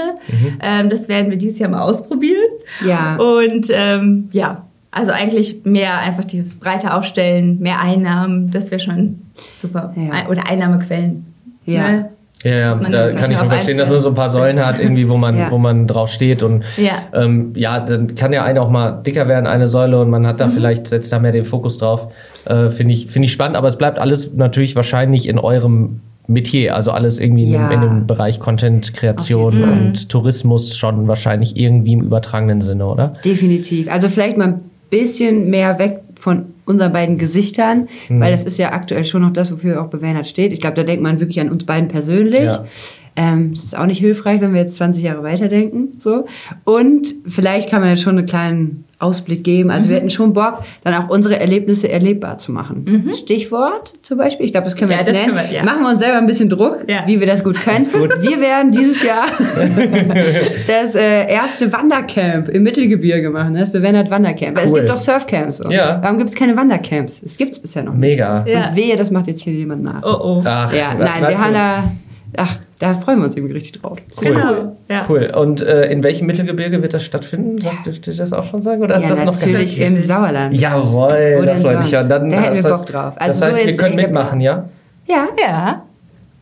Ähm, 0.61 0.89
das 0.89 1.09
werden 1.09 1.31
wir 1.31 1.37
dieses 1.37 1.57
Jahr 1.57 1.71
mal 1.71 1.81
ausprobieren. 1.81 2.51
Ja. 2.85 3.15
Und 3.15 3.67
ähm, 3.71 4.29
ja, 4.31 4.67
also 4.93 5.11
eigentlich 5.11 5.61
mehr 5.65 5.99
einfach 5.99 6.23
dieses 6.23 6.55
breite 6.55 6.93
Aufstellen, 6.93 7.59
mehr 7.59 7.79
Einnahmen, 7.81 8.51
das 8.51 8.71
wäre 8.71 8.79
schon 8.79 9.21
super. 9.59 9.93
Ja. 9.97 10.29
Oder 10.29 10.47
Einnahmequellen. 10.47 11.25
Ja. 11.65 11.81
Ne? 11.91 12.09
Ja, 12.45 12.75
da 12.75 13.13
kann 13.13 13.31
ich 13.31 13.37
schon 13.37 13.47
verstehen, 13.47 13.77
dass 13.77 13.89
man 13.89 13.99
so 13.99 14.09
ein 14.09 14.15
paar 14.15 14.27
Säulen 14.27 14.59
hat, 14.65 14.77
irgendwie, 14.77 15.07
wo 15.07 15.15
man, 15.15 15.37
Ja. 15.37 15.49
wo 15.49 15.57
man 15.57 15.87
drauf 15.87 16.09
steht. 16.09 16.43
Und 16.43 16.65
Ja. 16.75 16.91
ähm, 17.13 17.53
ja, 17.55 17.79
dann 17.79 18.15
kann 18.15 18.33
ja 18.33 18.43
eine 18.43 18.61
auch 18.61 18.69
mal 18.69 19.01
dicker 19.01 19.29
werden, 19.29 19.47
eine 19.47 19.67
Säule, 19.69 20.01
und 20.01 20.09
man 20.09 20.27
hat 20.27 20.41
da 20.41 20.49
vielleicht, 20.49 20.87
setzt 20.87 21.13
da 21.13 21.19
mehr 21.19 21.31
den 21.31 21.45
Fokus 21.45 21.77
drauf. 21.77 22.09
Äh, 22.43 22.69
Finde 22.69 22.93
ich, 22.93 23.07
finde 23.07 23.27
ich 23.27 23.31
spannend, 23.31 23.55
aber 23.55 23.69
es 23.69 23.77
bleibt 23.77 23.97
alles 23.97 24.33
natürlich 24.33 24.75
wahrscheinlich 24.75 25.29
in 25.29 25.39
eurem 25.39 26.01
Metier, 26.27 26.75
also 26.75 26.91
alles 26.91 27.17
irgendwie 27.19 27.49
Ja. 27.49 27.67
in, 27.69 27.71
in 27.75 27.81
dem 27.81 28.07
Bereich 28.07 28.41
Content, 28.41 28.93
Kreation 28.93 29.63
und 29.63 30.09
Tourismus 30.09 30.75
schon 30.75 31.07
wahrscheinlich 31.07 31.55
irgendwie 31.57 31.93
im 31.93 32.01
übertragenen 32.01 32.59
Sinne, 32.59 32.85
oder? 32.87 33.13
Definitiv. 33.23 33.89
Also 33.89 34.09
vielleicht 34.09 34.37
mal 34.37 34.47
ein 34.49 34.59
bisschen 34.93 35.49
mehr 35.49 35.79
weg 35.79 36.01
von 36.15 36.45
unseren 36.65 36.93
beiden 36.93 37.17
Gesichtern, 37.17 37.87
Mhm. 38.09 38.19
weil 38.21 38.31
das 38.31 38.43
ist 38.43 38.57
ja 38.59 38.71
aktuell 38.71 39.03
schon 39.03 39.23
noch 39.23 39.33
das, 39.33 39.51
wofür 39.51 39.81
auch 39.81 39.87
Bewähnert 39.87 40.27
steht. 40.27 40.53
Ich 40.53 40.61
glaube, 40.61 40.75
da 40.75 40.83
denkt 40.83 41.01
man 41.01 41.19
wirklich 41.19 41.39
an 41.41 41.49
uns 41.49 41.65
beiden 41.65 41.87
persönlich. 41.89 42.43
Ja. 42.43 42.65
Ähm, 43.15 43.51
es 43.53 43.63
ist 43.63 43.77
auch 43.77 43.85
nicht 43.85 43.99
hilfreich, 43.99 44.41
wenn 44.41 44.53
wir 44.53 44.61
jetzt 44.61 44.75
20 44.77 45.03
Jahre 45.03 45.21
weiterdenken. 45.23 45.89
So. 45.99 46.25
Und 46.63 47.13
vielleicht 47.27 47.69
kann 47.69 47.81
man 47.81 47.91
jetzt 47.91 48.01
schon 48.01 48.17
einen 48.17 48.25
kleinen 48.25 48.85
Ausblick 48.99 49.43
geben. 49.43 49.69
Also 49.69 49.85
Mhm. 49.85 49.89
wir 49.89 49.97
hätten 49.97 50.09
schon 50.09 50.33
Bock, 50.33 50.59
dann 50.83 50.93
auch 50.95 51.09
unsere 51.09 51.37
Erlebnisse 51.39 51.89
erlebbar 51.89 52.37
zu 52.37 52.51
machen. 52.53 53.09
Stichwort 53.13 53.93
zum 54.01 54.17
Beispiel, 54.17 54.45
ich 54.45 54.53
glaube, 54.53 54.63
das 54.65 54.75
können 54.77 54.89
wir 54.91 54.95
Mhm. 54.97 55.01
Ja, 55.01 55.07
jetzt 55.07 55.15
das 55.19 55.25
nennen. 55.27 55.37
können 55.37 55.49
wir, 55.51 55.57
ja. 55.57 55.63
Machen 55.65 55.81
wir 55.83 55.89
uns 55.89 55.99
selber 55.99 56.17
ein 56.17 56.25
bisschen 56.25 56.49
Druck, 56.49 56.85
Ja. 56.87 57.03
wie 57.05 57.19
wir 57.19 57.27
das 57.27 57.43
gut 57.43 57.55
können. 57.63 57.85
Wir 58.21 58.39
werden 58.39 58.71
dieses 58.71 59.03
Jahr 59.03 59.25
das 60.67 60.95
äh, 60.95 61.27
erste 61.31 61.71
Wandercamp 61.71 62.49
im 62.49 62.63
Mittelgebirge 62.63 63.29
machen, 63.29 63.55
das 63.55 63.71
Bewändert 63.71 64.09
Wandercamp. 64.09 64.57
Es 64.57 64.69
Cool. 64.71 64.77
gibt 64.79 64.89
doch 64.89 64.99
Surfcamps. 64.99 65.57
So. 65.57 65.69
Ja. 65.69 65.99
Warum 66.01 66.17
gibt 66.17 66.29
es 66.29 66.35
keine 66.35 66.55
Wandercamps? 66.55 67.21
Es 67.23 67.37
gibt 67.37 67.51
es 67.53 67.59
bisher 67.59 67.83
noch 67.83 67.93
nicht. 67.93 68.11
Mega. 68.11 68.45
Ja. 68.47 68.69
Und 68.69 68.75
wehe, 68.75 68.95
das 68.95 69.11
macht 69.11 69.27
jetzt 69.27 69.41
hier 69.41 69.53
jemand 69.53 69.83
nach. 69.83 70.01
Oh 70.03 70.37
oh. 70.39 70.41
Ach, 70.45 70.73
ja, 70.73 70.93
nein, 70.97 71.21
wir 71.27 71.37
haben 71.37 71.53
da, 71.53 71.91
ach, 72.37 72.57
da 72.83 72.93
freuen 72.95 73.19
wir 73.19 73.25
uns 73.25 73.35
irgendwie 73.37 73.53
richtig 73.53 73.81
drauf. 73.81 73.97
Cool. 74.21 74.27
Genau. 74.33 74.77
Ja. 74.89 75.05
Cool. 75.07 75.31
Und 75.35 75.61
äh, 75.61 75.85
in 75.91 76.03
welchem 76.03 76.27
Mittelgebirge 76.27 76.81
wird 76.81 76.93
das 76.93 77.03
stattfinden? 77.03 77.59
Sagt, 77.61 77.85
dürft 77.85 78.07
ihr 78.07 78.13
das 78.15 78.33
auch 78.33 78.43
schon 78.43 78.61
sagen? 78.61 78.81
Oder 78.81 78.95
ist 78.95 79.03
ja, 79.03 79.09
das 79.09 79.23
noch 79.25 79.33
natürlich 79.33 79.79
im 79.79 79.97
Sauerland. 79.97 80.55
Jawohl, 80.55 81.37
Wo 81.39 81.45
das 81.45 81.63
wollte 81.63 81.83
ich 81.83 81.91
ja. 81.91 82.03
Dann, 82.03 82.29
Da 82.29 82.35
hätten 82.41 82.55
das 82.55 82.63
wir 82.63 82.71
heißt- 82.71 82.77
Bock 82.79 82.85
drauf. 82.87 83.13
Das 83.17 83.27
Also 83.27 83.39
so 83.39 83.45
heißt, 83.57 83.67
wir 83.67 83.77
können 83.77 83.95
mitmachen, 83.95 84.41
ja? 84.41 84.67
Ja, 85.07 85.27
Ja. 85.41 85.83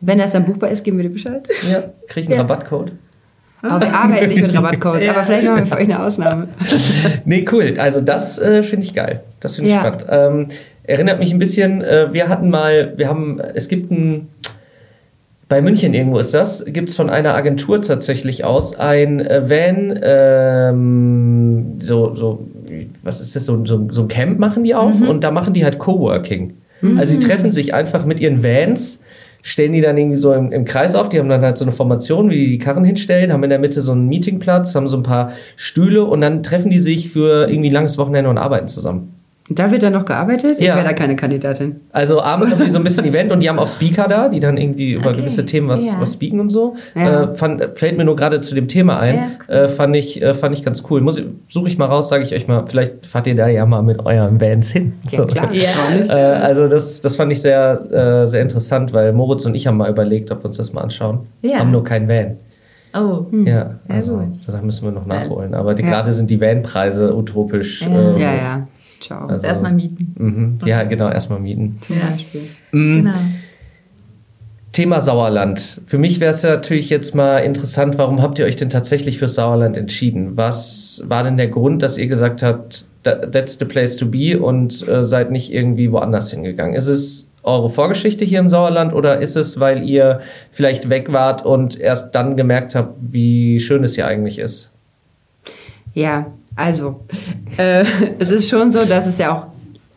wenn 0.01 0.17
das 0.17 0.31
dann 0.31 0.45
buchbar 0.45 0.69
ist, 0.71 0.83
geben 0.83 0.97
wir 0.97 1.03
dir 1.03 1.13
Bescheid. 1.13 1.47
Ja. 1.71 1.83
Krieg 2.07 2.23
ich 2.23 2.27
einen 2.29 2.35
Ja. 2.37 2.41
Rabattcode? 2.41 2.91
Aber 3.63 3.79
wir 3.85 3.93
arbeiten 3.93 4.27
nicht 4.29 4.41
mit 4.41 4.55
Rabattcodes, 4.57 5.05
Ja. 5.05 5.11
aber 5.13 5.23
vielleicht 5.23 5.45
machen 5.45 5.57
wir 5.59 5.65
für 5.67 5.75
euch 5.75 5.83
eine 5.83 6.03
Ausnahme. 6.03 6.47
Nee, 7.25 7.45
cool. 7.51 7.75
Also 7.77 8.01
das 8.01 8.39
äh, 8.39 8.63
finde 8.63 8.85
ich 8.87 8.95
geil. 8.95 9.21
Das 9.39 9.55
finde 9.57 9.69
ich 9.69 9.75
Ja. 9.75 9.81
spannend. 9.81 10.05
Ähm, 10.09 10.47
erinnert 10.83 11.19
mich 11.19 11.31
ein 11.31 11.37
bisschen, 11.37 11.81
äh, 11.83 12.11
wir 12.11 12.27
hatten 12.27 12.49
mal, 12.49 12.93
wir 12.97 13.07
haben, 13.07 13.39
es 13.39 13.67
gibt 13.67 13.91
ein, 13.91 14.29
bei 15.51 15.61
München 15.61 15.93
irgendwo 15.93 16.17
ist 16.17 16.33
das, 16.33 16.63
gibt 16.65 16.91
es 16.91 16.95
von 16.95 17.09
einer 17.09 17.35
Agentur 17.35 17.81
tatsächlich 17.81 18.45
aus 18.45 18.79
ein 18.79 19.19
äh, 19.19 19.49
Van, 19.49 19.99
ähm, 20.01 21.77
so, 21.81 22.15
so, 22.15 22.47
was 23.03 23.19
ist 23.19 23.35
das, 23.35 23.43
so, 23.43 23.65
so, 23.65 23.85
so 23.91 24.03
ein 24.03 24.07
Camp 24.07 24.39
machen 24.39 24.63
die 24.63 24.73
auf 24.73 25.01
und 25.01 25.25
da 25.25 25.31
machen 25.31 25.53
die 25.53 25.65
halt 25.65 25.77
Coworking. 25.77 26.53
Also 26.97 27.13
sie 27.13 27.19
treffen 27.19 27.51
sich 27.51 27.73
einfach 27.73 28.05
mit 28.05 28.21
ihren 28.21 28.43
Vans, 28.43 29.01
stellen 29.43 29.73
die 29.73 29.81
dann 29.81 29.97
irgendwie 29.97 30.15
so 30.15 30.31
im, 30.31 30.53
im 30.53 30.63
Kreis 30.63 30.95
auf, 30.95 31.09
die 31.09 31.19
haben 31.19 31.27
dann 31.27 31.41
halt 31.41 31.57
so 31.57 31.65
eine 31.65 31.73
Formation, 31.73 32.29
wie 32.29 32.37
die 32.37 32.47
die 32.47 32.57
Karren 32.57 32.85
hinstellen, 32.85 33.33
haben 33.33 33.43
in 33.43 33.49
der 33.49 33.59
Mitte 33.59 33.81
so 33.81 33.91
einen 33.91 34.07
Meetingplatz, 34.07 34.73
haben 34.73 34.87
so 34.87 34.95
ein 34.95 35.03
paar 35.03 35.33
Stühle 35.57 36.05
und 36.05 36.21
dann 36.21 36.43
treffen 36.43 36.71
die 36.71 36.79
sich 36.79 37.09
für 37.09 37.49
irgendwie 37.49 37.69
ein 37.69 37.73
langes 37.73 37.97
Wochenende 37.97 38.29
und 38.29 38.37
arbeiten 38.37 38.69
zusammen. 38.69 39.20
Da 39.49 39.69
wird 39.69 39.83
dann 39.83 39.91
noch 39.91 40.05
gearbeitet? 40.05 40.59
Ich 40.59 40.65
Ja. 40.65 40.75
wäre 40.75 40.85
da 40.85 40.93
keine 40.93 41.15
Kandidatin. 41.17 41.81
Also 41.91 42.21
abends 42.21 42.51
haben 42.51 42.63
die 42.63 42.69
so 42.69 42.77
ein 42.77 42.85
bisschen 42.85 43.03
Event 43.11 43.33
und 43.33 43.41
die 43.41 43.49
haben 43.49 43.59
auch 43.59 43.67
Speaker 43.67 44.07
da, 44.07 44.29
die 44.29 44.39
dann 44.39 44.55
irgendwie 44.55 44.93
über 44.93 45.09
Okay. 45.09 45.19
gewisse 45.21 45.45
Themen 45.45 45.67
was, 45.67 45.85
Ja. 45.85 45.99
was 45.99 46.13
speaken 46.13 46.39
und 46.39 46.49
so. 46.49 46.75
Ja. 46.95 47.23
Äh, 47.23 47.35
fand, 47.35 47.61
fällt 47.75 47.97
mir 47.97 48.05
nur 48.05 48.15
gerade 48.15 48.39
zu 48.39 48.55
dem 48.55 48.69
Thema 48.69 48.99
ein. 48.99 49.15
Ja, 49.15 49.27
cool. 49.49 49.55
äh, 49.55 49.67
fand, 49.67 49.95
ich, 49.95 50.21
äh, 50.21 50.33
fand 50.33 50.55
ich 50.55 50.63
ganz 50.63 50.83
cool. 50.89 51.01
Muss 51.01 51.17
ich, 51.17 51.25
suche 51.49 51.67
ich 51.67 51.77
mal 51.77 51.87
raus, 51.87 52.07
sage 52.07 52.23
ich 52.23 52.33
euch 52.33 52.47
mal, 52.47 52.63
vielleicht 52.67 53.05
fahrt 53.05 53.27
ihr 53.27 53.35
da 53.35 53.47
ja 53.49 53.65
mal 53.65 53.81
mit 53.81 54.05
euren 54.05 54.37
Bands 54.37 54.71
hin. 54.71 54.93
Ja. 55.09 55.25
Ja. 55.35 55.49
Nicht? 55.49 56.09
Äh, 56.09 56.13
also 56.13 56.67
das, 56.69 57.01
das 57.01 57.17
fand 57.17 57.31
ich 57.33 57.41
sehr, 57.41 58.21
äh, 58.23 58.27
sehr 58.27 58.43
interessant, 58.43 58.93
weil 58.93 59.11
Moritz 59.11 59.45
und 59.45 59.55
ich 59.55 59.67
haben 59.67 59.75
mal 59.75 59.89
überlegt, 59.89 60.31
ob 60.31 60.43
wir 60.43 60.45
uns 60.45 60.57
das 60.57 60.71
mal 60.71 60.81
anschauen. 60.81 61.21
Ja. 61.41 61.59
Haben 61.59 61.71
nur 61.71 61.83
keinen 61.83 62.07
Van. 62.07 62.37
Oh. 62.93 63.25
Ja, 63.45 63.51
Ja, 63.51 63.79
also 63.89 64.17
gut. 64.17 64.27
da 64.47 64.61
müssen 64.61 64.85
wir 64.85 64.91
noch 64.91 65.05
nachholen. 65.05 65.53
Aber 65.55 65.71
Ja. 65.77 65.85
gerade 65.85 66.11
sind 66.13 66.29
die 66.29 66.39
Vanpreise 66.39 67.13
utopisch. 67.15 67.81
Ja. 67.81 67.87
äh, 68.15 68.19
Ja, 68.21 68.33
ja. 68.35 68.67
Ciao. 69.01 69.27
Also- 69.27 69.45
Erstmal 69.45 69.73
mieten. 69.73 70.15
Mhm. 70.17 70.59
Ja, 70.67 70.83
genau, 70.83 71.09
erstmal 71.09 71.39
mieten. 71.39 71.77
Zum 71.81 71.97
Ja. 71.97 72.03
Beispiel. 72.11 72.41
Mhm. 72.71 73.03
Genau. 73.05 73.17
Thema 74.71 75.01
Sauerland. 75.01 75.81
Für 75.85 75.97
mich 75.97 76.21
wäre 76.21 76.31
es 76.31 76.43
ja 76.43 76.51
natürlich 76.51 76.89
jetzt 76.89 77.13
mal 77.13 77.39
interessant, 77.39 77.97
warum 77.97 78.21
habt 78.21 78.39
ihr 78.39 78.45
euch 78.45 78.55
denn 78.55 78.69
tatsächlich 78.69 79.17
für 79.19 79.27
Sauerland 79.27 79.75
entschieden? 79.75 80.37
Was 80.37 81.03
war 81.05 81.23
denn 81.25 81.35
der 81.35 81.49
Grund, 81.49 81.81
dass 81.81 81.97
ihr 81.97 82.07
gesagt 82.07 82.41
habt, 82.41 82.85
"Tha- 83.03 83.25
that's 83.29 83.57
the 83.59 83.65
place 83.65 83.97
to 83.97 84.05
be 84.05 84.39
und 84.39 84.87
äh, 84.87 85.03
seid 85.03 85.29
nicht 85.29 85.51
irgendwie 85.53 85.91
woanders 85.91 86.31
hingegangen? 86.31 86.73
Ist 86.75 86.87
es 86.87 87.27
eure 87.43 87.69
Vorgeschichte 87.69 88.23
hier 88.23 88.39
im 88.39 88.47
Sauerland 88.47 88.93
oder 88.93 89.19
ist 89.19 89.35
es, 89.35 89.59
weil 89.59 89.83
ihr 89.83 90.21
vielleicht 90.51 90.87
weg 90.89 91.11
wart 91.11 91.43
und 91.45 91.77
erst 91.77 92.15
dann 92.15 92.37
gemerkt 92.37 92.73
habt, 92.73 92.93
wie 93.01 93.59
schön 93.59 93.83
es 93.83 93.95
hier 93.95 94.07
eigentlich 94.07 94.39
ist? 94.39 94.69
Ja, 95.93 96.27
also, 96.55 97.05
äh, 97.57 97.85
es 98.19 98.29
ist 98.29 98.49
schon 98.49 98.71
so, 98.71 98.85
dass 98.85 99.07
es 99.07 99.17
ja 99.17 99.35
auch 99.35 99.47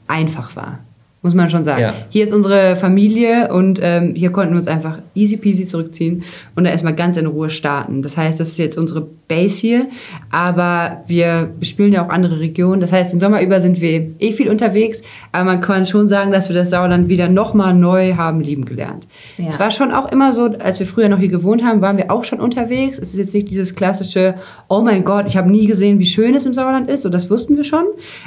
einfach 0.06 0.54
war. 0.56 0.80
Muss 1.24 1.32
man 1.32 1.48
schon 1.48 1.64
sagen. 1.64 1.80
Ja. 1.80 1.94
Hier 2.10 2.22
ist 2.22 2.34
unsere 2.34 2.76
Familie 2.76 3.50
und 3.50 3.80
ähm, 3.82 4.12
hier 4.14 4.30
konnten 4.30 4.52
wir 4.52 4.58
uns 4.58 4.68
einfach 4.68 4.98
easy 5.14 5.38
peasy 5.38 5.64
zurückziehen 5.64 6.22
und 6.54 6.64
da 6.64 6.70
erstmal 6.70 6.94
ganz 6.94 7.16
in 7.16 7.24
Ruhe 7.24 7.48
starten. 7.48 8.02
Das 8.02 8.18
heißt, 8.18 8.38
das 8.38 8.48
ist 8.48 8.58
jetzt 8.58 8.76
unsere 8.76 9.08
Base 9.26 9.58
hier, 9.58 9.86
aber 10.30 11.02
wir 11.06 11.50
bespielen 11.58 11.94
ja 11.94 12.04
auch 12.04 12.10
andere 12.10 12.40
Regionen. 12.40 12.82
Das 12.82 12.92
heißt, 12.92 13.14
den 13.14 13.20
Sommer 13.20 13.40
über 13.40 13.62
sind 13.62 13.80
wir 13.80 14.10
eh 14.18 14.32
viel 14.32 14.50
unterwegs, 14.50 15.00
aber 15.32 15.44
man 15.44 15.62
kann 15.62 15.86
schon 15.86 16.08
sagen, 16.08 16.30
dass 16.30 16.50
wir 16.50 16.54
das 16.54 16.68
Sauerland 16.68 17.08
wieder 17.08 17.30
nochmal 17.30 17.72
neu 17.72 18.16
haben 18.16 18.40
lieben 18.40 18.66
gelernt. 18.66 19.06
Ja. 19.38 19.46
Es 19.48 19.58
war 19.58 19.70
schon 19.70 19.92
auch 19.92 20.12
immer 20.12 20.34
so, 20.34 20.44
als 20.58 20.78
wir 20.78 20.86
früher 20.86 21.08
noch 21.08 21.20
hier 21.20 21.30
gewohnt 21.30 21.64
haben, 21.64 21.80
waren 21.80 21.96
wir 21.96 22.10
auch 22.10 22.24
schon 22.24 22.38
unterwegs. 22.38 22.98
Es 22.98 23.14
ist 23.14 23.18
jetzt 23.18 23.32
nicht 23.32 23.48
dieses 23.48 23.74
klassische, 23.74 24.34
oh 24.68 24.82
mein 24.82 25.04
Gott, 25.04 25.24
ich 25.26 25.38
habe 25.38 25.50
nie 25.50 25.66
gesehen, 25.66 25.98
wie 25.98 26.04
schön 26.04 26.34
es 26.34 26.44
im 26.44 26.52
Sauerland 26.52 26.90
ist. 26.90 27.00
So, 27.00 27.08
das 27.08 27.30
wussten 27.30 27.56
wir 27.56 27.64
schon. 27.64 27.86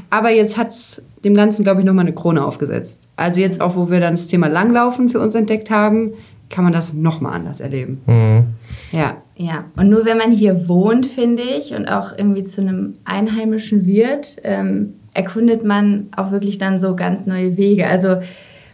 Aber 0.10 0.31
jetzt 0.31 0.57
hat 0.57 0.69
es 0.71 1.03
dem 1.28 1.36
Ganzen, 1.36 1.63
glaube 1.63 1.82
ich, 1.82 1.86
nochmal 1.86 2.06
eine 2.06 2.16
Krone 2.16 2.46
aufgesetzt. 2.46 3.08
Also 3.16 3.42
jetzt 3.42 3.62
auch, 3.62 3.76
wo 3.76 3.90
wir 3.90 4.00
dann 4.00 4.13
das 4.13 4.28
Thema 4.28 4.48
Langlaufen 4.48 5.10
für 5.10 5.20
uns 5.20 5.36
entdeckt 5.36 5.70
haben, 5.70 6.13
kann 6.50 6.63
man 6.63 6.74
das 6.74 6.94
nochmal 6.94 7.34
anders 7.34 7.60
erleben. 7.60 8.02
Mhm. 8.06 8.46
Ja. 8.92 9.18
Ja, 9.40 9.66
und 9.76 9.90
nur 9.90 10.06
wenn 10.06 10.18
man 10.18 10.32
hier 10.32 10.68
wohnt, 10.68 11.06
finde 11.06 11.44
ich, 11.44 11.76
und 11.76 11.88
auch 11.88 12.18
irgendwie 12.18 12.44
zu 12.44 12.62
einem 12.62 12.96
Einheimischen 13.06 13.86
wird, 13.86 14.38
ähm, 14.44 14.96
erkundet 15.13 15.63
man 15.63 16.08
auch 16.16 16.32
wirklich 16.32 16.58
dann 16.58 16.80
so 16.80 16.96
ganz 16.96 17.28
neue 17.28 17.56
Wege. 17.56 17.86
Also 17.88 18.18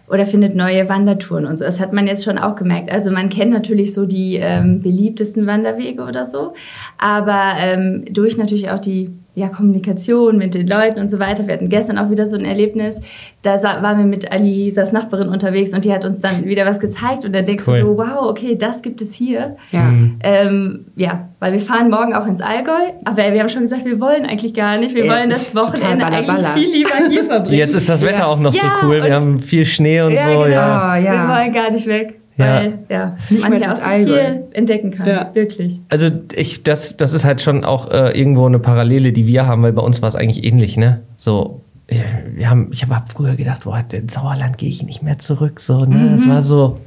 oder 0.10 0.26
findet 0.26 0.56
neue 0.56 0.88
Wandertouren 0.90 1.46
und 1.46 1.58
so. 1.58 1.66
Das 1.66 1.80
hat 1.80 1.94
man 1.94 2.08
jetzt 2.08 2.24
schon 2.24 2.38
auch 2.38 2.56
gemerkt. 2.56 2.92
Also 2.92 3.12
man 3.12 3.30
kennt 3.30 3.52
natürlich 3.52 3.94
so 3.94 4.06
die 4.06 4.36
ähm, 4.36 4.82
beliebtesten 4.82 5.48
Wanderwege 5.48 6.04
oder 6.04 6.26
so, 6.26 6.54
aber 6.98 7.54
ähm, 7.58 8.06
durch 8.12 8.38
natürlich 8.38 8.70
auch 8.70 8.80
die 8.80 9.12
ja, 9.36 9.48
Kommunikation 9.50 10.38
mit 10.38 10.54
den 10.54 10.68
Leuten 10.68 11.00
und 11.00 11.10
so 11.10 11.18
weiter. 11.20 11.48
Wir 11.48 11.56
hatten 11.56 11.70
gestern 11.70 11.98
auch 11.98 12.10
wieder 12.12 12.26
so 12.28 12.36
ein 12.38 12.46
Erlebnis, 12.46 13.02
da 13.42 13.58
sa- 13.58 13.82
waren 13.82 13.98
wir 13.98 14.06
mit 14.06 14.32
Alisas 14.32 14.92
Nachbarin 14.92 15.28
unterwegs 15.30 15.74
und 15.74 15.86
die 15.86 15.92
hat 15.94 16.06
uns 16.06 16.20
dann 16.22 16.46
wieder 16.46 16.66
was 16.66 16.80
gezeigt 16.80 17.26
und 17.26 17.34
dann 17.34 17.46
denkst 17.46 17.64
Cool. 17.68 17.80
du 17.80 17.86
so, 17.88 17.98
wow, 17.98 18.30
okay, 18.30 18.56
das 18.56 18.82
gibt 18.84 19.02
es 19.02 19.14
hier. 19.14 19.56
Ja. 19.72 19.92
Ähm, 20.22 20.86
ja, 20.96 21.30
weil 21.40 21.54
wir 21.54 21.60
fahren 21.60 21.90
morgen 21.90 22.14
auch 22.14 22.28
ins 22.28 22.42
Allgäu, 22.42 22.72
aber 23.06 23.34
wir 23.34 23.40
haben 23.40 23.50
schon 23.50 23.64
gesagt, 23.64 23.86
wir 23.86 24.00
wollen 24.00 24.26
eigentlich 24.26 24.54
gar 24.54 24.78
nicht. 24.78 24.94
Wir 24.96 25.06
Ja, 25.06 25.14
wollen 25.14 25.30
das 25.30 25.56
Wochenende 25.56 25.98
balla 26.06 26.18
eigentlich 26.18 26.28
balla. 26.28 26.50
viel 26.50 26.72
lieber 26.72 27.10
hier 27.10 27.24
verbringen. 27.26 27.58
Jetzt 27.58 27.74
ist 27.74 27.90
das 27.90 28.04
Wetter 28.06 28.20
Ja. 28.20 28.26
auch 28.28 28.40
noch 28.40 28.54
so 28.54 28.68
cool. 28.84 29.04
Wir 29.04 29.16
haben 29.16 29.40
viel 29.40 29.66
Schnee 29.66 30.02
und 30.02 30.14
ja, 30.14 30.24
so. 30.26 30.30
genau. 30.30 30.46
Ja. 30.48 30.82
Ah, 30.92 30.98
ja. 30.98 31.12
Wir 31.14 31.30
wollen 31.36 31.54
gar 31.54 31.72
nicht 31.72 31.88
weg. 31.88 32.20
Weil 32.38 32.80
ja, 32.90 33.18
Nicht 33.30 33.48
man 33.48 33.58
hier 33.58 33.72
auch 33.72 33.76
so 33.76 33.90
viel 33.90 34.44
entdecken 34.54 34.92
kann. 34.92 35.08
Ja. 35.08 35.32
Wirklich. 35.34 35.82
Also 35.90 36.08
ich, 36.34 36.64
das, 36.64 36.98
das 36.98 37.14
ist 37.14 37.26
halt 37.26 37.42
schon 37.42 37.64
auch 37.64 37.90
äh, 37.92 38.18
irgendwo 38.18 38.46
eine 38.46 38.60
Parallele, 38.60 39.14
die 39.14 39.28
wir 39.28 39.48
haben, 39.48 39.62
weil 39.62 39.74
bei 39.74 39.82
uns 39.82 40.02
war 40.02 40.10
es 40.10 40.16
eigentlich 40.16 40.44
ähnlich, 40.44 40.78
ne? 40.78 41.02
So, 41.18 41.62
äh, 41.88 41.96
wir 42.36 42.50
haben, 42.50 42.70
ich 42.72 42.86
habe 42.86 43.06
früher 43.12 43.36
gedacht, 43.36 43.64
boah, 43.66 43.84
in 43.92 44.10
Sauerland 44.10 44.58
gehe 44.58 44.70
ich 44.70 44.84
nicht 44.84 45.04
mehr 45.04 45.20
zurück, 45.20 45.60
so, 45.60 45.86
ne? 45.86 46.14
Es 46.16 46.28
war 46.28 46.42
so, 46.42 46.80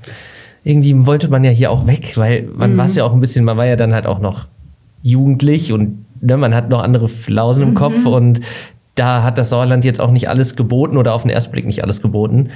irgendwie 0.65 1.07
wollte 1.07 1.29
man 1.29 1.45
ja 1.45 1.51
hier 1.51 1.71
auch 1.71 1.87
weg, 1.87 2.17
weil 2.17 2.49
man 2.55 2.77
war 2.77 2.87
es 2.87 2.97
ja 2.97 3.05
auch 3.05 3.13
ein 3.13 3.21
bisschen, 3.21 3.45
man 3.45 3.57
war 3.57 3.67
ja 3.67 3.77
dann 3.77 3.95
halt 3.95 4.07
auch 4.07 4.19
noch 4.19 4.47
jugendlich 5.03 5.73
und 5.73 6.05
ne, 6.21 6.37
man 6.37 6.55
hat 6.55 6.69
noch 6.69 6.83
andere 6.83 7.09
Flausen 7.09 7.63
im 7.63 7.75
Kopf 7.75 8.05
und 8.05 8.41
da 8.97 9.23
hat 9.23 9.39
das 9.39 9.51
Sauerland 9.51 9.85
jetzt 9.85 10.01
auch 10.01 10.11
nicht 10.11 10.29
alles 10.29 10.57
geboten 10.57 10.97
oder 10.97 11.15
auf 11.15 11.23
den 11.23 11.31
ersten 11.31 11.53
Blick 11.53 11.67
nicht 11.67 11.85
alles 11.85 12.03
geboten. 12.03 12.49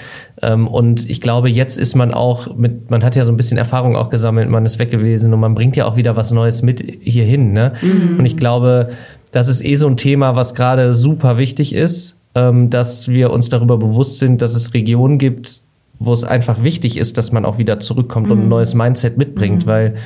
Ähm, 0.42 0.66
und 0.66 1.08
ich 1.08 1.20
glaube, 1.20 1.48
jetzt 1.50 1.78
ist 1.78 1.94
man 1.94 2.12
auch 2.12 2.56
mit, 2.56 2.90
man 2.90 3.04
hat 3.04 3.14
ja 3.14 3.24
so 3.24 3.32
ein 3.32 3.36
bisschen 3.36 3.58
Erfahrung 3.58 3.94
auch 3.94 4.08
gesammelt, 4.08 4.48
man 4.48 4.64
ist 4.64 4.78
weg 4.78 4.90
gewesen 4.90 5.32
und 5.32 5.40
man 5.40 5.54
bringt 5.54 5.76
ja 5.76 5.84
auch 5.84 5.96
wieder 5.96 6.16
was 6.16 6.32
Neues 6.32 6.62
mit 6.62 6.80
hierhin. 6.80 7.52
Ne? 7.52 7.74
Und 8.18 8.24
ich 8.24 8.36
glaube, 8.36 8.88
das 9.32 9.48
ist 9.48 9.64
eh 9.64 9.76
so 9.76 9.86
ein 9.86 9.96
Thema, 9.96 10.34
was 10.34 10.54
gerade 10.54 10.94
super 10.94 11.36
wichtig 11.36 11.74
ist, 11.74 12.16
ähm, 12.34 12.70
dass 12.70 13.08
wir 13.08 13.30
uns 13.30 13.50
darüber 13.50 13.76
bewusst 13.76 14.18
sind, 14.18 14.40
dass 14.40 14.54
es 14.54 14.72
Regionen 14.72 15.18
gibt, 15.18 15.60
wo 15.98 16.12
es 16.14 16.24
einfach 16.24 16.62
wichtig 16.64 16.96
ist, 16.96 17.18
dass 17.18 17.32
man 17.32 17.44
auch 17.44 17.58
wieder 17.58 17.78
zurückkommt 17.80 18.30
und 18.30 18.40
ein 18.44 18.48
neues 18.48 18.74
Mindset 18.74 19.18
mitbringt, 19.18 19.66
weil 19.66 19.96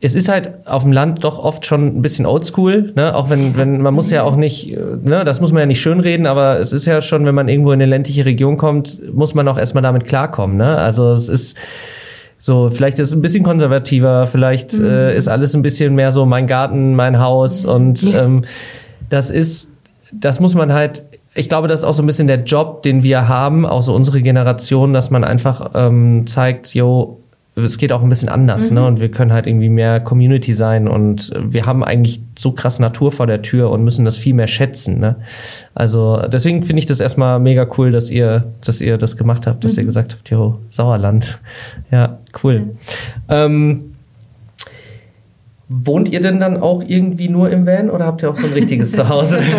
es 0.00 0.14
ist 0.14 0.28
halt 0.28 0.66
auf 0.66 0.82
dem 0.82 0.92
Land 0.92 1.24
doch 1.24 1.38
oft 1.38 1.64
schon 1.64 1.86
ein 1.86 2.02
bisschen 2.02 2.26
oldschool, 2.26 2.92
ne? 2.94 3.14
Auch 3.14 3.30
wenn, 3.30 3.56
wenn, 3.56 3.80
man 3.80 3.94
muss 3.94 4.10
ja 4.10 4.24
auch 4.24 4.36
nicht, 4.36 4.70
äh, 4.70 4.96
ne, 5.02 5.24
das 5.24 5.40
muss 5.40 5.52
man 5.52 5.60
ja 5.60 5.66
nicht 5.66 5.80
schönreden, 5.80 6.26
aber 6.26 6.60
es 6.60 6.72
ist 6.72 6.84
ja 6.84 7.00
schon, 7.00 7.24
wenn 7.24 7.34
man 7.34 7.48
irgendwo 7.48 7.72
in 7.72 7.80
eine 7.80 7.86
ländliche 7.86 8.26
Region 8.26 8.58
kommt, 8.58 9.14
muss 9.14 9.34
man 9.34 9.48
auch 9.48 9.58
erstmal 9.58 9.82
damit 9.82 10.04
klarkommen, 10.04 10.58
ne? 10.58 10.76
Also 10.76 11.10
es 11.12 11.28
ist 11.28 11.56
so, 12.38 12.70
vielleicht 12.70 12.98
ist 12.98 13.08
es 13.08 13.14
ein 13.14 13.22
bisschen 13.22 13.42
konservativer, 13.42 14.26
vielleicht 14.26 14.74
äh, 14.74 15.16
ist 15.16 15.28
alles 15.28 15.54
ein 15.54 15.62
bisschen 15.62 15.94
mehr 15.94 16.12
so 16.12 16.26
mein 16.26 16.46
Garten, 16.46 16.94
mein 16.94 17.18
Haus 17.18 17.64
und 17.64 18.04
ähm, 18.14 18.44
das 19.08 19.30
ist, 19.30 19.70
das 20.12 20.40
muss 20.40 20.54
man 20.54 20.74
halt, 20.74 21.02
ich 21.34 21.48
glaube, 21.48 21.68
das 21.68 21.80
ist 21.80 21.84
auch 21.84 21.94
so 21.94 22.02
ein 22.02 22.06
bisschen 22.06 22.26
der 22.26 22.42
Job, 22.42 22.82
den 22.82 23.02
wir 23.02 23.28
haben, 23.28 23.64
auch 23.64 23.82
so 23.82 23.94
unsere 23.94 24.20
Generation, 24.20 24.92
dass 24.92 25.10
man 25.10 25.24
einfach 25.24 25.70
ähm, 25.74 26.26
zeigt, 26.26 26.74
yo, 26.74 27.20
es 27.64 27.78
geht 27.78 27.90
auch 27.92 28.02
ein 28.02 28.08
bisschen 28.08 28.28
anders, 28.28 28.70
ne? 28.70 28.86
Und 28.86 29.00
wir 29.00 29.10
können 29.10 29.32
halt 29.32 29.46
irgendwie 29.46 29.70
mehr 29.70 29.98
Community 30.00 30.54
sein 30.54 30.86
und 30.86 31.32
wir 31.42 31.64
haben 31.64 31.82
eigentlich 31.82 32.20
so 32.38 32.52
krass 32.52 32.78
Natur 32.78 33.12
vor 33.12 33.26
der 33.26 33.40
Tür 33.40 33.70
und 33.70 33.82
müssen 33.82 34.04
das 34.04 34.18
viel 34.18 34.34
mehr 34.34 34.46
schätzen, 34.46 35.00
ne? 35.00 35.16
Also 35.74 36.22
deswegen 36.30 36.64
finde 36.64 36.80
ich 36.80 36.86
das 36.86 37.00
erstmal 37.00 37.40
mega 37.40 37.66
cool, 37.78 37.92
dass 37.92 38.10
ihr, 38.10 38.44
dass 38.62 38.82
ihr 38.82 38.98
das 38.98 39.16
gemacht 39.16 39.46
habt, 39.46 39.64
dass 39.64 39.76
ihr 39.78 39.84
gesagt 39.84 40.14
habt, 40.14 40.28
jo, 40.28 40.58
Sauerland. 40.68 41.40
Ja, 41.90 42.18
cool. 42.42 42.76
Ähm, 43.30 43.96
wohnt 45.68 46.10
ihr 46.10 46.20
denn 46.20 46.38
dann 46.38 46.58
auch 46.58 46.82
irgendwie 46.86 47.28
nur 47.28 47.50
im 47.50 47.66
Van 47.66 47.90
oder 47.90 48.04
habt 48.04 48.22
ihr 48.22 48.30
auch 48.30 48.36
so 48.36 48.46
ein 48.46 48.52
richtiges 48.52 48.92
Zuhause? 48.92 49.40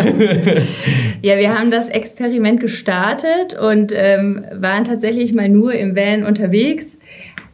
Ja, 1.20 1.36
wir 1.36 1.58
haben 1.58 1.72
das 1.72 1.88
Experiment 1.88 2.60
gestartet 2.60 3.58
und 3.60 3.92
ähm, 3.92 4.44
waren 4.54 4.84
tatsächlich 4.84 5.34
mal 5.34 5.48
nur 5.48 5.74
im 5.74 5.96
Van 5.96 6.22
unterwegs. 6.22 6.96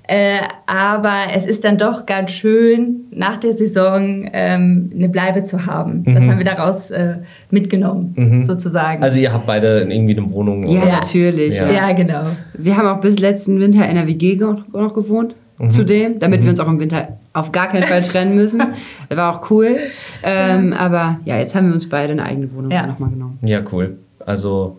Äh, 0.06 0.38
aber 0.66 1.32
es 1.34 1.46
ist 1.46 1.64
dann 1.64 1.78
doch 1.78 2.04
ganz 2.04 2.30
schön, 2.32 3.06
nach 3.10 3.38
der 3.38 3.54
Saison 3.54 4.28
ähm, 4.32 4.90
eine 4.94 5.08
Bleibe 5.08 5.44
zu 5.44 5.64
haben. 5.66 6.04
Das 6.04 6.24
haben 6.24 6.36
wir 6.38 6.44
daraus 6.44 6.90
äh, 6.90 7.16
mitgenommen, 7.50 8.44
sozusagen. 8.46 9.02
also 9.02 9.18
ihr 9.18 9.32
habt 9.32 9.46
beide 9.46 9.80
irgendwie 9.80 10.16
eine 10.16 10.30
Wohnung. 10.30 10.66
Ja, 10.68 10.82
oder? 10.82 10.88
Ja. 10.90 10.94
natürlich. 10.96 11.56
Ja. 11.56 11.66
Ja. 11.70 11.88
ja, 11.88 11.92
genau. 11.92 12.24
Wir 12.58 12.76
haben 12.76 12.86
auch 12.86 13.00
bis 13.00 13.18
letzten 13.18 13.58
Winter 13.60 13.88
in 13.88 13.94
der 13.94 14.06
WG 14.06 14.36
noch 14.36 14.92
gewohnt. 14.92 15.34
Zudem, 15.68 16.18
damit 16.18 16.42
wir 16.42 16.50
uns 16.50 16.58
auch 16.60 16.66
im 16.68 16.80
Winter 16.80 17.16
auf 17.32 17.52
gar 17.52 17.68
keinen 17.68 17.84
Fall 17.84 18.02
trennen 18.02 18.34
müssen. 18.34 18.60
Das 19.08 19.16
war 19.16 19.36
auch 19.40 19.50
cool. 19.50 19.76
Ähm, 20.22 20.72
Aber 20.72 21.20
ja, 21.24 21.38
jetzt 21.38 21.54
haben 21.54 21.68
wir 21.68 21.74
uns 21.74 21.88
beide 21.88 22.12
eine 22.12 22.24
eigene 22.24 22.52
Wohnung 22.52 22.70
Ja. 22.72 22.86
nochmal 22.86 23.10
genommen. 23.10 23.38
Ja, 23.42 23.60
cool. 23.72 23.96
Also 24.26 24.78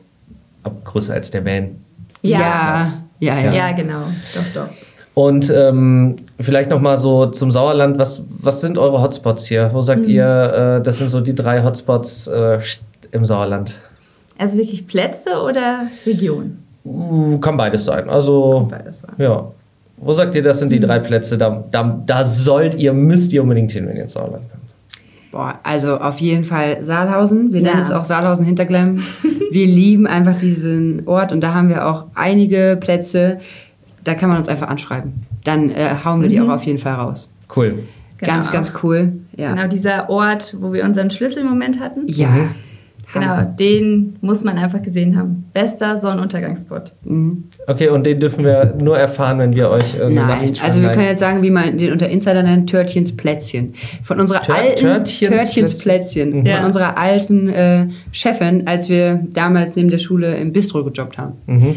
ab 0.63 0.73
größer 0.83 1.13
als 1.13 1.31
der 1.31 1.45
Van. 1.45 1.77
Ja. 2.21 2.83
ja, 3.19 3.39
ja. 3.39 3.39
ja. 3.45 3.53
Ja, 3.53 3.71
genau. 3.71 4.03
Doch, 4.35 4.43
doch. 4.53 4.69
Und 5.15 5.49
ähm, 5.49 6.17
vielleicht 6.39 6.69
noch 6.69 6.82
mal 6.82 6.97
so 6.97 7.28
zum 7.28 7.49
Sauerland. 7.49 7.97
Was, 7.97 8.23
was 8.30 8.60
sind 8.62 8.78
eure 8.78 9.01
Hotspots 9.01 9.47
hier? 9.47 9.69
Wo 9.73 9.82
sagt 9.82 10.06
ihr, 10.06 10.78
äh, 10.80 10.84
das 10.84 10.97
sind 10.97 11.10
so 11.10 11.21
die 11.21 11.34
drei 11.34 11.63
Hotspots 11.63 12.28
äh, 12.28 12.60
im 13.11 13.24
Sauerland? 13.26 13.80
Also 14.38 14.57
wirklich 14.57 14.86
Plätze 14.86 15.41
oder 15.41 15.88
Region? 16.05 16.57
Uh, 16.84 17.38
kann 17.39 17.55
beides 17.57 17.86
sein. 17.86 18.09
Also, 18.09 18.68
Beides 18.70 18.99
sein. 19.01 19.13
ja. 19.18 19.47
Wo 19.97 20.13
sagt 20.13 20.36
ihr, 20.36 20.43
das 20.43 20.59
sind 20.59 20.72
die 20.74 20.80
drei 20.82 20.99
Plätze? 20.99 21.38
Da, 21.38 21.63
da, 21.72 21.97
da 22.05 22.26
sollt 22.26 22.76
ihr, 22.76 22.91
müsst 22.91 23.32
ihr 23.32 23.41
unbedingt 23.41 23.72
hin, 23.72 23.88
wenn 23.88 23.95
ihr 23.95 24.01
ins 24.03 24.11
Sauerland 24.11 24.43
kommt. 24.51 24.63
Boah, 25.32 25.55
also 25.63 25.97
auf 25.97 26.20
jeden 26.20 26.43
Fall 26.43 26.84
Saalhausen. 26.84 27.53
Wir 27.53 27.61
Ja. 27.61 27.70
nennen 27.72 27.82
es 27.82 27.91
auch 27.91 28.03
Saalhausen 28.03 28.45
Hinterglemm. 28.45 29.01
wir 29.51 29.66
lieben 29.66 30.05
einfach 30.05 30.38
diesen 30.38 31.07
Ort 31.07 31.32
und 31.32 31.39
da 31.41 31.53
haben 31.53 31.70
wir 31.70 31.88
auch 31.88 32.07
einige 32.13 32.78
Plätze. 32.80 33.38
Da 34.06 34.14
kann 34.14 34.30
man 34.30 34.38
uns 34.38 34.47
einfach 34.47 34.70
anschreiben. 34.70 35.26
Dann 35.43 35.70
äh, 35.72 35.89
hauen 36.06 36.22
wir 36.22 36.30
die 36.30 36.39
auch 36.39 36.47
auf 36.49 36.64
jeden 36.64 36.80
Fall 36.80 36.93
raus. 36.93 37.30
Cool. 37.56 37.84
Ganz, 38.18 38.45
Genau. 38.47 38.58
ganz 38.58 38.72
cool. 38.82 39.12
Ja. 39.36 39.53
Genau 39.53 39.68
dieser 39.68 40.10
Ort, 40.10 40.56
wo 40.62 40.72
wir 40.72 40.86
unseren 40.86 41.10
Schlüsselmoment 41.10 41.80
hatten. 41.82 42.03
Ja. 42.08 42.30
Genau, 43.14 43.43
den 43.58 44.18
muss 44.22 44.43
man 44.43 44.58
einfach 44.58 44.82
gesehen 44.82 45.16
haben. 45.18 45.45
Bester 45.53 45.97
Sonnenuntergangsspot. 45.97 46.91
Okay, 47.68 47.89
und 47.89 48.06
den 48.06 48.20
dürfen 48.20 48.43
wir 48.43 48.76
nur 48.82 48.97
erfahren, 48.97 49.39
wenn 49.39 49.56
wir 49.56 49.70
euch 49.70 49.95
äh, 49.97 50.10
Nein, 50.10 50.51
also 50.62 50.82
wir 50.82 50.89
können 50.89 51.06
jetzt 51.06 51.20
sagen, 51.20 51.41
wie 51.43 51.51
man 51.51 51.78
den 51.78 51.93
unter 51.93 52.10
Insider 52.10 52.43
nennt, 52.43 52.70
Törtchens 52.70 53.16
Plätzchen. 53.16 53.74
Von 54.01 54.20
unserer 54.20 54.41
Tör- 54.41 54.56
alten 54.56 54.80
Törtchens 54.80 55.30
Törtchens 55.30 55.80
Plätzchen, 55.80 56.45
Ja. 56.45 56.58
von 56.58 56.66
unserer 56.66 56.97
alten 56.97 57.47
äh, 57.47 57.88
Chefin, 58.12 58.68
als 58.68 58.89
wir 58.89 59.22
damals 59.32 59.76
neben 59.76 59.89
der 59.91 59.99
Schule 59.99 60.36
im 60.36 60.51
Bistro 60.51 60.84
gejobbt 60.84 61.18
haben. 61.18 61.34
Mhm. 61.45 61.76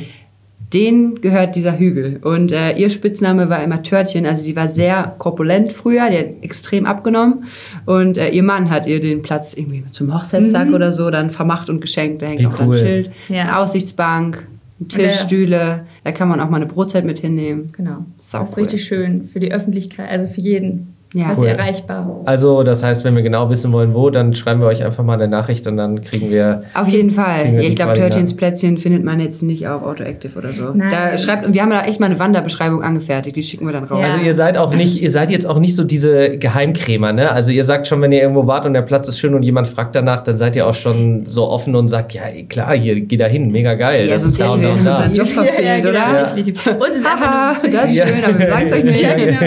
Den 0.75 1.21
gehört 1.23 1.57
dieser 1.57 1.79
Hügel. 1.79 2.19
Und 2.23 2.53
äh, 2.53 2.73
ihr 2.77 2.91
Spitzname 2.91 3.49
war 3.49 3.63
immer 3.65 3.83
Törtchen. 3.83 4.27
Also 4.27 4.45
die 4.45 4.55
war 4.55 4.69
sehr 4.69 5.15
korpulent 5.19 5.73
früher, 5.73 6.11
die 6.11 6.19
hat 6.19 6.27
extrem 6.43 6.85
abgenommen. 6.85 7.45
Und 7.87 8.19
äh, 8.19 8.29
ihr 8.29 8.43
Mann 8.43 8.69
hat 8.69 8.87
ihr 8.87 9.01
den 9.01 9.23
Platz 9.23 9.55
irgendwie 9.55 9.85
zum 9.93 10.13
Hochzeitstag 10.15 10.71
oder 10.73 10.93
so 10.93 11.11
dann 11.11 11.31
vermacht 11.31 11.71
und 11.71 11.81
geschenkt. 11.81 12.21
Da 12.21 12.27
hängt 12.27 12.41
Wie 12.41 12.47
auch 12.47 12.61
cool. 12.61 12.75
ein 12.75 12.79
Schild, 12.79 13.11
Ja. 13.31 13.43
eine 13.43 13.59
Aussichtsbank, 13.59 14.47
ein 14.81 14.89
Tisch, 14.89 15.03
der- 15.03 15.11
Stühle. 15.13 15.87
Da 16.05 16.13
kann 16.13 16.29
man 16.29 16.39
auch 16.41 16.51
mal 16.51 16.57
eine 16.59 16.67
Brotzeit 16.67 17.05
mit 17.07 17.19
hinnehmen. 17.19 17.71
Genau. 17.73 18.05
Sau 18.19 18.41
das 18.41 18.51
ist 18.51 18.57
cool. 18.59 18.63
richtig 18.65 18.85
schön 18.85 19.27
für 19.29 19.41
die 19.41 19.51
Öffentlichkeit, 19.53 20.11
also 20.11 20.27
für 20.27 20.41
jeden. 20.43 20.88
Ja. 21.15 21.29
Das 21.29 21.33
ist 21.33 21.39
Cool. 21.39 21.47
erreichbar. 21.49 22.21
Also, 22.27 22.63
das 22.63 22.83
heißt, 22.83 23.05
wenn 23.05 23.15
wir 23.17 23.23
genau 23.23 23.49
wissen 23.49 23.73
wollen, 23.73 23.95
wo, 23.95 24.11
dann 24.11 24.35
schreiben 24.35 24.61
wir 24.61 24.67
euch 24.67 24.85
einfach 24.85 25.05
mal 25.05 25.15
eine 25.15 25.29
Nachricht 25.29 25.67
und 25.67 25.77
dann 25.79 26.03
kriegen 26.03 26.31
wir. 26.31 26.61
Auf 26.75 26.89
jeden 26.89 27.11
Fall. 27.11 27.55
Ja, 27.55 27.61
ich 27.61 27.77
glaube, 27.77 27.99
ne? 27.99 28.25
Plätzchen 28.37 28.77
findet 28.79 29.05
man 29.05 29.19
jetzt 29.21 29.43
nicht 29.43 29.67
auf 29.67 29.83
Autoactive 29.83 30.39
oder 30.39 30.53
so. 30.53 30.65
Nein. 30.75 30.91
Da 30.91 31.17
schreibt, 31.17 31.47
und 31.47 31.55
wir 31.55 31.63
haben 31.63 31.71
da 31.71 31.83
echt 31.85 31.99
mal 31.99 32.07
eine 32.07 32.19
Wanderbeschreibung 32.19 32.83
angefertigt, 32.83 33.37
die 33.37 33.43
schicken 33.43 33.65
wir 33.67 33.73
dann 33.73 33.85
raus. 33.85 34.01
Ja. 34.03 34.13
Also 34.13 34.25
ihr 34.25 34.35
seid 34.35 34.59
auch 34.59 34.75
nicht, 34.75 35.01
ihr 35.01 35.11
seid 35.11 35.31
jetzt 35.31 35.47
auch 35.47 35.59
nicht 35.59 35.75
so 35.77 35.85
diese 35.85 36.37
Geheimkrämer, 36.37 37.13
ne? 37.13 37.31
Also 37.33 37.53
ihr 37.53 37.65
sagt 37.65 37.87
schon, 37.87 38.03
wenn 38.03 38.13
ihr 38.13 38.21
irgendwo 38.21 38.47
wart 38.47 38.67
und 38.67 38.75
der 38.75 38.83
Platz 38.83 39.09
ist 39.09 39.19
schön 39.19 39.35
und 39.35 39.43
jemand 39.43 39.67
fragt 39.67 39.95
danach, 39.95 40.21
dann 40.21 40.37
seid 40.37 40.57
ihr 40.57 40.67
auch 40.67 40.75
schon 40.75 41.25
so 41.27 41.49
offen 41.49 41.75
und 41.75 41.89
sagt, 41.89 42.13
ja 42.13 42.23
klar, 42.49 42.75
hier 42.77 43.01
geh 43.01 43.17
da 43.17 43.27
hin, 43.27 43.51
mega 43.51 43.75
geil. 43.75 44.07
Ja, 44.07 44.15
das 44.15 44.23
sonst 44.23 44.35
ist 44.35 44.41
hätten 44.41 44.53
und 44.53 44.61
wir 44.63 44.71
unseren 44.73 45.15
da. 45.15 45.23
Job 45.23 45.29
verfehlt, 45.29 45.83
genau, 45.83 45.91
oder? 45.91 46.33
Und 46.35 46.91
es 46.91 46.97
ist 46.99 47.07
einfach 47.07 47.63
nur, 47.63 47.73
das 47.73 47.91
ist 47.93 47.97
schön, 47.97 48.25
aber 48.25 48.39
wir 48.39 48.47
sagen 48.49 48.67
es 48.67 48.73
euch 48.73 48.85
nicht. 48.85 49.01
ja, 49.03 49.15
genau. 49.15 49.41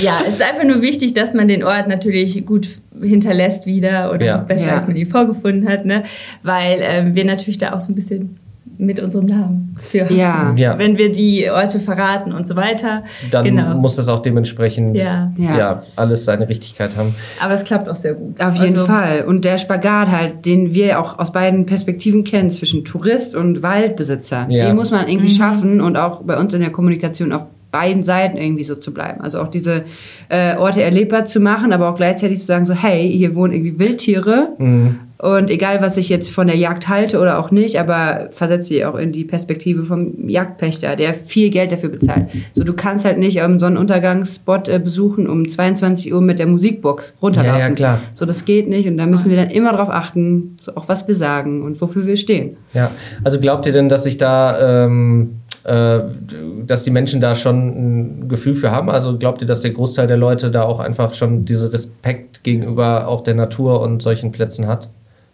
ja, 0.00 0.12
es 0.26 0.34
ist 0.34 0.42
einfach 0.42 0.61
nur 0.64 0.82
wichtig, 0.82 1.14
dass 1.14 1.34
man 1.34 1.48
den 1.48 1.62
Ort 1.64 1.88
natürlich 1.88 2.44
gut 2.46 2.68
hinterlässt 3.00 3.66
wieder 3.66 4.12
oder 4.12 4.24
Ja. 4.26 4.36
besser 4.38 4.66
Ja. 4.68 4.74
als 4.74 4.86
man 4.86 4.96
ihn 4.96 5.06
vorgefunden 5.06 5.68
hat, 5.68 5.84
ne? 5.84 6.04
Weil 6.42 6.78
ähm, 6.82 7.14
wir 7.14 7.24
natürlich 7.24 7.58
da 7.58 7.72
auch 7.72 7.80
so 7.80 7.92
ein 7.92 7.94
bisschen 7.94 8.38
mit 8.78 8.98
unserem 9.00 9.26
Namen 9.26 9.76
für 9.80 10.04
haben. 10.06 10.16
Ja. 10.16 10.54
Ja. 10.56 10.78
Wenn 10.78 10.98
wir 10.98 11.12
die 11.12 11.48
Orte 11.50 11.78
verraten 11.78 12.32
und 12.32 12.46
so 12.46 12.56
weiter. 12.56 13.04
Dann 13.30 13.44
genau. 13.44 13.74
muss 13.76 13.96
das 13.96 14.08
auch 14.08 14.20
dementsprechend 14.22 14.96
Ja. 14.96 15.30
ja. 15.36 15.58
Ja. 15.58 15.82
alles 15.94 16.24
seine 16.24 16.48
Richtigkeit 16.48 16.96
haben. 16.96 17.14
Aber 17.40 17.52
es 17.54 17.62
klappt 17.64 17.88
auch 17.88 17.96
sehr 17.96 18.14
gut. 18.14 18.40
Auf 18.42 18.54
jeden 18.54 18.74
Also, 18.74 18.86
Fall. 18.86 19.24
Und 19.26 19.44
der 19.44 19.58
Spagat 19.58 20.10
halt, 20.10 20.46
den 20.46 20.74
wir 20.74 20.98
auch 21.00 21.18
aus 21.18 21.32
beiden 21.32 21.66
Perspektiven 21.66 22.24
kennen, 22.24 22.50
zwischen 22.50 22.84
Tourist 22.84 23.34
und 23.36 23.62
Waldbesitzer, 23.62 24.46
Ja. 24.48 24.66
den 24.66 24.74
muss 24.76 24.90
man 24.90 25.06
irgendwie 25.06 25.30
schaffen 25.30 25.80
und 25.80 25.96
auch 25.96 26.22
bei 26.22 26.36
uns 26.38 26.52
in 26.54 26.60
der 26.60 26.70
Kommunikation 26.70 27.32
auf 27.32 27.46
beiden 27.72 28.04
Seiten 28.04 28.36
irgendwie 28.36 28.62
so 28.64 28.76
zu 28.76 28.92
bleiben. 28.94 29.20
Also 29.22 29.40
auch 29.40 29.48
diese 29.48 29.82
äh, 30.28 30.56
Orte 30.56 30.82
erlebbar 30.82 31.24
zu 31.24 31.40
machen, 31.40 31.72
aber 31.72 31.88
auch 31.90 31.96
gleichzeitig 31.96 32.38
zu 32.38 32.46
sagen, 32.46 32.66
so 32.66 32.74
hey, 32.74 33.10
hier 33.10 33.34
wohnen 33.34 33.52
irgendwie 33.54 33.78
Wildtiere 33.80 34.50
Mhm. 34.58 34.98
und 35.18 35.50
egal, 35.50 35.80
was 35.80 35.96
ich 35.96 36.08
jetzt 36.10 36.30
von 36.30 36.46
der 36.48 36.56
Jagd 36.56 36.88
halte 36.88 37.18
oder 37.18 37.38
auch 37.38 37.50
nicht, 37.50 37.78
aber 37.80 38.28
versetze 38.32 38.68
sie 38.68 38.84
auch 38.84 38.96
in 38.96 39.12
die 39.12 39.24
Perspektive 39.24 39.82
vom 39.84 40.28
Jagdpächter, 40.28 40.96
der 40.96 41.14
viel 41.14 41.48
Geld 41.50 41.72
dafür 41.72 41.88
bezahlt. 41.90 42.26
So, 42.54 42.62
du 42.64 42.72
kannst 42.74 43.04
halt 43.04 43.18
nicht 43.18 43.40
einen 43.40 43.58
Sonnenuntergangsspot 43.58 44.68
äh, 44.68 44.78
besuchen 44.78 45.28
um 45.28 45.48
22 45.48 46.12
Uhr 46.12 46.20
mit 46.20 46.38
der 46.38 46.46
Musikbox 46.46 47.14
runterlaufen. 47.22 47.58
Ja, 47.60 47.68
ja, 47.68 47.74
klar. 47.74 48.00
So, 48.14 48.26
das 48.26 48.44
geht 48.44 48.68
nicht 48.68 48.86
und 48.88 48.96
da 48.98 49.06
müssen 49.06 49.30
wir 49.30 49.36
dann 49.36 49.50
immer 49.50 49.72
darauf 49.72 49.88
achten, 49.90 50.56
so 50.60 50.74
auch 50.76 50.88
was 50.88 51.06
wir 51.08 51.14
sagen 51.14 51.62
und 51.62 51.80
wofür 51.80 52.06
wir 52.06 52.16
stehen. 52.16 52.56
Ja, 52.74 52.90
also 53.24 53.40
glaubt 53.40 53.64
ihr 53.66 53.72
denn, 53.72 53.88
dass 53.88 54.04
sich 54.04 54.16
da, 54.18 54.84
ähm, 54.86 55.36
äh, 55.38 55.41
dass 55.64 56.82
die 56.82 56.90
Menschen 56.90 57.20
da 57.20 57.34
schon 57.34 58.22
ein 58.24 58.28
Gefühl 58.28 58.54
für 58.54 58.70
haben? 58.70 58.90
Also 58.90 59.16
glaubt 59.18 59.40
ihr, 59.42 59.46
dass 59.46 59.60
der 59.60 59.70
Großteil 59.72 60.06
der 60.06 60.16
Leute 60.16 60.50
da 60.50 60.62
auch 60.62 60.80
einfach 60.80 61.14
schon 61.14 61.44
diesen 61.44 61.70
Respekt 61.70 62.42
gegenüber 62.42 63.06
auch 63.08 63.22
der 63.22 63.34
Natur 63.34 63.80
und 63.80 64.02
solchen 64.02 64.32
Plätzen 64.32 64.66
hat? 64.66 64.88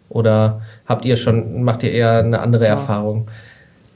Oder 0.09 0.61
habt 0.87 1.05
ihr 1.05 1.15
schon, 1.15 1.63
macht 1.63 1.83
ihr 1.83 1.91
eher 1.91 2.19
eine 2.19 2.39
andere 2.39 2.65
Erfahrung? 2.67 3.27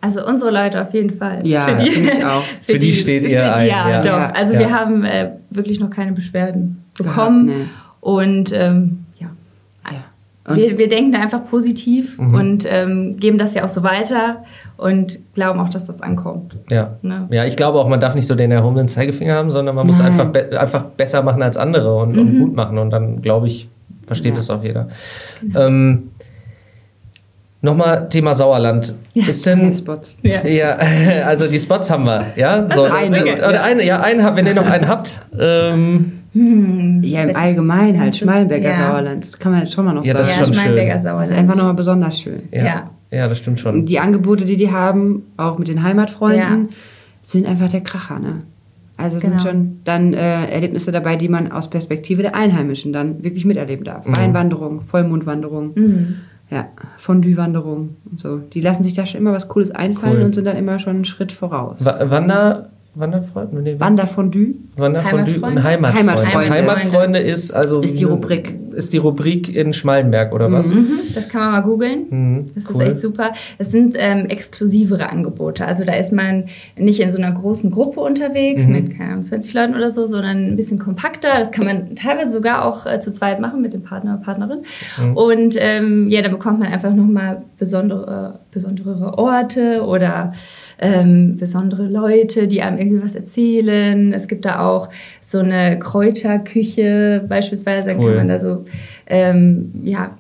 Also 0.02 0.26
unsere 0.26 0.52
Leute 0.52 0.82
auf 0.82 0.94
jeden 0.94 1.12
Fall. 1.18 1.46
Ja, 1.48 1.66
Für 1.68 1.84
die- 1.84 1.90
finde 1.90 2.12
ich 2.12 2.26
auch. 2.26 2.44
Für 2.62 2.80
die 2.80 2.94
steht 2.94 3.24
ihr 3.24 3.30
für- 3.46 3.54
ein, 3.54 3.68
Ja, 3.70 3.90
ja. 3.90 4.02
doch. 4.02 4.08
Ja. 4.10 4.32
Also 4.32 4.54
Ja. 4.54 4.60
wir 4.60 4.72
haben 4.72 5.04
äh, 5.06 5.32
wirklich 5.50 5.80
noch 5.80 5.90
keine 5.90 6.12
Beschwerden 6.12 6.84
bekommen. 6.98 7.48
Gehabt, 7.48 7.62
nee. 7.64 7.70
Und 8.02 8.52
ähm, 8.54 9.06
ja, 9.20 9.28
wir, 10.48 10.78
wir 10.78 10.90
denken 10.90 11.12
da 11.14 11.20
einfach 11.22 11.46
positiv 11.50 12.18
Mhm. 12.20 12.36
und 12.36 12.68
ähm, 12.70 13.18
geben 13.18 13.38
das 13.38 13.54
ja 13.54 13.64
auch 13.64 13.70
so 13.70 13.82
weiter 13.84 14.44
und 14.78 15.20
glauben 15.36 15.60
auch, 15.60 15.70
dass 15.70 15.86
das 15.88 16.02
ankommt. 16.02 16.58
Ja. 16.70 16.98
Ne? 17.02 17.28
Ja, 17.32 17.46
ich 17.46 17.56
glaube 17.56 17.80
auch, 17.80 17.88
man 17.88 18.02
darf 18.02 18.14
nicht 18.16 18.28
so 18.28 18.36
den 18.36 18.52
erhobenen 18.52 18.88
Zeigefinger 18.90 19.36
haben, 19.36 19.50
sondern 19.50 19.74
man 19.76 19.88
muss 19.88 20.00
Nein. 20.00 20.08
einfach, 20.12 20.30
be 20.30 20.60
einfach 20.60 20.84
besser 20.84 21.22
machen 21.24 21.42
als 21.42 21.56
andere 21.58 21.96
und, 21.96 22.12
Mhm. 22.14 22.20
und 22.20 22.40
gut 22.40 22.56
machen. 22.56 22.78
Und 22.78 22.90
dann, 22.90 23.22
glaube 23.22 23.48
ich, 23.48 23.70
versteht 24.06 24.34
Ja. 24.34 24.40
es 24.40 24.50
auch 24.50 24.64
jeder. 24.64 24.90
Genau. 25.42 25.60
Ähm, 25.68 26.10
Nochmal 27.62 28.10
Thema 28.10 28.36
Sauerland. 28.36 28.94
Ist 29.14 29.46
denn, 29.46 29.74
Spots. 29.74 30.18
Ja. 30.22 30.46
Ja, 30.46 30.78
also 31.26 31.48
die 31.48 31.58
Spots 31.58 31.90
haben 31.90 32.04
wir, 32.04 32.26
ja. 32.36 32.68
So, 32.70 32.84
eine. 32.84 33.22
Oder 33.24 33.64
eine, 33.64 33.86
ja, 33.86 34.02
einen, 34.02 34.36
wenn 34.36 34.46
ihr 34.46 34.54
noch 34.54 34.68
einen 34.70 34.90
habt. 34.90 35.22
Ähm, 35.40 36.23
Ja, 36.34 37.24
im 37.24 37.36
Allgemeinen 37.36 38.00
halt, 38.00 38.16
Schmalenberger 38.16 38.70
Ja. 38.70 38.76
Sauerland, 38.76 39.24
das 39.24 39.38
kann 39.38 39.52
man 39.52 39.62
jetzt 39.62 39.74
schon 39.74 39.86
mal 39.86 39.94
noch 39.94 40.04
Ja, 40.06 40.14
das 40.14 40.30
ist 40.30 40.36
sagen. 40.36 40.46
schon 40.46 40.54
Schmalenberger 40.56 40.94
schön. 40.94 41.02
Sauerland. 41.02 41.22
Das 41.22 41.30
ist 41.32 41.38
einfach 41.38 41.56
nochmal 41.56 41.74
besonders 41.76 42.20
schön. 42.20 42.42
ja, 42.52 42.64
ja. 42.66 42.90
Ja. 43.12 43.28
das 43.28 43.38
stimmt 43.38 43.60
schon. 43.60 43.76
Und 43.76 43.86
die 43.86 44.00
Angebote, 44.00 44.44
die 44.46 44.58
die 44.58 44.72
haben, 44.72 45.24
auch 45.38 45.60
mit 45.60 45.68
den 45.68 45.84
Heimatfreunden, 45.84 46.40
Ja. 46.70 46.76
sind 47.22 47.46
einfach 47.46 47.68
der 47.70 47.82
Kracher, 47.82 48.18
ne? 48.20 48.42
Also 48.98 49.20
sind 49.20 49.32
Genau. 49.32 49.44
schon 49.44 49.80
dann 49.84 50.14
äh, 50.14 50.48
Erlebnisse 50.50 50.92
dabei, 50.92 51.16
die 51.16 51.28
man 51.30 51.52
aus 51.52 51.70
Perspektive 51.70 52.22
der 52.24 52.36
Einheimischen 52.36 52.94
dann 52.94 53.24
wirklich 53.24 53.44
miterleben 53.46 53.86
darf. 53.86 54.06
Mhm. 54.06 54.16
Weinwanderung, 54.16 54.82
Vollmondwanderung, 54.82 55.72
Mhm. 55.76 56.16
ja, 56.50 56.68
Fondue-Wanderung 56.98 57.96
und 58.10 58.20
so. 58.20 58.38
Die 58.38 58.62
lassen 58.62 58.84
sich 58.84 58.94
da 58.94 59.06
schon 59.06 59.20
immer 59.20 59.34
was 59.34 59.48
Cooles 59.48 59.72
einfallen 59.72 60.18
Cool. 60.18 60.24
und 60.26 60.36
sind 60.36 60.46
dann 60.46 60.58
immer 60.58 60.80
schon 60.80 60.96
einen 60.96 61.06
Schritt 61.06 61.32
voraus. 61.32 61.86
Wa 61.86 62.10
Wander, 62.10 62.70
Wanderfreunde? 62.96 63.62
Nee, 63.62 63.80
Wanderfondue 63.80 64.54
Wanderfondue 64.78 65.34
Heimatfreunde? 65.34 65.58
und 65.60 65.64
Heimatfreunde. 65.64 66.10
Heimatfreunde. 66.12 66.50
Heimatfreunde 66.52 67.20
ist 67.20 67.52
also 67.52 67.82
ist 67.82 67.98
die 68.00 68.04
Rubrik. 68.04 68.56
ist 68.76 68.94
die 68.94 68.98
Rubrik 68.98 69.56
in 69.56 69.74
Schmalenberg 69.74 70.32
oder 70.34 70.52
was? 70.52 70.68
Mhm. 70.74 71.00
Das 71.16 71.28
kann 71.28 71.42
man 71.42 71.52
mal 71.54 71.62
googeln. 71.62 72.06
Mhm, 72.10 72.46
Das 72.54 72.70
cool. 72.70 72.76
ist 72.84 72.88
echt 72.88 73.00
super. 73.00 73.32
Es 73.58 73.72
sind 73.72 73.96
ähm, 73.98 74.28
exklusivere 74.28 75.10
Angebote. 75.10 75.66
Also 75.66 75.84
da 75.86 75.94
ist 75.96 76.14
man 76.14 76.46
nicht 76.78 77.00
in 77.00 77.12
so 77.12 77.18
einer 77.18 77.32
großen 77.32 77.72
Gruppe 77.72 78.00
unterwegs 78.00 78.66
Mhm. 78.68 78.72
mit, 78.72 78.98
keine 78.98 79.12
Ahnung, 79.12 79.24
20 79.24 79.54
Leuten 79.56 79.76
oder 79.76 79.90
so, 79.90 80.06
sondern 80.06 80.48
ein 80.50 80.56
bisschen 80.56 80.78
kompakter. 80.78 81.30
Das 81.40 81.52
kann 81.52 81.66
man 81.66 81.96
teilweise 81.96 82.32
sogar 82.32 82.64
auch 82.66 82.86
äh, 82.86 83.00
zu 83.00 83.12
zweit 83.12 83.40
machen 83.40 83.62
mit 83.62 83.74
dem 83.74 83.82
Partner 83.82 84.16
oder 84.16 84.24
Partnerin. 84.24 84.60
Mhm. 85.02 85.18
Und 85.18 85.56
ähm, 85.60 86.10
ja, 86.10 86.22
da 86.22 86.30
bekommt 86.30 86.60
man 86.60 86.72
einfach 86.72 86.94
nochmal 86.94 87.42
besondere, 87.58 88.40
besondere 88.52 89.18
Orte 89.18 89.84
oder 89.84 90.34
ähm, 90.84 91.38
besondere 91.38 91.88
Leute, 91.88 92.48
die 92.48 92.62
einem 92.62 92.78
irgendwie 92.78 93.04
was 93.04 93.16
erzählen. 93.16 94.12
Es 94.12 94.28
gibt 94.28 94.44
da 94.44 94.60
auch 94.60 94.90
so 95.22 95.40
eine 95.40 95.80
Kräuterküche 95.80 97.26
beispielsweise. 97.28 97.90
Dann 97.90 98.00
Cool. 98.00 98.08
kann 98.08 98.16
man 98.18 98.28
da 98.28 98.40
so 98.40 98.66
ähm, 99.08 99.72
ja, 99.84 100.18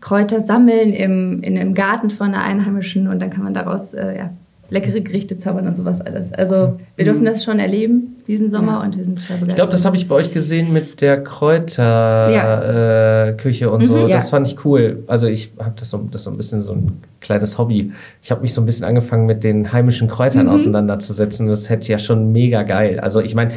Kräuter 0.00 0.40
sammeln 0.40 0.94
im, 0.94 1.42
in 1.42 1.58
einem 1.58 1.74
Garten 1.74 2.08
von 2.08 2.28
einer 2.28 2.42
Einheimischen 2.42 3.08
und 3.08 3.20
dann 3.20 3.28
kann 3.30 3.44
man 3.44 3.52
daraus 3.52 3.92
äh, 3.92 4.16
ja, 4.16 4.30
leckere 4.70 5.00
Gerichte 5.00 5.36
zaubern 5.36 5.66
und 5.66 5.76
sowas 5.76 6.00
alles. 6.00 6.32
Also 6.32 6.76
wir 6.96 7.04
dürfen 7.04 7.24
das 7.24 7.44
schon 7.44 7.58
erleben 7.58 8.16
diesen 8.26 8.50
Sommer 8.50 8.82
und 8.82 8.96
wir 8.96 9.04
sind 9.04 9.20
total 9.26 9.48
Ich 9.48 9.54
glaube, 9.56 9.72
das 9.72 9.84
habe 9.84 9.96
ich 9.96 10.08
bei 10.08 10.14
euch 10.14 10.30
gesehen 10.30 10.72
mit 10.72 11.00
der 11.00 11.22
Kräuterküche 11.22 13.64
Ja. 13.64 13.66
äh, 13.66 13.70
und 13.74 13.84
so. 13.86 13.94
Mhm, 13.96 14.06
ja. 14.08 14.16
Das 14.16 14.30
fand 14.30 14.46
ich 14.46 14.64
cool. 14.64 15.02
Also 15.06 15.26
ich 15.26 15.52
habe 15.58 15.72
das 15.76 15.90
so, 15.90 15.98
das 16.10 16.24
so 16.24 16.30
ein 16.30 16.36
bisschen 16.36 16.62
so 16.62 16.72
ein 16.72 16.92
kleines 17.20 17.58
Hobby. 17.58 17.92
Ich 18.22 18.30
habe 18.30 18.40
mich 18.42 18.54
so 18.54 18.60
ein 18.62 18.66
bisschen 18.66 18.84
angefangen 18.84 19.26
mit 19.26 19.44
den 19.44 19.72
heimischen 19.72 20.08
Kräutern 20.08 20.46
Mhm. 20.46 20.52
auseinanderzusetzen. 20.52 21.48
Das 21.48 21.68
hätte 21.68 21.90
ja 21.90 21.98
schon 21.98 22.32
mega 22.32 22.62
geil. 22.62 23.00
Also 23.00 23.20
ich 23.20 23.34
meine, 23.34 23.52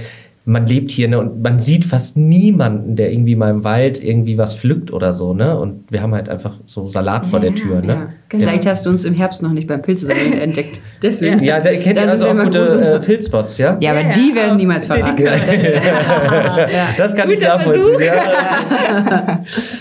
man 0.45 0.67
lebt 0.67 0.91
hier 0.91 1.07
ne, 1.07 1.19
und 1.19 1.41
man 1.41 1.57
sieht 1.59 1.85
fast 1.85 2.17
niemanden, 2.17 2.97
der 2.97 3.13
irgendwie 3.13 3.35
mal 3.37 3.49
im 3.49 3.63
Wald 3.63 4.03
irgendwie 4.03 4.37
was 4.37 4.55
pflückt 4.57 4.91
oder 4.91 5.13
so. 5.13 5.33
Ne? 5.33 5.57
Und 5.57 5.85
wir 5.89 6.01
haben 6.01 6.13
halt 6.13 6.27
einfach 6.27 6.55
so 6.65 6.85
Salat 6.85 7.25
vor 7.25 7.39
der 7.39 7.55
Tür. 7.55 7.81
Ne? 7.81 7.87
Ja. 7.93 8.09
Vielleicht 8.29 8.65
hast 8.65 8.85
du 8.85 8.89
uns 8.89 9.05
im 9.05 9.13
Herbst 9.13 9.41
noch 9.41 9.53
nicht 9.53 9.67
beim 9.67 9.81
Pilzesammeln 9.81 10.33
entdeckt. 10.41 10.81
Deswegen. 11.01 11.41
Ja, 11.43 11.61
da 11.61 11.71
kennt 11.75 11.95
ihr 11.97 12.09
also 12.09 12.25
auch 12.27 12.37
gute 12.43 12.59
äh, 12.59 12.99
Pilzspots, 12.99 13.57
ja? 13.57 13.77
Ja, 13.79 13.91
aber 13.91 14.01
Ja, 14.01 14.11
die 14.11 14.29
ja, 14.31 14.35
werden 14.35 14.57
niemals 14.57 14.85
Die- 14.87 14.93
die 14.93 14.99
verraten. 15.23 15.23
ja. 16.73 16.87
Das 16.97 17.15
kann 17.15 17.29
ich 17.31 17.39
nachvollziehen. 17.39 17.95
Ja. 18.05 19.39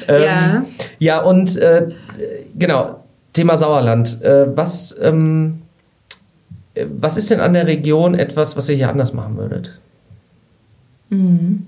ähm, 0.09 0.23
Ja. 0.23 0.63
ja, 1.01 1.21
und 1.23 1.57
äh, 1.57 1.89
genau, 2.57 3.01
Thema 3.33 3.57
Sauerland. 3.57 4.23
Äh, 4.23 4.47
was, 4.57 4.97
ähm, 5.03 5.63
äh, 6.75 6.87
was 7.01 7.17
ist 7.17 7.31
denn 7.33 7.41
an 7.41 7.55
der 7.55 7.67
Region 7.67 8.15
etwas, 8.15 8.57
was 8.57 8.69
ihr 8.69 8.77
hier 8.77 8.91
anders 8.91 9.13
machen 9.13 9.37
würdet? 9.37 9.79
Mhm. 11.13 11.63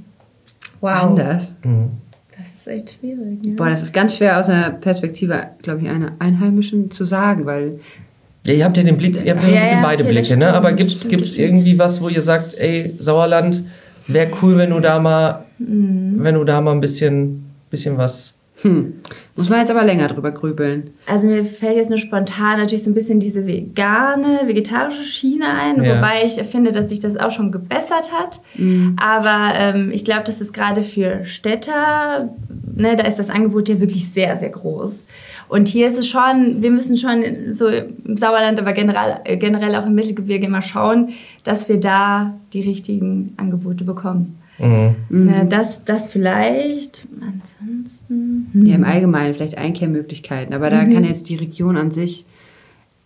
Wow. 0.81 0.91
Anders. 1.05 1.55
Mhm. 1.65 1.91
Das 2.37 2.47
ist 2.55 2.67
echt 2.67 2.97
schwierig. 2.99 3.39
Ja. 3.47 3.53
Boah, 3.57 3.71
das 3.71 3.83
ist 3.83 3.93
ganz 3.93 4.17
schwer 4.17 4.39
aus 4.41 4.47
der 4.47 4.71
Perspektive, 4.71 5.49
glaube 5.63 5.83
ich, 5.83 5.89
einer 5.89 6.13
Einheimischen 6.19 6.91
zu 6.91 7.05
sagen, 7.05 7.47
weil 7.47 7.79
Ja, 8.45 8.53
ihr 8.55 8.65
habt 8.65 8.77
ja 8.77 8.83
den 8.83 8.97
Blick, 8.97 9.25
ihr 9.25 9.35
habt 9.35 9.43
ja, 9.45 9.49
Ja, 9.51 9.57
ein 9.57 9.63
bisschen 9.63 9.79
ja, 9.79 9.83
beide 9.83 10.03
okay, 10.03 10.13
Blicke, 10.13 10.37
ne? 10.37 10.43
stimmt, 10.43 10.45
Aber 10.57 10.71
das 10.71 10.79
gibt's, 10.79 10.97
stimmt, 10.97 11.11
gibt's 11.13 11.35
irgendwie 11.35 11.79
was, 11.79 12.01
wo 12.01 12.09
ihr 12.09 12.21
sagt, 12.23 12.55
ey, 12.59 12.95
Sauerland, 12.99 13.63
wäre 14.09 14.31
cool, 14.43 14.57
wenn 14.57 14.71
du 14.71 14.81
da 14.81 14.99
mal, 14.99 15.45
Mhm. 15.59 16.17
wenn 16.19 16.35
du 16.35 16.45
da 16.45 16.61
mal 16.61 16.73
ein 16.73 16.81
bisschen, 16.81 17.45
bisschen 17.71 17.97
was. 17.97 18.34
Hm, 18.65 18.95
muss 19.37 19.51
man 19.51 19.59
jetzt 19.61 19.71
aber 19.71 19.85
länger 19.85 20.09
drüber 20.09 20.31
grübeln. 20.33 20.91
Also 21.07 21.27
mir 21.27 21.45
fällt 21.45 21.77
jetzt 21.77 21.91
nur 21.91 21.99
spontan 21.99 22.59
natürlich 22.59 22.83
so 22.83 22.91
ein 22.91 22.95
bisschen 22.95 23.21
diese 23.21 23.47
vegane, 23.47 24.41
vegetarische 24.47 25.03
Schiene 25.03 25.47
ein, 25.51 25.85
Ja. 25.85 25.97
wobei 25.97 26.25
ich 26.25 26.33
finde, 26.45 26.73
dass 26.73 26.89
sich 26.89 26.99
das 26.99 27.17
auch 27.19 27.31
schon 27.31 27.53
gebessert 27.53 28.11
hat. 28.11 28.41
Aber 28.97 29.53
ähm, 29.55 29.91
ich 29.93 30.03
glaube, 30.05 30.25
dass 30.25 30.41
es 30.41 30.53
gerade 30.55 30.83
für 30.83 31.27
Städter, 31.27 32.31
ne, 32.75 32.97
da 32.97 33.05
ist 33.05 33.19
das 33.19 33.29
Angebot 33.29 33.69
ja 33.69 33.81
wirklich 33.81 34.11
sehr, 34.11 34.37
sehr 34.39 34.51
groß. 34.51 35.07
Und 35.49 35.69
hier 35.69 35.87
ist 35.89 35.99
es 35.99 36.09
schon, 36.09 36.63
wir 36.63 36.71
müssen 36.71 36.97
schon 36.97 37.23
so 37.53 37.69
im 37.69 38.17
Sauerland, 38.17 38.59
aber 38.59 38.73
generell, 38.73 39.21
äh, 39.25 39.37
generell 39.37 39.77
auch 39.77 39.85
im 39.85 39.95
Mittelgebirge 39.95 40.47
immer 40.47 40.63
schauen, 40.63 41.11
dass 41.45 41.69
wir 41.69 41.79
da 41.79 42.33
die 42.55 42.63
richtigen 42.63 43.35
Angebote 43.37 43.85
bekommen. 43.85 44.39
Mhm. 44.59 44.95
Ne, 45.09 45.47
das, 45.49 45.83
das 45.85 46.07
vielleicht. 46.09 47.07
Ansonsten. 47.21 48.49
hm. 48.53 48.67
Ja, 48.67 48.75
im 48.77 48.85
Allgemeinen 48.85 49.35
vielleicht 49.35 49.59
Einkehrmöglichkeiten, 49.59 50.55
aber 50.55 50.71
da 50.71 50.85
kann 50.85 51.05
jetzt 51.05 51.29
die 51.29 51.37
Region 51.37 51.77
an 51.77 51.91
sich 51.91 52.25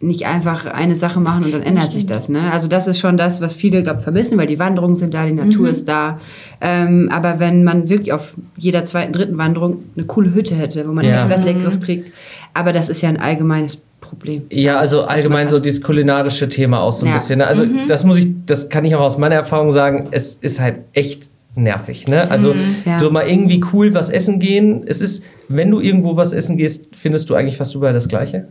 nicht 0.00 0.26
einfach 0.26 0.64
eine 0.66 0.94
Sache 0.94 1.18
machen 1.18 1.42
und 1.44 1.52
dann 1.52 1.62
ändert 1.62 1.92
sich 1.92 2.06
das. 2.06 2.28
Ne? 2.28 2.52
Also 2.52 2.68
das 2.68 2.86
ist 2.86 3.00
schon 3.00 3.16
das, 3.16 3.40
was 3.40 3.56
viele, 3.56 3.82
glaube 3.82 4.00
vermissen, 4.00 4.38
weil 4.38 4.46
die 4.46 4.60
Wanderungen 4.60 4.94
sind 4.94 5.12
da, 5.12 5.26
die 5.26 5.32
Natur 5.32 5.70
ist 5.70 5.88
da. 5.88 6.20
Ähm, 6.60 7.08
aber 7.10 7.40
wenn 7.40 7.64
man 7.64 7.88
wirklich 7.88 8.12
auf 8.12 8.34
jeder 8.56 8.84
zweiten, 8.84 9.12
dritten 9.12 9.38
Wanderung 9.38 9.78
eine 9.96 10.06
coole 10.06 10.32
Hütte 10.34 10.54
hätte, 10.54 10.86
wo 10.88 10.92
man 10.92 11.04
Ja. 11.04 11.24
etwas 11.24 11.44
Leckeres 11.44 11.80
kriegt, 11.80 12.12
aber 12.54 12.72
das 12.72 12.88
ist 12.88 13.02
ja 13.02 13.08
ein 13.08 13.16
allgemeines 13.16 13.82
Problem. 14.00 14.42
Ja, 14.52 14.78
also 14.78 15.02
allgemein 15.02 15.48
so 15.48 15.58
dieses 15.58 15.82
kulinarische 15.82 16.48
Thema 16.48 16.78
auch 16.80 16.92
so 16.92 17.04
ein 17.04 17.08
Ja. 17.10 17.18
bisschen. 17.18 17.38
Ne? 17.38 17.48
Also 17.48 17.66
das 17.88 18.04
muss 18.04 18.18
ich, 18.18 18.28
das 18.46 18.68
kann 18.68 18.84
ich 18.84 18.94
auch 18.94 19.00
aus 19.00 19.18
meiner 19.18 19.34
Erfahrung 19.34 19.72
sagen, 19.72 20.08
es 20.12 20.36
ist 20.36 20.60
halt 20.60 20.76
echt 20.92 21.28
nervig, 21.62 22.08
ne? 22.08 22.30
Also 22.30 22.54
Ja. 22.84 22.98
so 22.98 23.10
mal 23.10 23.26
irgendwie 23.28 23.60
cool 23.72 23.94
was 23.94 24.10
essen 24.10 24.38
gehen. 24.38 24.84
Es 24.86 25.00
ist, 25.00 25.24
wenn 25.48 25.70
du 25.70 25.80
irgendwo 25.80 26.16
was 26.16 26.32
essen 26.32 26.56
gehst, 26.56 26.86
findest 26.96 27.28
du 27.30 27.34
eigentlich 27.34 27.56
fast 27.56 27.74
überall 27.74 27.94
das 27.94 28.08
Gleiche. 28.08 28.48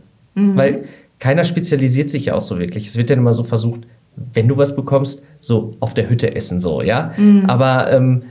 Weil 0.55 0.83
keiner 1.19 1.43
spezialisiert 1.43 2.09
sich 2.11 2.25
ja 2.25 2.35
auch 2.35 2.41
so 2.41 2.59
wirklich. 2.59 2.87
Es 2.87 2.95
wird 2.97 3.09
dann 3.09 3.17
immer 3.19 3.33
so 3.33 3.43
versucht, 3.43 3.81
wenn 4.33 4.47
du 4.47 4.55
was 4.57 4.75
bekommst, 4.75 5.21
so 5.39 5.73
auf 5.79 5.93
der 5.93 6.09
Hütte 6.09 6.35
essen, 6.35 6.59
so, 6.59 6.81
ja. 6.81 7.11
Aber 7.47 7.91
ähm, 7.91 8.23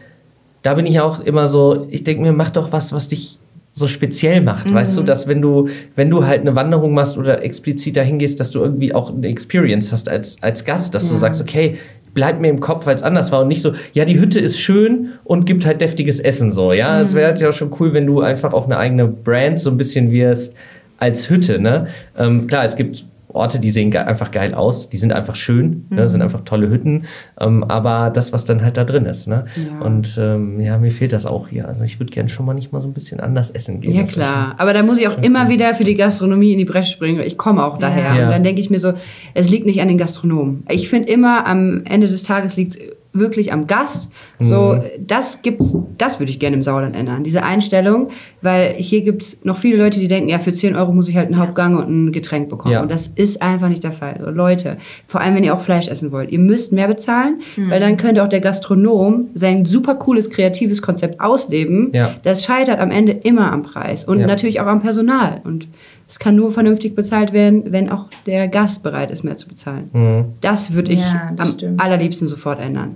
da 0.62 0.74
bin 0.74 0.86
ich 0.86 1.00
auch 1.00 1.20
immer 1.20 1.46
so, 1.46 1.86
ich 1.90 2.04
denke 2.04 2.22
mir, 2.22 2.32
mach 2.32 2.50
doch 2.50 2.72
was, 2.72 2.92
was 2.92 3.08
dich 3.08 3.38
so 3.78 3.86
speziell 3.86 4.40
macht, 4.40 4.72
weißt 4.72 4.96
du, 4.96 5.02
dass 5.02 5.28
wenn 5.28 5.42
du, 5.42 5.68
wenn 5.96 6.08
du 6.08 6.24
halt 6.24 6.40
eine 6.40 6.54
Wanderung 6.56 6.94
machst 6.94 7.18
oder 7.18 7.44
explizit 7.44 7.98
dahin 7.98 8.18
gehst, 8.18 8.40
dass 8.40 8.50
du 8.50 8.60
irgendwie 8.60 8.94
auch 8.94 9.12
eine 9.12 9.28
Experience 9.28 9.92
hast 9.92 10.08
als, 10.08 10.42
als 10.42 10.64
Gast, 10.64 10.94
dass 10.94 11.10
du 11.10 11.14
sagst, 11.14 11.42
okay, 11.42 11.76
bleibt 12.14 12.40
mir 12.40 12.48
im 12.48 12.60
Kopf, 12.60 12.86
weil 12.86 12.96
es 12.96 13.02
anders 13.02 13.32
war 13.32 13.42
und 13.42 13.48
nicht 13.48 13.60
so, 13.60 13.72
ja, 13.92 14.06
die 14.06 14.18
Hütte 14.18 14.40
ist 14.40 14.58
schön 14.58 15.10
und 15.24 15.44
gibt 15.44 15.66
halt 15.66 15.82
deftiges 15.82 16.20
Essen 16.20 16.50
so, 16.50 16.72
ja. 16.72 17.02
Es 17.02 17.12
wäre 17.12 17.26
halt 17.26 17.40
ja 17.40 17.52
schon 17.52 17.70
cool, 17.78 17.92
wenn 17.92 18.06
du 18.06 18.22
einfach 18.22 18.54
auch 18.54 18.64
eine 18.64 18.78
eigene 18.78 19.06
Brand 19.06 19.60
so 19.60 19.70
ein 19.70 19.76
bisschen 19.76 20.10
wirst 20.10 20.54
als 20.96 21.28
Hütte, 21.28 21.60
ne? 21.60 21.88
Ähm, 22.16 22.46
klar, 22.46 22.64
es 22.64 22.76
gibt 22.76 23.04
Orte, 23.36 23.58
die 23.60 23.70
sehen 23.70 23.94
einfach 23.96 24.30
geil 24.30 24.54
aus, 24.54 24.88
die 24.88 24.96
sind 24.96 25.12
einfach 25.12 25.36
schön, 25.36 25.86
ne? 25.90 26.08
sind 26.08 26.22
einfach 26.22 26.40
tolle 26.44 26.70
Hütten, 26.70 27.04
ähm, 27.40 27.64
aber 27.64 28.10
das, 28.10 28.32
was 28.32 28.44
dann 28.44 28.62
halt 28.62 28.76
da 28.76 28.84
drin 28.84 29.04
ist, 29.06 29.28
ne? 29.28 29.46
Ja. 29.56 29.84
Und 29.84 30.18
ähm, 30.20 30.60
ja, 30.60 30.78
mir 30.78 30.90
fehlt 30.92 31.12
das 31.12 31.26
auch 31.26 31.48
hier. 31.48 31.68
Also 31.68 31.84
ich 31.84 32.00
würde 32.00 32.12
gerne 32.12 32.28
schon 32.28 32.46
mal 32.46 32.54
nicht 32.54 32.72
mal 32.72 32.80
so 32.82 32.88
ein 32.88 32.94
bisschen 32.94 33.20
anders 33.20 33.50
essen 33.50 33.80
gehen. 33.80 33.94
Ja 33.94 34.04
klar, 34.04 34.54
aber 34.58 34.72
da 34.72 34.82
muss 34.82 34.98
ich 34.98 35.08
auch 35.08 35.18
immer 35.22 35.48
wieder 35.48 35.74
für 35.74 35.84
die 35.84 35.94
Gastronomie 35.94 36.52
in 36.52 36.58
die 36.58 36.64
Bresche 36.64 36.90
springen. 36.92 37.20
Ich 37.20 37.36
komme 37.36 37.64
auch 37.64 37.78
daher 37.78 38.14
Ja. 38.16 38.24
und 38.24 38.30
dann 38.32 38.42
denke 38.44 38.60
ich 38.60 38.70
mir 38.70 38.80
so, 38.80 38.92
es 39.34 39.48
liegt 39.50 39.66
nicht 39.66 39.80
an 39.80 39.88
den 39.88 39.98
Gastronomen. 39.98 40.64
Ich 40.70 40.88
finde 40.88 41.08
immer 41.10 41.46
am 41.46 41.82
Ende 41.84 42.06
des 42.06 42.22
Tages 42.22 42.56
liegt 42.56 42.74
es 42.76 42.95
wirklich 43.18 43.52
am 43.52 43.66
Gast. 43.66 44.10
So, 44.40 44.74
Mhm. 44.74 44.82
das 45.06 45.42
gibt's, 45.42 45.76
das 45.98 46.18
würde 46.20 46.30
ich 46.30 46.38
gerne 46.38 46.56
im 46.56 46.62
Sauerland 46.62 46.94
ändern. 46.96 47.24
Diese 47.24 47.42
Einstellung, 47.42 48.08
weil 48.42 48.74
hier 48.74 49.02
gibt's 49.02 49.38
noch 49.44 49.56
viele 49.56 49.76
Leute, 49.78 49.98
die 50.00 50.08
denken, 50.08 50.28
ja, 50.28 50.38
für 50.38 50.52
10 50.52 50.76
Euro 50.76 50.92
muss 50.92 51.08
ich 51.08 51.16
halt 51.16 51.26
einen 51.30 51.38
Hauptgang 51.38 51.76
und 51.76 51.88
ein 51.88 52.12
Getränk 52.12 52.48
bekommen. 52.48 52.72
Ja. 52.74 52.82
Und 52.82 52.90
das 52.90 53.08
ist 53.14 53.42
einfach 53.42 53.68
nicht 53.68 53.84
der 53.84 53.92
Fall. 53.92 54.20
So, 54.22 54.30
Leute, 54.30 54.76
vor 55.06 55.20
allem 55.20 55.34
wenn 55.34 55.44
ihr 55.44 55.54
auch 55.54 55.60
Fleisch 55.60 55.88
essen 55.88 56.12
wollt, 56.12 56.30
ihr 56.30 56.38
müsst 56.38 56.72
mehr 56.72 56.88
bezahlen, 56.88 57.40
Mhm. 57.56 57.70
weil 57.70 57.80
dann 57.80 57.96
könnte 57.96 58.22
auch 58.22 58.28
der 58.28 58.40
Gastronom 58.40 59.28
sein 59.34 59.64
super 59.64 59.94
cooles, 59.94 60.30
kreatives 60.30 60.82
Konzept 60.82 61.20
ausleben. 61.20 61.90
Ja. 61.92 62.14
Das 62.22 62.44
scheitert 62.44 62.80
am 62.80 62.90
Ende 62.90 63.12
immer 63.12 63.52
am 63.52 63.62
Preis 63.62 64.04
und 64.04 64.20
Ja. 64.20 64.26
natürlich 64.26 64.60
auch 64.60 64.66
am 64.66 64.80
Personal. 64.80 65.40
Und 65.44 65.68
es 66.08 66.18
kann 66.18 66.36
nur 66.36 66.52
vernünftig 66.52 66.94
bezahlt 66.94 67.32
werden, 67.32 67.64
wenn 67.72 67.90
auch 67.90 68.04
der 68.26 68.46
Gast 68.48 68.82
bereit 68.82 69.10
ist, 69.10 69.24
mehr 69.24 69.36
zu 69.36 69.48
bezahlen. 69.48 69.90
Mhm. 69.92 70.24
Das 70.40 70.72
würde 70.74 70.92
ich 70.92 71.00
Ja, 71.00 71.32
das 71.36 71.48
am 71.50 71.54
stimmt. 71.56 71.80
allerliebsten 71.80 72.28
sofort 72.28 72.60
ändern. 72.60 72.94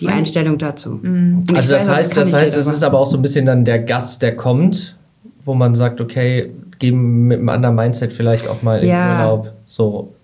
Die 0.00 0.08
Einstellung 0.08 0.58
dazu. 0.58 0.98
Mhm. 1.02 1.44
Also 1.54 1.74
das 1.74 1.86
weiß 1.88 1.96
heißt, 1.96 2.16
das 2.16 2.32
heißt, 2.32 2.56
es 2.56 2.66
ist 2.66 2.82
aber 2.82 2.98
auch 2.98 3.06
so 3.06 3.16
ein 3.18 3.22
bisschen 3.22 3.46
dann 3.46 3.64
der 3.64 3.78
Gast, 3.80 4.22
der 4.22 4.34
kommt, 4.36 4.96
wo 5.44 5.54
man 5.54 5.74
sagt, 5.74 6.00
okay, 6.00 6.50
geben 6.78 7.26
mit 7.28 7.38
einem 7.38 7.48
anderen 7.50 7.76
Mindset 7.76 8.12
vielleicht 8.12 8.48
auch 8.48 8.62
mal 8.62 8.80
in 8.82 8.88
Ja. 8.88 9.06
den 9.06 9.20
Urlaub. 9.30 9.52
So, 9.66 10.14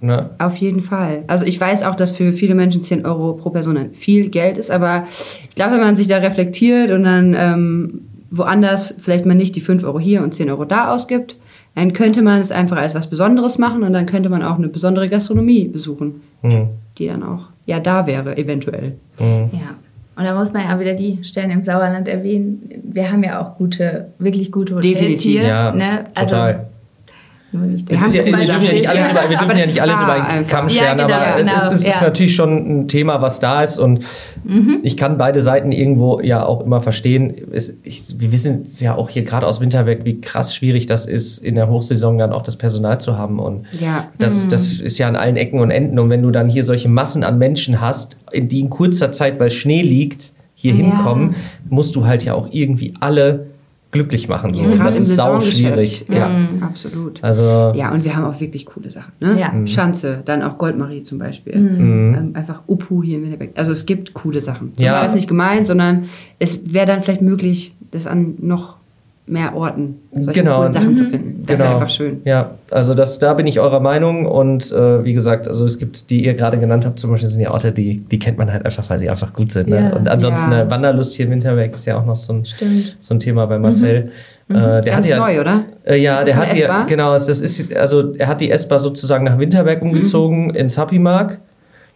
ne? 0.00 0.30
Auf 0.38 0.56
jeden 0.56 0.82
Fall. 0.82 1.22
Also 1.28 1.44
ich 1.46 1.60
weiß 1.60 1.84
auch, 1.84 1.94
dass 1.94 2.10
für 2.10 2.32
viele 2.32 2.54
Menschen 2.56 2.82
10 2.82 3.06
Euro 3.06 3.34
pro 3.34 3.50
Person 3.50 3.90
viel 3.92 4.28
Geld 4.28 4.58
ist, 4.58 4.70
aber 4.70 5.04
ich 5.48 5.54
glaube, 5.54 5.74
wenn 5.74 5.80
man 5.80 5.96
sich 5.96 6.08
da 6.08 6.16
reflektiert 6.18 6.90
und 6.90 7.04
dann 7.04 7.34
ähm, 7.38 8.00
woanders 8.32 8.94
vielleicht 8.98 9.26
man 9.26 9.36
nicht 9.36 9.54
die 9.56 9.60
5 9.60 9.84
Euro 9.84 10.00
hier 10.00 10.22
und 10.22 10.34
10 10.34 10.50
Euro 10.50 10.64
da 10.64 10.92
ausgibt, 10.92 11.36
dann 11.76 11.92
könnte 11.92 12.22
man 12.22 12.40
es 12.40 12.50
einfach 12.50 12.76
als 12.78 12.94
was 12.96 13.06
Besonderes 13.08 13.56
machen 13.58 13.84
und 13.84 13.92
dann 13.92 14.06
könnte 14.06 14.28
man 14.28 14.42
auch 14.42 14.56
eine 14.58 14.68
besondere 14.68 15.08
Gastronomie 15.08 15.68
besuchen, 15.68 16.22
Mhm. 16.42 16.68
die 16.98 17.06
dann 17.06 17.22
auch 17.22 17.49
ja 17.66 17.80
da 17.80 18.06
wäre, 18.06 18.36
eventuell. 18.36 18.96
Mhm. 19.18 19.50
Ja. 19.52 19.76
Und 20.16 20.24
da 20.24 20.34
muss 20.34 20.52
man 20.52 20.64
ja 20.64 20.76
auch 20.76 20.80
wieder 20.80 20.94
die 20.94 21.24
Stellen 21.24 21.50
im 21.50 21.62
Sauerland 21.62 22.06
erwähnen. 22.06 22.82
Wir 22.82 23.10
haben 23.10 23.24
ja 23.24 23.40
auch 23.40 23.56
gute, 23.56 24.08
wirklich 24.18 24.52
gute 24.52 24.76
Hotels 24.76 24.98
Definitiv. 24.98 25.40
hier. 25.40 25.48
Ja, 25.48 25.72
ne? 25.72 26.04
Also 26.14 26.36
total. 26.36 26.69
Nur 27.52 27.62
nicht 27.66 27.90
Es 27.90 27.98
haben 27.98 28.06
ist 28.06 28.14
ja, 28.14 28.22
jetzt 28.22 28.30
wir 28.30 28.46
dürfen 28.46 28.62
ja 28.66 28.72
nicht 28.72 28.88
alles 28.88 29.00
ja, 29.04 29.10
über, 29.10 29.20
wir 29.30 29.38
aber 29.40 29.46
dürfen 29.46 29.58
ja 29.58 29.64
das 29.64 29.66
nicht 29.74 29.82
alles 29.82 30.00
war 30.00 30.16
über 30.16 30.26
einen. 30.28 30.46
Kamm 30.46 30.68
Ja, 30.68 30.74
scheren, 30.74 30.98
genau, 30.98 31.14
aber 31.14 31.26
es, 31.40 31.46
genau, 31.48 31.56
ist, 31.56 31.72
es 31.72 31.80
ist 31.80 31.86
ja. 31.86 32.00
natürlich 32.02 32.34
schon 32.36 32.80
ein 32.80 32.88
Thema, 32.88 33.20
was 33.22 33.40
da 33.40 33.62
ist 33.62 33.78
und 33.78 34.04
ich 34.82 34.96
kann 34.96 35.18
beide 35.18 35.42
Seiten 35.42 35.72
irgendwo 35.72 36.20
ja 36.20 36.44
auch 36.44 36.64
immer 36.64 36.80
verstehen. 36.80 37.34
Es, 37.52 37.76
ich, 37.82 38.02
wir 38.18 38.32
wissen 38.32 38.62
es 38.62 38.80
ja 38.80 38.94
auch 38.94 39.08
hier 39.10 39.22
gerade 39.24 39.46
aus 39.46 39.60
Winterberg, 39.60 40.04
wie 40.04 40.20
krass 40.20 40.54
schwierig 40.54 40.86
das 40.86 41.06
ist, 41.06 41.38
in 41.38 41.54
der 41.56 41.68
Hochsaison 41.68 42.18
dann 42.18 42.32
auch 42.32 42.42
das 42.42 42.56
Personal 42.56 43.00
zu 43.00 43.16
haben 43.18 43.38
und 43.38 43.66
Ja. 43.78 44.08
das, 44.18 44.48
das 44.48 44.80
ist 44.80 44.98
ja 44.98 45.08
an 45.08 45.16
allen 45.16 45.36
Ecken 45.36 45.60
und 45.60 45.70
Enden 45.70 45.98
und 45.98 46.10
wenn 46.10 46.22
du 46.22 46.30
dann 46.30 46.48
hier 46.48 46.64
solche 46.64 46.88
Massen 46.88 47.24
an 47.24 47.38
Menschen 47.38 47.80
hast, 47.80 48.16
die 48.34 48.60
in 48.60 48.70
kurzer 48.70 49.12
Zeit, 49.12 49.40
weil 49.40 49.50
Schnee 49.50 49.82
liegt, 49.82 50.32
hier 50.54 50.72
Ja. 50.74 50.78
hinkommen, 50.84 51.34
musst 51.68 51.96
du 51.96 52.06
halt 52.06 52.22
ja 52.22 52.34
auch 52.34 52.48
irgendwie 52.50 52.92
alle 53.00 53.46
glücklich 53.92 54.28
machen. 54.28 54.54
So. 54.54 54.62
Ja, 54.62 54.68
Und 54.70 54.76
gerade 54.76 54.90
das 54.90 55.00
ist 55.00 55.16
sau 55.16 55.40
schwierig. 55.40 56.04
Ja, 56.08 56.16
Ja. 56.30 56.30
absolut. 56.60 57.22
Also 57.24 57.72
Ja, 57.74 57.90
und 57.92 58.04
wir 58.04 58.14
haben 58.16 58.24
auch 58.24 58.38
wirklich 58.40 58.66
coole 58.66 58.90
Sachen. 58.90 59.12
Ne? 59.20 59.38
Ja. 59.38 59.50
Mhm. 59.52 59.66
Schanze, 59.66 60.22
dann 60.24 60.42
auch 60.42 60.58
Goldmarie 60.58 61.02
zum 61.02 61.18
Beispiel. 61.18 61.58
Mhm. 61.58 62.14
Ähm, 62.14 62.30
einfach 62.34 62.62
Upu 62.68 63.02
hier 63.02 63.18
in 63.18 63.24
Winterberg. 63.24 63.50
Also 63.56 63.72
es 63.72 63.86
gibt 63.86 64.14
coole 64.14 64.40
Sachen. 64.40 64.72
So 64.76 64.82
Ja. 64.84 64.92
war 64.94 65.02
das 65.02 65.14
nicht 65.14 65.28
gemeint, 65.28 65.66
sondern 65.66 66.04
es 66.38 66.60
wäre 66.72 66.86
dann 66.86 67.02
vielleicht 67.02 67.22
möglich, 67.22 67.74
das 67.90 68.06
an 68.06 68.34
noch 68.40 68.76
mehr 69.30 69.54
Orten 69.56 69.96
solche 70.14 70.40
Genau. 70.42 70.58
coolen 70.58 70.72
Sachen 70.72 70.96
zu 70.96 71.04
Mhm. 71.04 71.08
finden. 71.08 71.42
Das 71.46 71.58
wäre 71.60 71.70
einfach 71.74 71.88
schön. 71.88 72.20
Ja, 72.24 72.52
also 72.70 72.94
das, 72.94 73.18
da 73.18 73.34
bin 73.34 73.46
ich 73.46 73.60
eurer 73.60 73.80
Meinung 73.80 74.26
und 74.26 74.70
äh, 74.72 75.04
wie 75.04 75.12
gesagt, 75.14 75.48
also 75.48 75.64
es 75.66 75.78
gibt, 75.78 76.10
die 76.10 76.24
ihr 76.24 76.34
gerade 76.34 76.58
genannt 76.58 76.84
habt, 76.84 76.98
zum 76.98 77.10
Beispiel 77.10 77.28
sind 77.28 77.40
ja 77.40 77.50
Orte, 77.52 77.72
die, 77.72 77.98
die 78.10 78.18
kennt 78.18 78.38
man 78.38 78.52
halt 78.52 78.66
einfach, 78.66 78.90
weil 78.90 78.98
sie 79.00 79.08
einfach 79.08 79.32
gut 79.32 79.52
sind. 79.52 79.68
Ne? 79.68 79.80
Ja. 79.90 79.96
Und 79.96 80.08
ansonsten 80.08 80.50
Ja. 80.52 80.62
äh, 80.62 80.70
Wanderlust 80.70 81.14
hier 81.14 81.26
in 81.26 81.32
Winterberg 81.32 81.72
ist 81.74 81.86
ja 81.86 81.98
auch 81.98 82.04
noch 82.04 82.16
so 82.16 82.32
ein, 82.32 82.44
Stimmt. 82.44 82.96
so 83.00 83.14
ein 83.14 83.20
Thema 83.20 83.46
bei 83.46 83.58
Marcel. 83.58 84.10
Äh, 84.48 84.52
der 84.54 84.82
Ganz 84.82 85.06
hat 85.06 85.10
ja, 85.10 85.18
neu, 85.18 85.40
oder? 85.40 85.64
Äh, 85.84 85.96
ja, 86.02 86.14
Ist 86.16 86.22
das 86.22 86.30
der 86.30 86.36
hat 86.36 86.52
hier, 86.52 86.64
essbar? 86.66 86.86
genau, 86.86 87.12
das 87.12 87.28
ist, 87.28 87.74
also 87.76 88.14
er 88.14 88.26
hat 88.26 88.40
die 88.40 88.50
S-Bar 88.50 88.80
sozusagen 88.80 89.24
nach 89.24 89.38
Winterberg 89.38 89.80
umgezogen, 89.82 90.50
ins 90.50 90.76
Happy 90.76 90.98
Mark. 90.98 91.38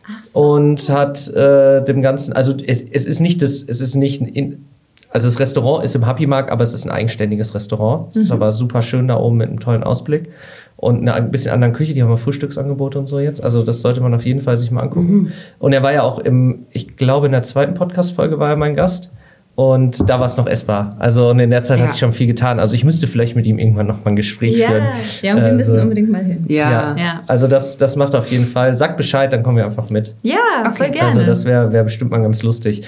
Ach 0.06 0.22
so. 0.24 0.40
Und 0.54 0.88
hat 0.88 1.26
äh, 1.34 1.82
dem 1.82 2.00
Ganzen, 2.02 2.32
also 2.32 2.54
es, 2.64 2.80
es 2.82 3.06
ist 3.06 3.20
nicht 3.20 3.42
das, 3.42 3.62
es 3.62 3.80
ist 3.80 3.94
nicht 3.96 4.20
in, 4.22 4.66
also 5.14 5.26
das 5.28 5.38
Restaurant 5.40 5.84
ist 5.84 5.94
im 5.94 6.04
Happy 6.06 6.26
Mark, 6.26 6.50
aber 6.52 6.62
es 6.62 6.74
ist 6.74 6.84
ein 6.84 6.90
eigenständiges 6.90 7.54
Restaurant. 7.54 8.08
Es 8.10 8.16
ist 8.16 8.32
aber 8.32 8.52
super 8.52 8.82
schön 8.82 9.08
da 9.08 9.16
oben 9.16 9.38
mit 9.38 9.48
einem 9.48 9.60
tollen 9.60 9.82
Ausblick 9.84 10.28
und 10.76 11.00
einer 11.02 11.14
ein 11.14 11.30
bisschen 11.30 11.52
anderen 11.52 11.72
Küche. 11.72 11.94
Die 11.94 12.02
haben 12.02 12.10
wir 12.10 12.18
Frühstücksangebote 12.18 12.98
und 12.98 13.06
so 13.06 13.18
jetzt. 13.20 13.42
Also 13.42 13.62
das 13.62 13.80
sollte 13.80 14.00
man 14.02 14.12
auf 14.12 14.26
jeden 14.26 14.40
Fall 14.40 14.56
sich 14.58 14.70
mal 14.70 14.82
angucken. 14.82 15.32
Und 15.58 15.72
er 15.72 15.82
war 15.82 15.92
ja 15.92 16.02
auch 16.02 16.18
im, 16.18 16.66
ich 16.70 16.96
glaube 16.96 17.26
in 17.26 17.32
der 17.32 17.42
zweiten 17.44 17.74
Podcast-Folge 17.74 18.38
war 18.38 18.50
er 18.50 18.56
mein 18.56 18.74
Gast. 18.74 19.10
Und 19.56 20.10
da 20.10 20.18
war 20.18 20.26
es 20.26 20.36
noch 20.36 20.48
essbar. 20.48 20.96
Also 20.98 21.30
und 21.30 21.38
in 21.38 21.48
der 21.50 21.62
Zeit 21.62 21.78
Ja. 21.78 21.84
hat 21.84 21.92
sich 21.92 22.00
schon 22.00 22.10
viel 22.10 22.26
getan. 22.26 22.58
Also 22.58 22.74
ich 22.74 22.82
müsste 22.84 23.06
vielleicht 23.06 23.36
mit 23.36 23.46
ihm 23.46 23.60
irgendwann 23.60 23.86
noch 23.86 24.04
mal 24.04 24.10
ein 24.10 24.16
Gespräch 24.16 24.56
Ja, 24.58 24.66
führen. 24.68 24.84
ja, 25.22 25.36
und 25.36 25.42
wir 25.44 25.52
müssen 25.52 25.70
Also, 25.74 25.82
unbedingt 25.84 26.10
mal 26.10 26.24
hin. 26.24 26.44
Ja. 26.48 26.96
Ja. 26.98 27.20
Also 27.28 27.46
das, 27.46 27.76
das 27.78 27.94
macht 27.94 28.16
auf 28.16 28.32
jeden 28.32 28.46
Fall. 28.46 28.76
Sagt 28.76 28.96
Bescheid, 28.96 29.32
dann 29.32 29.44
kommen 29.44 29.58
wir 29.58 29.64
einfach 29.64 29.90
mit. 29.90 30.16
Ja, 30.22 30.38
voll 30.76 30.88
gerne. 30.88 31.06
Also 31.10 31.22
das 31.22 31.44
wäre 31.44 31.70
wär 31.70 31.84
bestimmt 31.84 32.10
mal 32.10 32.20
ganz 32.20 32.42
lustig. 32.42 32.82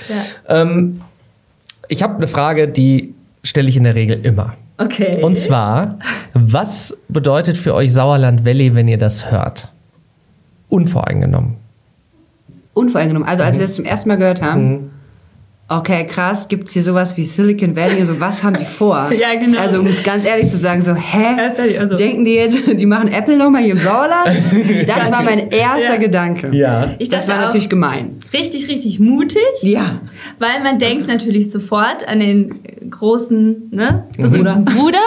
Ja. 0.48 0.62
Ähm, 0.62 1.02
ich 1.88 2.02
habe 2.02 2.16
eine 2.16 2.28
Frage, 2.28 2.68
die 2.68 3.14
stelle 3.42 3.68
ich 3.68 3.76
in 3.76 3.84
der 3.84 3.94
Regel 3.94 4.24
immer. 4.24 4.54
Okay. 4.78 5.22
Und 5.22 5.38
zwar, 5.38 5.98
was 6.34 6.96
bedeutet 7.08 7.56
für 7.56 7.74
euch 7.74 7.92
Sauerland 7.92 8.44
Valley, 8.44 8.74
wenn 8.74 8.88
ihr 8.88 8.98
das 8.98 9.30
hört? 9.30 9.72
Unvoreingenommen. 10.68 11.56
Unvoreingenommen. 12.74 13.26
Also 13.28 13.42
als 13.42 13.56
wir 13.58 13.64
das 13.64 13.74
zum 13.74 13.84
ersten 13.84 14.08
Mal 14.08 14.16
gehört 14.16 14.42
haben, 14.42 14.68
Mhm. 14.70 14.90
Okay, 15.68 16.06
krass, 16.06 16.46
gibt 16.48 16.68
es 16.68 16.74
hier 16.74 16.82
sowas 16.82 17.16
wie 17.16 17.24
Silicon 17.24 17.74
Valley? 17.74 18.00
Also 18.00 18.20
was 18.20 18.42
haben 18.44 18.56
die 18.58 18.64
vor? 18.64 19.10
Ja, 19.18 19.34
genau. 19.38 19.58
Also 19.58 19.80
um 19.80 19.86
es 19.86 20.02
ganz 20.02 20.24
ehrlich 20.24 20.48
zu 20.48 20.58
sagen, 20.58 20.82
so, 20.82 20.94
hä? 20.94 21.34
Ja, 21.36 21.52
ehrlich, 21.52 21.80
also- 21.80 21.96
Denken 21.96 22.24
die 22.24 22.34
jetzt, 22.34 22.58
die 22.80 22.86
machen 22.86 23.08
Apple 23.08 23.36
nochmal 23.36 23.62
hier 23.62 23.72
im 23.72 23.78
Sauerland? 23.78 24.30
Das 24.86 25.10
war 25.10 25.22
mein 25.24 25.50
erster 25.50 25.94
Ja. 25.94 25.96
Gedanke. 25.96 26.54
Ja. 26.54 26.94
ich 26.98 27.08
Das 27.08 27.28
war 27.28 27.38
natürlich 27.38 27.68
gemein. 27.68 28.18
richtig, 28.32 28.68
richtig 28.68 29.00
mutig. 29.00 29.40
Ja. 29.62 30.00
Weil 30.38 30.62
man 30.62 30.78
denkt 30.78 31.08
natürlich 31.08 31.50
sofort 31.50 32.06
an 32.08 32.20
den 32.20 32.60
großen, 32.90 33.70
ne, 33.72 34.04
berühmten 34.16 34.64
Bruder. 34.64 34.98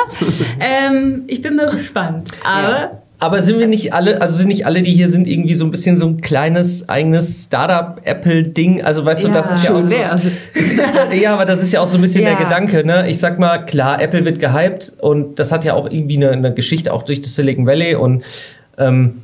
ähm, 0.60 1.24
ich 1.28 1.42
bin 1.42 1.56
mal 1.56 1.70
gespannt. 1.70 2.32
Aber 2.44 3.02
Aber 3.22 3.42
sind 3.42 3.60
wir 3.60 3.68
nicht 3.68 3.94
alle, 3.94 4.22
also 4.22 4.36
sind 4.36 4.48
nicht 4.48 4.66
alle, 4.66 4.82
die 4.82 4.92
hier 4.92 5.10
sind, 5.10 5.28
irgendwie 5.28 5.54
so 5.56 5.66
ein 5.66 5.72
bisschen 5.72 5.98
so 5.98 6.08
ein 6.08 6.22
kleines 6.22 6.88
eigenes 6.88 7.44
Startup-Apple-Ding? 7.44 8.82
Also 8.84 9.04
weißt 9.06 9.24
du, 9.24 9.28
Ja. 9.28 9.34
das 9.34 9.52
ist 9.52 9.66
ja 9.66 9.76
auch 9.76 9.84
so, 9.84 10.30
ist, 10.54 10.76
ja, 11.14 11.34
aber 11.34 11.46
das 11.46 11.62
ist 11.62 11.72
ja 11.74 11.82
auch 11.82 11.88
so 11.88 11.98
ein 11.98 12.02
bisschen 12.02 12.24
Ja. 12.24 12.36
der 12.36 12.46
Gedanke, 12.46 12.86
ne? 12.86 13.10
Ich 13.10 13.20
sag 13.20 13.38
mal, 13.38 13.60
klar, 13.66 14.02
Apple 14.02 14.24
wird 14.24 14.40
gehypt 14.40 14.94
und 15.02 15.38
das 15.40 15.52
hat 15.52 15.66
ja 15.66 15.74
auch 15.74 15.90
irgendwie 15.90 16.16
eine, 16.18 16.32
eine 16.32 16.54
Geschichte 16.54 16.94
auch 16.94 17.04
durch 17.04 17.22
das 17.22 17.36
Silicon 17.36 17.66
Valley 17.66 17.96
und 17.96 18.24
ähm, 18.78 19.22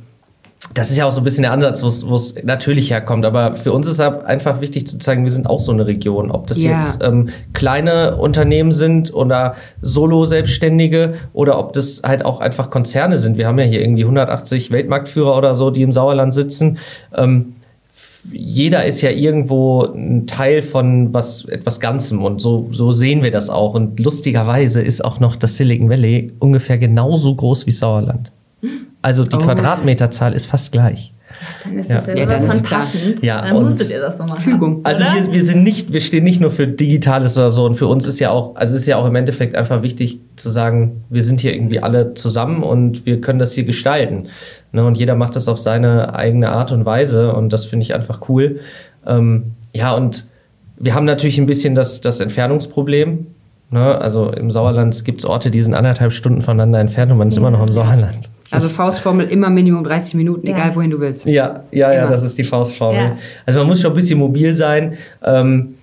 das 0.76 0.90
ist 0.90 0.96
ja 0.98 1.06
auch 1.06 1.12
so 1.12 1.22
ein 1.22 1.24
bisschen 1.24 1.42
der 1.42 1.52
Ansatz, 1.52 1.82
wo 1.82 2.14
es- 2.14 2.34
natürlich 2.44 2.90
herkommt. 2.90 3.24
Aber 3.24 3.54
für 3.54 3.72
uns 3.72 3.86
ist 3.86 3.98
einfach 3.98 4.60
wichtig 4.60 4.86
zu 4.86 4.98
zeigen, 4.98 5.24
wir 5.24 5.32
sind 5.32 5.48
auch 5.48 5.58
so 5.58 5.72
eine 5.72 5.86
Region. 5.86 6.30
Ob 6.30 6.46
das 6.46 6.62
Ja. 6.62 6.76
jetzt 6.78 7.02
ähm, 7.02 7.30
kleine 7.54 8.16
Unternehmen 8.18 8.72
sind 8.72 9.12
oder 9.14 9.54
Solo-Selbstständige 9.80 11.14
oder 11.32 11.58
ob 11.58 11.72
das 11.72 12.02
halt 12.04 12.24
auch 12.24 12.40
einfach 12.40 12.70
Konzerne 12.70 13.16
sind. 13.16 13.38
Wir 13.38 13.46
haben 13.46 13.58
ja 13.58 13.64
hier 13.64 13.80
irgendwie 13.80 14.04
180 14.04 14.70
Weltmarktführer 14.70 15.36
oder 15.36 15.54
so, 15.54 15.70
die 15.70 15.82
im 15.82 15.92
Sauerland 15.92 16.32
sitzen. 16.34 16.78
Ähm, 17.14 17.54
jeder 18.32 18.84
ist 18.84 19.02
ja 19.02 19.10
irgendwo 19.10 19.82
ein 19.84 20.26
Teil 20.26 20.60
von 20.60 21.14
was 21.14 21.44
etwas 21.44 21.78
Ganzem 21.78 22.24
und 22.24 22.40
so 22.40 22.68
so 22.72 22.90
sehen 22.90 23.22
wir 23.22 23.30
das 23.30 23.50
auch 23.50 23.74
und 23.74 24.00
lustigerweise 24.00 24.82
ist 24.82 25.04
auch 25.04 25.20
noch 25.20 25.36
das 25.36 25.56
Silicon 25.56 25.88
Valley 25.88 26.32
ungefähr 26.40 26.76
genauso 26.76 27.34
groß 27.36 27.66
wie 27.66 27.70
Sauerland. 27.70 28.32
Also 29.06 29.24
die 29.24 29.36
Oh. 29.36 29.38
Quadratmeterzahl 29.38 30.32
ist 30.34 30.46
fast 30.46 30.72
gleich. 30.72 31.12
dann 31.64 31.78
ist 31.78 31.90
Ja. 31.90 31.96
das 31.96 32.06
ja, 32.06 32.14
Ja, 32.14 32.24
sowas 32.38 32.46
dann 32.46 32.56
von 32.56 32.62
passend. 32.78 33.22
Ja, 33.22 33.42
dann 33.42 33.56
und- 33.56 33.64
musstet 33.64 33.90
ihr 33.90 34.00
das 34.00 34.16
so 34.16 34.24
machen. 34.24 34.40
Fügung. 34.40 34.80
Also 34.84 35.04
wir, 35.04 35.32
wir 35.34 35.44
sind 35.44 35.62
nicht, 35.64 35.92
wir 35.92 36.00
stehen 36.00 36.24
nicht 36.24 36.40
nur 36.40 36.50
für 36.50 36.66
Digitales 36.66 37.36
oder 37.36 37.50
so 37.50 37.64
und 37.66 37.74
für 37.74 37.86
uns 37.86 38.06
ist 38.06 38.18
ja 38.20 38.30
auch, 38.30 38.56
also 38.56 38.74
es 38.74 38.80
ist 38.80 38.86
ja 38.88 38.96
auch 38.96 39.06
im 39.06 39.14
Endeffekt 39.14 39.54
einfach 39.54 39.82
wichtig 39.82 40.18
zu 40.36 40.50
sagen, 40.50 41.04
wir 41.10 41.22
sind 41.22 41.40
hier 41.40 41.52
irgendwie 41.54 41.78
alle 41.80 42.14
zusammen 42.14 42.62
und 42.62 43.04
wir 43.06 43.20
können 43.20 43.38
das 43.38 43.52
hier 43.52 43.64
gestalten. 43.64 44.28
Ne? 44.72 44.84
Und 44.84 44.96
jeder 44.96 45.14
macht 45.14 45.36
das 45.36 45.46
auf 45.46 45.58
seine 45.60 46.14
eigene 46.16 46.48
Art 46.50 46.72
und 46.72 46.84
Weise 46.86 47.32
und 47.34 47.52
das 47.52 47.66
finde 47.66 47.82
ich 47.84 47.94
einfach 47.94 48.28
cool. 48.30 48.60
Ähm, 49.06 49.52
ja, 49.74 49.94
und 49.94 50.26
wir 50.78 50.94
haben 50.94 51.04
natürlich 51.04 51.38
ein 51.38 51.46
bisschen 51.46 51.74
das, 51.74 52.00
das 52.00 52.18
Entfernungsproblem. 52.18 53.26
Ne? 53.70 54.00
Also 54.00 54.30
im 54.30 54.50
Sauerland 54.52 55.04
gibt 55.04 55.20
es 55.20 55.24
Orte, 55.26 55.50
die 55.50 55.60
sind 55.60 55.74
anderthalb 55.74 56.12
Stunden 56.12 56.40
voneinander 56.40 56.78
entfernt 56.78 57.10
und 57.10 57.18
man 57.18 57.28
ist 57.28 57.36
immer 57.36 57.50
noch 57.50 57.60
im 57.60 57.66
Sauerland. 57.68 58.30
Das 58.44 58.52
Also 58.52 58.68
Faustformel 58.68 59.26
immer 59.26 59.50
Minimum 59.50 59.82
30 59.84 60.14
Minuten, 60.14 60.46
Ja. 60.46 60.54
egal 60.56 60.76
wohin 60.76 60.90
du 60.90 61.00
willst. 61.00 61.26
ja, 61.26 61.64
ja, 61.72 61.92
ja, 61.92 62.08
das 62.08 62.22
ist 62.22 62.38
die 62.38 62.44
Faustformel. 62.44 63.00
Ja. 63.00 63.16
Also 63.44 63.58
man 63.58 63.68
muss 63.68 63.80
schon 63.80 63.90
ein 63.92 63.96
bisschen 63.96 64.18
mobil 64.20 64.54
sein. 64.54 64.94
Ähm, 65.24 65.74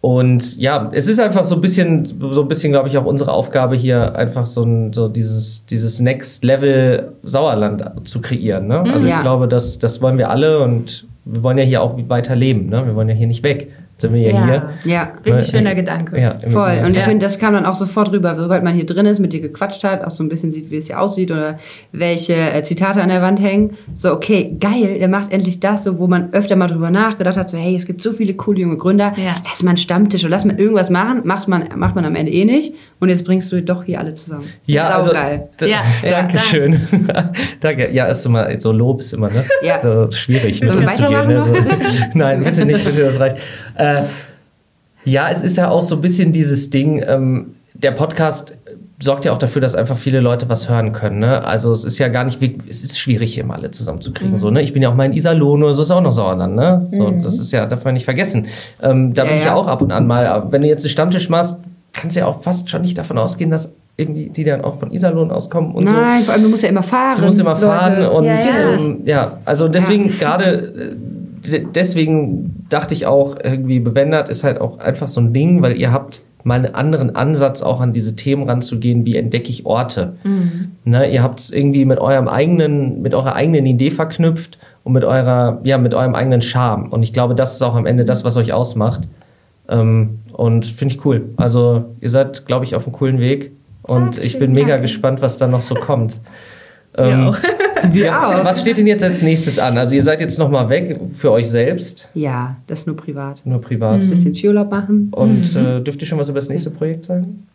und 0.00 0.58
ja, 0.58 0.90
es 0.92 1.08
ist 1.08 1.18
einfach 1.18 1.44
so 1.44 1.54
ein 1.54 1.60
bisschen, 1.62 2.04
so 2.04 2.42
ein 2.42 2.48
bisschen, 2.48 2.70
glaube 2.72 2.88
ich, 2.88 2.98
auch 2.98 3.06
unsere 3.06 3.32
Aufgabe 3.32 3.74
hier, 3.74 4.14
einfach 4.14 4.44
so, 4.44 4.62
ein, 4.62 4.92
so 4.92 5.08
dieses, 5.08 5.64
dieses 5.66 5.98
Next 5.98 6.44
Level 6.44 7.12
Sauerland 7.22 7.82
zu 8.04 8.20
kreieren. 8.20 8.68
Ne? 8.68 8.80
Also 8.80 9.06
Ja. 9.06 9.16
ich 9.16 9.22
glaube, 9.22 9.48
das, 9.48 9.78
das 9.78 10.02
wollen 10.02 10.18
wir 10.18 10.28
alle 10.30 10.60
und 10.60 11.06
wir 11.24 11.42
wollen 11.42 11.56
ja 11.56 11.64
hier 11.64 11.82
auch 11.82 11.98
weiter 12.08 12.36
leben. 12.36 12.68
Ne? 12.68 12.84
Wir 12.86 12.94
wollen 12.94 13.08
ja 13.08 13.14
hier 13.14 13.26
nicht 13.26 13.42
weg. 13.42 13.72
Sind 13.96 14.12
wir 14.12 14.20
ja, 14.22 14.30
Ja. 14.32 14.44
hier. 14.82 14.92
Ja. 14.92 15.12
Wirklich 15.22 15.48
Äh, 15.48 15.50
schöner 15.52 15.74
Gedanke. 15.76 16.20
Ja, 16.20 16.36
Voll. 16.48 16.80
Und 16.84 16.90
ich 16.92 16.96
Ja. 16.98 17.02
finde, 17.04 17.24
das 17.24 17.38
kam 17.38 17.54
dann 17.54 17.64
auch 17.64 17.76
sofort 17.76 18.10
rüber, 18.12 18.34
sobald 18.34 18.64
man 18.64 18.74
hier 18.74 18.86
drin 18.86 19.06
ist, 19.06 19.20
mit 19.20 19.32
dir 19.32 19.40
gequatscht 19.40 19.84
hat, 19.84 20.04
auch 20.04 20.10
so 20.10 20.22
ein 20.24 20.28
bisschen 20.28 20.50
sieht, 20.50 20.70
wie 20.72 20.76
es 20.78 20.86
hier 20.88 21.00
aussieht 21.00 21.30
oder 21.30 21.58
welche 21.92 22.34
äh, 22.34 22.62
Zitate 22.64 23.00
an 23.02 23.08
der 23.08 23.22
Wand 23.22 23.40
hängen. 23.40 23.76
So, 23.94 24.12
okay, 24.12 24.56
geil, 24.58 24.98
der 24.98 25.08
macht 25.08 25.32
endlich 25.32 25.60
das, 25.60 25.84
so, 25.84 25.98
wo 26.00 26.08
man 26.08 26.32
öfter 26.32 26.56
mal 26.56 26.66
drüber 26.66 26.90
nachgedacht 26.90 27.36
hat, 27.36 27.50
so, 27.50 27.56
hey, 27.56 27.76
es 27.76 27.86
gibt 27.86 28.02
so 28.02 28.12
viele 28.12 28.34
coole 28.34 28.60
junge 28.60 28.76
Gründer, 28.78 29.12
Ja. 29.16 29.36
lass 29.48 29.62
mal 29.62 29.70
einen 29.70 29.76
Stammtisch 29.78 30.24
und 30.24 30.30
lass 30.30 30.44
mal 30.44 30.58
irgendwas 30.58 30.90
machen, 30.90 31.20
macht 31.24 31.46
man, 31.46 31.64
macht 31.76 31.94
man 31.94 32.04
am 32.04 32.16
Ende 32.16 32.32
eh 32.32 32.44
nicht. 32.44 32.74
Und 33.00 33.10
jetzt 33.10 33.24
bringst 33.24 33.52
du 33.52 33.62
doch 33.62 33.84
hier 33.84 34.00
alle 34.00 34.14
zusammen. 34.14 34.44
Ja, 34.66 34.88
also, 34.88 35.08
Saugeil. 35.08 35.48
d- 35.60 35.68
Ja. 35.70 35.82
Dankeschön. 36.08 36.80
Danke. 37.60 37.92
Ja, 37.92 38.06
ist 38.06 38.24
immer, 38.26 38.48
so 38.60 38.72
Lob 38.72 39.00
ist 39.00 39.12
immer, 39.12 39.28
ne? 39.30 39.44
Ja. 39.62 39.80
So 39.80 40.10
schwierig. 40.10 40.58
Sollen 40.58 40.80
wir 40.80 40.86
weitermachen 40.86 41.28
ne? 41.28 41.62
bisschen? 41.62 42.04
Nein, 42.14 42.42
bitte 42.42 42.64
nicht, 42.64 42.84
bitte, 42.84 43.02
das 43.04 43.20
reicht. 43.20 43.36
Äh, 43.84 44.04
ja, 45.04 45.28
es 45.30 45.42
ist 45.42 45.56
ja 45.56 45.68
auch 45.70 45.82
so 45.82 45.96
ein 45.96 46.00
bisschen 46.00 46.32
dieses 46.32 46.70
Ding, 46.70 47.02
ähm, 47.06 47.54
der 47.74 47.90
Podcast 47.90 48.56
sorgt 49.00 49.24
ja 49.24 49.32
auch 49.32 49.38
dafür, 49.38 49.60
dass 49.60 49.74
einfach 49.74 49.96
viele 49.96 50.20
Leute 50.20 50.48
was 50.48 50.68
hören 50.70 50.92
können. 50.92 51.18
Ne? 51.18 51.44
Also 51.44 51.72
es 51.72 51.84
ist 51.84 51.98
ja 51.98 52.08
gar 52.08 52.24
nicht, 52.24 52.40
es 52.68 52.82
ist 52.82 52.98
schwierig, 52.98 53.34
hier 53.34 53.44
mal 53.44 53.56
alle 53.56 53.70
zusammenzukriegen. 53.70 54.38
So, 54.38 54.50
ne? 54.50 54.62
Ich 54.62 54.72
bin 54.72 54.82
ja 54.82 54.90
auch 54.90 54.94
mal 54.94 55.04
in 55.04 55.12
Iserlohn 55.12 55.62
oder 55.62 55.74
so, 55.74 55.82
ist 55.82 55.90
auch 55.90 56.00
noch 56.00 56.12
Sauerland. 56.12 56.54
Ne? 56.54 56.86
So, 56.92 57.10
Das 57.22 57.38
ist 57.38 57.52
ja, 57.52 57.66
darf 57.66 57.84
man 57.84 57.94
nicht 57.94 58.04
vergessen. 58.04 58.46
Ähm, 58.80 59.12
da 59.12 59.24
Ja, 59.24 59.28
bin 59.28 59.38
ich 59.38 59.44
ja 59.44 59.54
auch 59.54 59.66
ab 59.66 59.82
und 59.82 59.92
an 59.92 60.06
mal. 60.06 60.26
Aber 60.26 60.52
wenn 60.52 60.62
du 60.62 60.68
jetzt 60.68 60.84
einen 60.84 60.90
Stammtisch 60.90 61.28
machst, 61.28 61.58
kannst 61.92 62.16
du 62.16 62.20
ja 62.20 62.26
auch 62.26 62.40
fast 62.42 62.70
schon 62.70 62.82
nicht 62.82 62.96
davon 62.96 63.18
ausgehen, 63.18 63.50
dass 63.50 63.72
irgendwie 63.96 64.30
die 64.30 64.44
dann 64.44 64.62
auch 64.62 64.78
von 64.78 64.90
Iserlohn 64.90 65.30
auskommen 65.30 65.72
und 65.74 65.88
so. 65.88 65.94
Nein, 65.94 66.22
vor 66.22 66.34
allem, 66.34 66.44
du 66.44 66.48
musst 66.48 66.62
ja 66.62 66.68
immer 66.68 66.82
fahren. 66.82 67.16
Du 67.18 67.24
musst 67.26 67.38
immer 67.38 67.54
Leute. 67.54 67.66
fahren 67.66 68.06
und 68.06 68.24
Ja, 68.24 68.34
ja, 68.34 68.70
ähm, 68.78 69.00
ja 69.04 69.38
also 69.44 69.68
deswegen 69.68 70.08
gerade 70.18 70.44
äh, 70.44 70.96
deswegen 71.74 72.66
dachte 72.68 72.94
ich 72.94 73.06
auch 73.06 73.36
irgendwie 73.42 73.80
bewändert 73.80 74.28
ist 74.28 74.44
halt 74.44 74.60
auch 74.60 74.78
einfach 74.78 75.08
so 75.08 75.20
ein 75.20 75.32
Ding, 75.32 75.62
weil 75.62 75.76
ihr 75.76 75.92
habt 75.92 76.22
mal 76.42 76.56
einen 76.56 76.74
anderen 76.74 77.16
Ansatz 77.16 77.62
auch 77.62 77.80
an 77.80 77.92
diese 77.92 78.16
Themen 78.16 78.48
ranzugehen, 78.48 79.06
wie 79.06 79.16
entdecke 79.16 79.48
ich 79.48 79.64
Orte. 79.64 80.16
Ne, 80.84 81.10
ihr 81.10 81.22
habt 81.22 81.40
es 81.40 81.50
irgendwie 81.50 81.84
mit 81.84 81.98
eurem 81.98 82.28
eigenen 82.28 83.00
mit 83.02 83.14
eurer 83.14 83.34
eigenen 83.34 83.64
Idee 83.66 83.90
verknüpft 83.90 84.58
und 84.84 84.92
mit 84.92 85.04
eurer 85.04 85.60
ja 85.64 85.78
mit 85.78 85.94
eurem 85.94 86.14
eigenen 86.14 86.40
Charme 86.40 86.90
und 86.90 87.02
ich 87.02 87.12
glaube, 87.12 87.34
das 87.34 87.54
ist 87.54 87.62
auch 87.62 87.74
am 87.74 87.86
Ende 87.86 88.04
das, 88.04 88.24
was 88.24 88.36
euch 88.36 88.52
ausmacht. 88.52 89.08
Ähm, 89.68 90.20
und 90.32 90.66
finde 90.66 90.94
ich 90.94 91.04
cool. 91.04 91.30
Also 91.36 91.84
ihr 92.00 92.10
seid, 92.10 92.46
glaube 92.46 92.64
ich, 92.64 92.74
auf 92.74 92.86
einem 92.86 92.92
coolen 92.92 93.18
Weg 93.18 93.52
und 93.82 94.18
ich 94.18 94.34
Dankeschön, 94.34 94.40
bin 94.40 94.52
mega 94.52 94.68
danke. 94.68 94.82
gespannt, 94.82 95.22
was 95.22 95.36
da 95.36 95.46
noch 95.46 95.62
so 95.62 95.74
kommt. 95.74 96.20
Ähm, 96.96 97.34
auch. 97.84 98.44
was 98.44 98.60
steht 98.60 98.76
denn 98.78 98.86
jetzt 98.86 99.02
als 99.04 99.22
nächstes 99.22 99.58
an? 99.58 99.76
Also 99.78 99.94
ihr 99.94 100.02
seid 100.02 100.20
jetzt 100.20 100.38
noch 100.38 100.50
mal 100.50 100.68
weg 100.68 100.98
für 101.12 101.30
euch 101.30 101.48
selbst, 101.48 102.08
Ja, 102.14 102.56
das 102.66 102.86
nur 102.86 102.96
privat. 102.96 103.42
nur 103.44 103.60
privat. 103.60 104.02
Ein 104.02 104.10
bisschen 104.10 104.34
Skiurlaub 104.34 104.70
machen. 104.70 105.08
Und 105.14 105.54
äh, 105.56 105.80
dürft 105.82 106.00
ihr 106.00 106.06
schon 106.06 106.18
was 106.18 106.28
über 106.28 106.38
das 106.38 106.48
nächste 106.48 106.70
Projekt 106.70 107.04
sagen? 107.04 107.46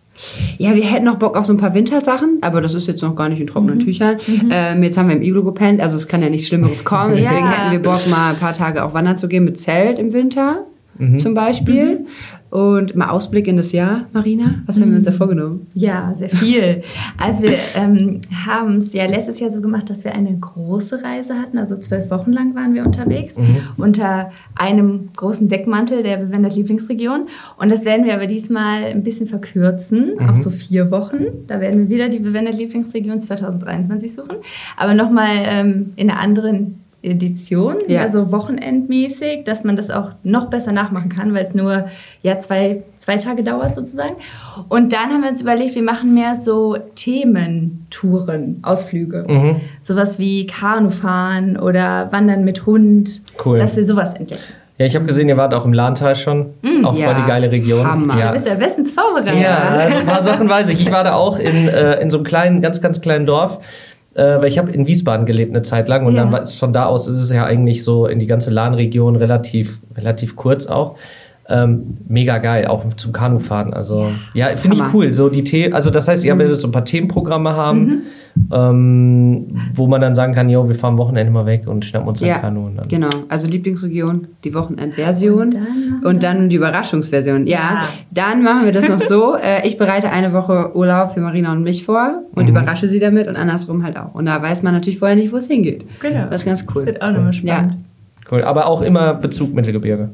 Ja, 0.57 0.75
wir 0.75 0.83
hätten 0.83 1.05
noch 1.05 1.15
Bock 1.15 1.37
auf 1.37 1.45
so 1.45 1.53
ein 1.53 1.57
paar 1.57 1.73
Wintersachen, 1.73 2.39
aber 2.41 2.59
das 2.61 2.73
ist 2.73 2.87
jetzt 2.87 3.01
noch 3.01 3.15
gar 3.15 3.29
nicht 3.29 3.39
in 3.39 3.47
trockenen 3.47 3.77
Mhm. 3.77 3.81
Tüchern. 3.81 4.17
Ähm, 4.51 4.83
jetzt 4.83 4.97
haben 4.97 5.07
wir 5.07 5.15
im 5.15 5.21
Iglu 5.21 5.43
gepennt, 5.45 5.79
also 5.79 5.95
es 5.95 6.09
kann 6.09 6.21
ja 6.21 6.29
nichts 6.29 6.47
Schlimmeres 6.49 6.83
kommen. 6.83 7.11
Deswegen 7.15 7.45
Ja. 7.45 7.51
hätten 7.51 7.71
wir 7.71 7.81
Bock, 7.81 8.05
mal 8.09 8.31
ein 8.31 8.35
paar 8.35 8.51
Tage 8.53 8.83
auch 8.83 8.93
wandern 8.93 9.15
zu 9.15 9.29
gehen 9.29 9.45
mit 9.45 9.57
Zelt 9.59 9.97
im 9.97 10.11
Winter 10.13 10.65
zum 11.17 11.33
Beispiel. 11.33 12.05
Und 12.49 12.95
mal 12.95 13.09
Ausblick 13.09 13.47
in 13.47 13.57
das 13.57 13.71
Jahr, 13.71 14.07
Marina. 14.11 14.55
Was 14.65 14.81
haben 14.81 14.89
wir 14.89 14.97
uns 14.97 15.05
da 15.05 15.11
vorgenommen? 15.11 15.67
Ja, 15.75 16.15
sehr 16.17 16.29
viel. 16.29 16.81
Also 17.17 17.43
wir 17.43 17.57
ähm, 17.75 18.21
haben 18.47 18.77
es 18.77 18.93
ja 18.93 19.05
letztes 19.05 19.39
Jahr 19.39 19.51
so 19.51 19.61
gemacht, 19.61 19.89
dass 19.89 20.03
wir 20.03 20.13
eine 20.13 20.35
große 20.35 21.03
Reise 21.03 21.35
hatten. 21.35 21.59
Also 21.59 21.77
zwölf 21.77 22.09
Wochen 22.09 22.31
lang 22.31 22.55
waren 22.55 22.73
wir 22.73 22.85
unterwegs 22.85 23.35
unter 23.77 24.31
einem 24.55 25.09
großen 25.15 25.47
Deckmantel 25.47 26.01
der 26.01 26.17
Bewendert 26.17 26.55
Lieblingsregion. 26.55 27.27
Und 27.57 27.69
das 27.69 27.85
werden 27.85 28.05
wir 28.05 28.15
aber 28.15 28.25
diesmal 28.25 28.85
ein 28.85 29.03
bisschen 29.03 29.27
verkürzen 29.27 30.19
auf 30.19 30.37
so 30.37 30.49
vier 30.49 30.89
Wochen. 30.89 31.25
Da 31.47 31.59
werden 31.59 31.81
wir 31.81 31.89
wieder 31.89 32.09
die 32.09 32.19
Bewendert 32.19 32.57
Lieblingsregion 32.57 33.21
2023 33.21 34.13
suchen. 34.13 34.37
Aber 34.75 34.95
nochmal 34.95 35.43
ähm, 35.45 35.93
in 35.95 36.09
einer 36.09 36.19
anderen 36.19 36.79
Edition, 37.01 37.77
Ja. 37.87 38.01
also 38.01 38.31
wochenendmäßig, 38.31 39.43
dass 39.45 39.63
man 39.63 39.75
das 39.77 39.89
auch 39.89 40.11
noch 40.23 40.49
besser 40.49 40.71
nachmachen 40.71 41.09
kann, 41.09 41.33
weil 41.33 41.43
es 41.43 41.55
nur 41.55 41.85
ja 42.23 42.37
zwei, 42.39 42.83
zwei 42.97 43.15
Tage 43.17 43.43
dauert 43.43 43.75
sozusagen. 43.75 44.15
Und 44.67 44.91
dann 44.93 45.09
haben 45.11 45.21
wir 45.21 45.29
uns 45.29 45.41
überlegt, 45.41 45.75
wir 45.75 45.83
machen 45.83 46.13
mehr 46.13 46.35
so 46.35 46.77
Thementouren, 46.95 48.59
Ausflüge. 48.63 49.25
Mhm. 49.27 49.55
Sowas 49.81 50.19
wie 50.19 50.45
Kanufahren 50.47 51.57
oder 51.57 52.11
Wandern 52.11 52.43
mit 52.43 52.65
Hund, 52.65 53.21
Cool. 53.45 53.57
dass 53.57 53.75
wir 53.75 53.83
sowas 53.85 54.13
entdecken. 54.15 54.41
Ja, 54.77 54.85
ich 54.85 54.95
habe 54.95 55.03
gesehen, 55.05 55.27
ihr 55.27 55.35
wart 55.35 55.53
auch 55.53 55.65
im 55.65 55.73
Lahntal 55.73 56.15
schon. 56.15 56.53
auch 56.85 56.95
Ja, 56.95 57.07
voll 57.13 57.21
die 57.21 57.27
geile 57.27 57.51
Region. 57.51 57.85
Hammer. 57.85 58.17
Ja. 58.17 58.27
Du 58.27 58.33
bist 58.35 58.47
ja 58.47 58.55
bestens 58.55 58.91
vorbereitet. 58.91 59.41
Ja, 59.41 59.57
also 59.57 59.97
ein 59.99 60.05
paar 60.05 60.23
Sachen 60.23 60.47
weiß 60.47 60.69
ich. 60.69 60.79
Ich 60.79 60.89
war 60.89 61.03
da 61.03 61.15
auch 61.15 61.37
in, 61.37 61.67
äh, 61.67 61.99
in 62.01 62.09
so 62.09 62.19
einem 62.19 62.25
kleinen, 62.25 62.61
ganz, 62.61 62.79
ganz 62.81 63.01
kleinen 63.01 63.25
Dorf. 63.25 63.59
Äh, 64.15 64.39
weil 64.39 64.47
ich 64.47 64.57
habe 64.57 64.71
in 64.71 64.87
Wiesbaden 64.87 65.25
gelebt 65.25 65.51
eine 65.51 65.61
Zeit 65.61 65.87
lang 65.87 66.05
und 66.05 66.15
Ja. 66.15 66.23
dann 66.23 66.31
war 66.31 66.41
es 66.41 66.53
von 66.53 66.73
da 66.73 66.85
aus 66.85 67.07
ist 67.07 67.19
es 67.19 67.31
ja 67.31 67.45
eigentlich 67.45 67.83
so 67.83 68.07
in 68.07 68.19
die 68.19 68.25
ganze 68.25 68.49
Lahnregion 68.51 69.15
relativ, 69.15 69.81
relativ 69.95 70.35
kurz 70.35 70.67
auch. 70.67 70.95
Ähm, 71.47 71.97
mega 72.07 72.37
geil, 72.37 72.67
auch 72.67 72.83
zum 72.95 73.11
Kanufahren. 73.11 73.73
Also 73.73 74.11
ja, 74.35 74.49
finde 74.55 74.77
ich 74.77 74.93
cool. 74.93 75.13
So 75.13 75.29
die 75.29 75.43
The 75.45 75.73
also 75.73 75.89
das 75.89 76.07
heißt, 76.07 76.23
ihr 76.23 76.37
werdet 76.37 76.61
so 76.61 76.67
ein 76.67 76.71
paar 76.71 76.85
Themenprogramme 76.85 77.55
haben, 77.55 78.03
ähm, 78.51 79.45
wo 79.73 79.87
man 79.87 80.01
dann 80.01 80.15
sagen 80.15 80.33
kann, 80.33 80.49
jo, 80.49 80.67
wir 80.67 80.75
fahren 80.75 80.97
Wochenende 80.97 81.31
mal 81.31 81.45
weg 81.45 81.63
und 81.67 81.85
schnappen 81.85 82.07
uns 82.09 82.21
ein 82.21 82.27
Ja, 82.29 82.39
Kanu. 82.39 82.65
Und 82.67 82.75
dann. 82.77 82.87
genau. 82.87 83.09
Also 83.29 83.47
Lieblingsregion, 83.47 84.27
die 84.43 84.53
Wochenendversion 84.53 85.41
Und 85.41 85.53
dann- 85.53 86.01
und 86.03 86.23
dann 86.23 86.49
die 86.49 86.55
Überraschungsversion. 86.55 87.47
Ja, 87.47 87.57
Ja. 87.57 87.81
dann 88.11 88.43
machen 88.43 88.65
wir 88.65 88.71
das 88.71 88.87
noch 88.89 88.99
so. 88.99 89.35
Äh, 89.41 89.67
ich 89.67 89.77
bereite 89.77 90.09
eine 90.11 90.33
Woche 90.33 90.71
Urlaub 90.75 91.11
für 91.13 91.21
Marina 91.21 91.51
und 91.51 91.63
mich 91.63 91.85
vor 91.85 92.23
und 92.35 92.43
Mhm. 92.43 92.49
überrasche 92.49 92.87
sie 92.87 92.99
damit 92.99 93.27
und 93.27 93.35
andersrum 93.35 93.83
halt 93.83 93.97
auch. 93.97 94.13
Und 94.15 94.25
da 94.25 94.41
weiß 94.41 94.63
man 94.63 94.73
natürlich 94.73 94.99
vorher 94.99 95.15
nicht, 95.15 95.31
wo 95.31 95.37
es 95.37 95.47
hingeht. 95.47 95.85
Genau. 96.01 96.25
Das 96.29 96.41
ist 96.41 96.45
ganz 96.45 96.65
Das 96.65 96.75
cool. 96.75 96.85
wird 96.85 97.01
auch 97.01 97.11
nochmal 97.11 97.33
spannend. 97.33 97.75
Cool. 98.31 98.43
Aber 98.43 98.67
auch 98.67 98.81
immer 98.81 99.13
Bezug 99.13 99.53
Mittelgebirge 99.53 100.09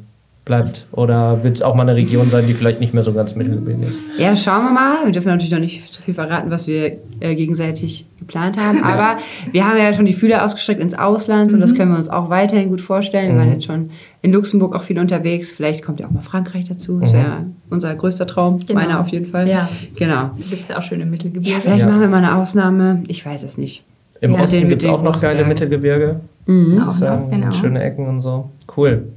bleibt. 0.46 0.86
Oder 0.92 1.44
wird 1.44 1.56
es 1.56 1.62
auch 1.64 1.74
mal 1.74 1.82
eine 1.82 1.96
Region 1.96 2.30
sein, 2.30 2.46
die 2.46 2.54
vielleicht 2.54 2.80
nicht 2.80 2.94
mehr 2.94 3.02
so 3.04 3.12
ganz 3.14 3.36
Mittelgebirge 3.36 3.86
ist? 3.86 3.96
Ja, 4.20 4.36
schauen 4.36 4.66
wir 4.66 4.72
mal. 4.72 4.98
Wir 5.06 5.12
dürfen 5.12 5.28
natürlich 5.30 5.52
noch 5.52 5.60
nicht 5.60 5.92
zu 5.92 6.02
viel 6.04 6.14
verraten, 6.14 6.52
was 6.52 6.68
wir 6.68 6.98
äh, 7.20 7.34
gegenseitig 7.36 8.06
geplant 8.20 8.58
haben. 8.60 8.78
Aber 8.84 9.18
wir 9.52 9.66
haben 9.68 9.78
ja 9.78 9.92
schon 9.94 10.06
die 10.06 10.14
Fühler 10.14 10.46
ausgestreckt 10.46 10.80
ins 10.80 10.94
Ausland 10.98 11.52
und 11.52 11.60
das 11.62 11.74
können 11.74 11.92
wir 11.92 11.98
uns 11.98 12.10
auch 12.10 12.30
weiterhin 12.30 12.70
gut 12.70 12.80
vorstellen. 12.82 13.34
Wir 13.34 13.40
waren 13.40 13.52
jetzt 13.54 13.66
schon 13.66 13.90
in 14.22 14.32
Luxemburg 14.34 14.76
auch 14.76 14.84
viel 14.84 15.00
unterwegs. 15.00 15.52
Vielleicht 15.52 15.84
kommt 15.84 16.00
ja 16.00 16.06
auch 16.06 16.12
mal 16.12 16.22
Frankreich 16.22 16.66
dazu. 16.66 17.00
Das 17.00 17.12
wäre 17.12 17.46
unser 17.72 17.96
größter 17.96 18.28
Traum. 18.28 18.60
Genau. 18.60 18.80
Meiner 18.80 19.00
auf 19.00 19.08
jeden 19.08 19.26
Fall. 19.26 19.50
Ja. 19.50 19.68
Genau. 19.96 20.30
Gibt 20.50 20.62
es 20.62 20.68
ja 20.68 20.78
auch 20.78 20.84
schöne 20.84 21.06
Mittelgebirge. 21.08 21.60
Vielleicht 21.60 21.80
Ja. 21.80 21.88
machen 21.88 22.02
wir 22.02 22.08
mal 22.08 22.18
eine 22.24 22.36
Ausnahme. 22.36 23.02
Ich 23.08 23.26
weiß 23.26 23.42
es 23.42 23.58
nicht. 23.58 23.84
Im 24.22 24.34
Ja, 24.34 24.42
Osten 24.42 24.68
gibt 24.68 24.84
es 24.84 24.88
auch 24.90 25.02
noch 25.02 25.20
geile. 25.20 25.44
Mittelgebirge. 25.44 26.20
Auch 26.48 26.52
muss 26.52 26.80
noch, 26.86 26.88
ich 26.94 27.00
sagen. 27.00 27.30
genau. 27.32 27.52
Schöne 27.52 27.82
Ecken 27.84 28.08
und 28.08 28.20
so. 28.20 28.52
Cool. 28.78 29.08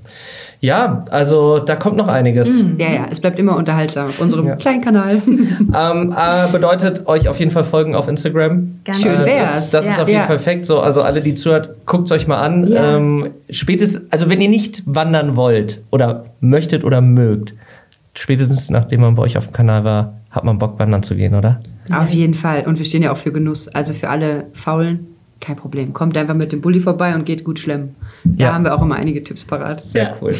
Ja, 0.60 1.04
also 1.10 1.60
da 1.60 1.76
kommt 1.76 1.96
noch 1.96 2.08
einiges. 2.08 2.62
Ja, 2.78 2.88
ja, 2.90 3.06
es 3.10 3.20
bleibt 3.20 3.38
immer 3.38 3.56
unterhaltsam 3.56 4.08
auf 4.08 4.20
unserem 4.20 4.46
Ja. 4.48 4.56
kleinen 4.56 4.80
Kanal. 4.82 5.22
Ähm, 5.74 6.14
äh, 6.16 6.50
bedeutet 6.50 7.06
euch 7.06 7.28
auf 7.28 7.38
jeden 7.38 7.50
Fall 7.50 7.62
folgen 7.64 7.94
auf 7.94 8.08
Instagram. 8.08 8.80
Ganz 8.84 9.02
Schön 9.02 9.20
Äh, 9.20 9.26
wär's. 9.26 9.70
Das, 9.70 9.70
das 9.70 9.86
ist 9.88 9.96
Ja. 9.96 10.02
auf 10.02 10.08
jeden 10.08 10.20
Ja. 10.20 10.26
Fall 10.26 10.36
perfekt. 10.36 10.64
So, 10.66 10.80
also 10.80 11.02
alle, 11.02 11.20
die 11.20 11.34
zuhört, 11.34 11.70
guckt 11.86 12.10
euch 12.10 12.26
mal 12.26 12.38
an. 12.38 12.68
Ähm, 12.74 13.30
spätestens, 13.50 14.10
also 14.10 14.28
wenn 14.30 14.40
ihr 14.40 14.48
nicht 14.48 14.82
wandern 14.86 15.36
wollt 15.36 15.82
oder 15.90 16.24
möchtet 16.40 16.82
oder 16.84 17.00
mögt, 17.00 17.54
spätestens 18.14 18.70
nachdem 18.70 19.02
man 19.02 19.14
bei 19.14 19.22
euch 19.22 19.36
auf 19.38 19.46
dem 19.48 19.52
Kanal 19.52 19.84
war, 19.84 20.14
hat 20.30 20.44
man 20.44 20.58
Bock 20.58 20.78
wandern 20.78 21.02
zu 21.02 21.14
gehen, 21.14 21.34
oder? 21.34 21.60
auf 21.92 22.10
jeden 22.10 22.34
Fall. 22.34 22.66
Und 22.66 22.78
wir 22.78 22.84
stehen 22.84 23.02
ja 23.02 23.12
auch 23.12 23.16
für 23.16 23.32
Genuss. 23.32 23.68
Also 23.68 23.94
für 23.94 24.08
alle 24.10 24.46
Faulen, 24.52 25.06
kein 25.40 25.56
Problem. 25.56 25.92
Kommt 25.92 26.16
einfach 26.16 26.34
mit 26.34 26.52
dem 26.52 26.60
Bulli 26.60 26.80
vorbei 26.80 27.14
und 27.14 27.24
geht 27.24 27.44
gut 27.44 27.58
schlemmen. 27.60 27.94
Da 28.24 28.46
Ja. 28.46 28.54
haben 28.54 28.64
wir 28.64 28.74
auch 28.74 28.82
immer 28.82 28.96
einige 28.96 29.22
Tipps 29.22 29.44
parat. 29.44 29.84
Sehr 29.84 30.02
Ja. 30.04 30.14
cool. 30.20 30.34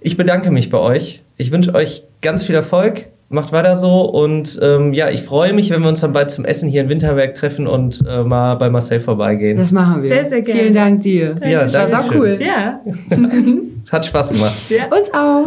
Ich 0.00 0.16
bedanke 0.16 0.50
mich 0.50 0.68
bei 0.70 0.78
euch. 0.78 1.22
Ich 1.36 1.50
wünsche 1.52 1.74
euch 1.74 2.02
ganz 2.20 2.44
viel 2.44 2.54
Erfolg. 2.54 3.06
Macht 3.28 3.50
weiter 3.52 3.76
so 3.76 4.02
und 4.02 4.58
ähm, 4.60 4.92
ja, 4.92 5.08
ich 5.08 5.22
freue 5.22 5.54
mich, 5.54 5.70
wenn 5.70 5.80
wir 5.80 5.88
uns 5.88 6.00
dann 6.00 6.12
bald 6.12 6.30
zum 6.30 6.44
Essen 6.44 6.68
hier 6.68 6.82
in 6.82 6.90
Winterberg 6.90 7.34
treffen 7.34 7.66
und 7.66 8.04
äh, 8.06 8.22
mal 8.24 8.56
bei 8.56 8.68
Marcel 8.68 9.00
vorbeigehen. 9.00 9.56
Das 9.56 9.72
machen 9.72 10.02
wir. 10.02 10.08
Sehr, 10.10 10.28
sehr 10.28 10.42
gerne. 10.42 10.60
Vielen 10.60 10.74
Dank 10.74 11.00
dir. 11.00 11.34
Ja, 11.42 11.60
das 11.62 11.72
war 11.74 11.86
danke 11.86 12.08
schön. 12.12 12.18
cool. 12.20 12.38
Ja. 12.42 12.80
Hat 13.90 14.04
Spaß 14.04 14.32
gemacht. 14.32 14.54
Uns 14.90 15.14
auch. 15.14 15.46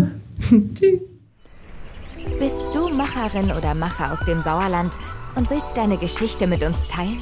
Bist 2.39 2.67
du 2.73 2.89
Macherin 2.89 3.51
oder 3.55 3.75
Macher 3.75 4.11
aus 4.11 4.19
dem 4.25 4.41
Sauerland 4.41 4.91
und 5.35 5.49
willst 5.51 5.77
deine 5.77 5.97
Geschichte 5.97 6.47
mit 6.47 6.63
uns 6.63 6.87
teilen? 6.87 7.19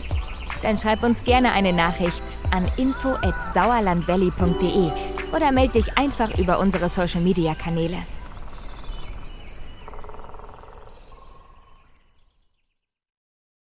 Dann 0.63 0.79
schreib 0.79 1.03
uns 1.03 1.23
gerne 1.23 1.51
eine 1.51 1.73
Nachricht 1.73 2.23
an 2.49 2.71
info@sauerlandvalley.de 2.77 4.89
oder 5.35 5.51
melde 5.51 5.73
dich 5.73 5.95
einfach 5.97 6.37
über 6.37 6.59
unsere 6.59 6.87
Social 6.89 7.21
Media 7.21 7.53
Kanäle. 7.53 7.97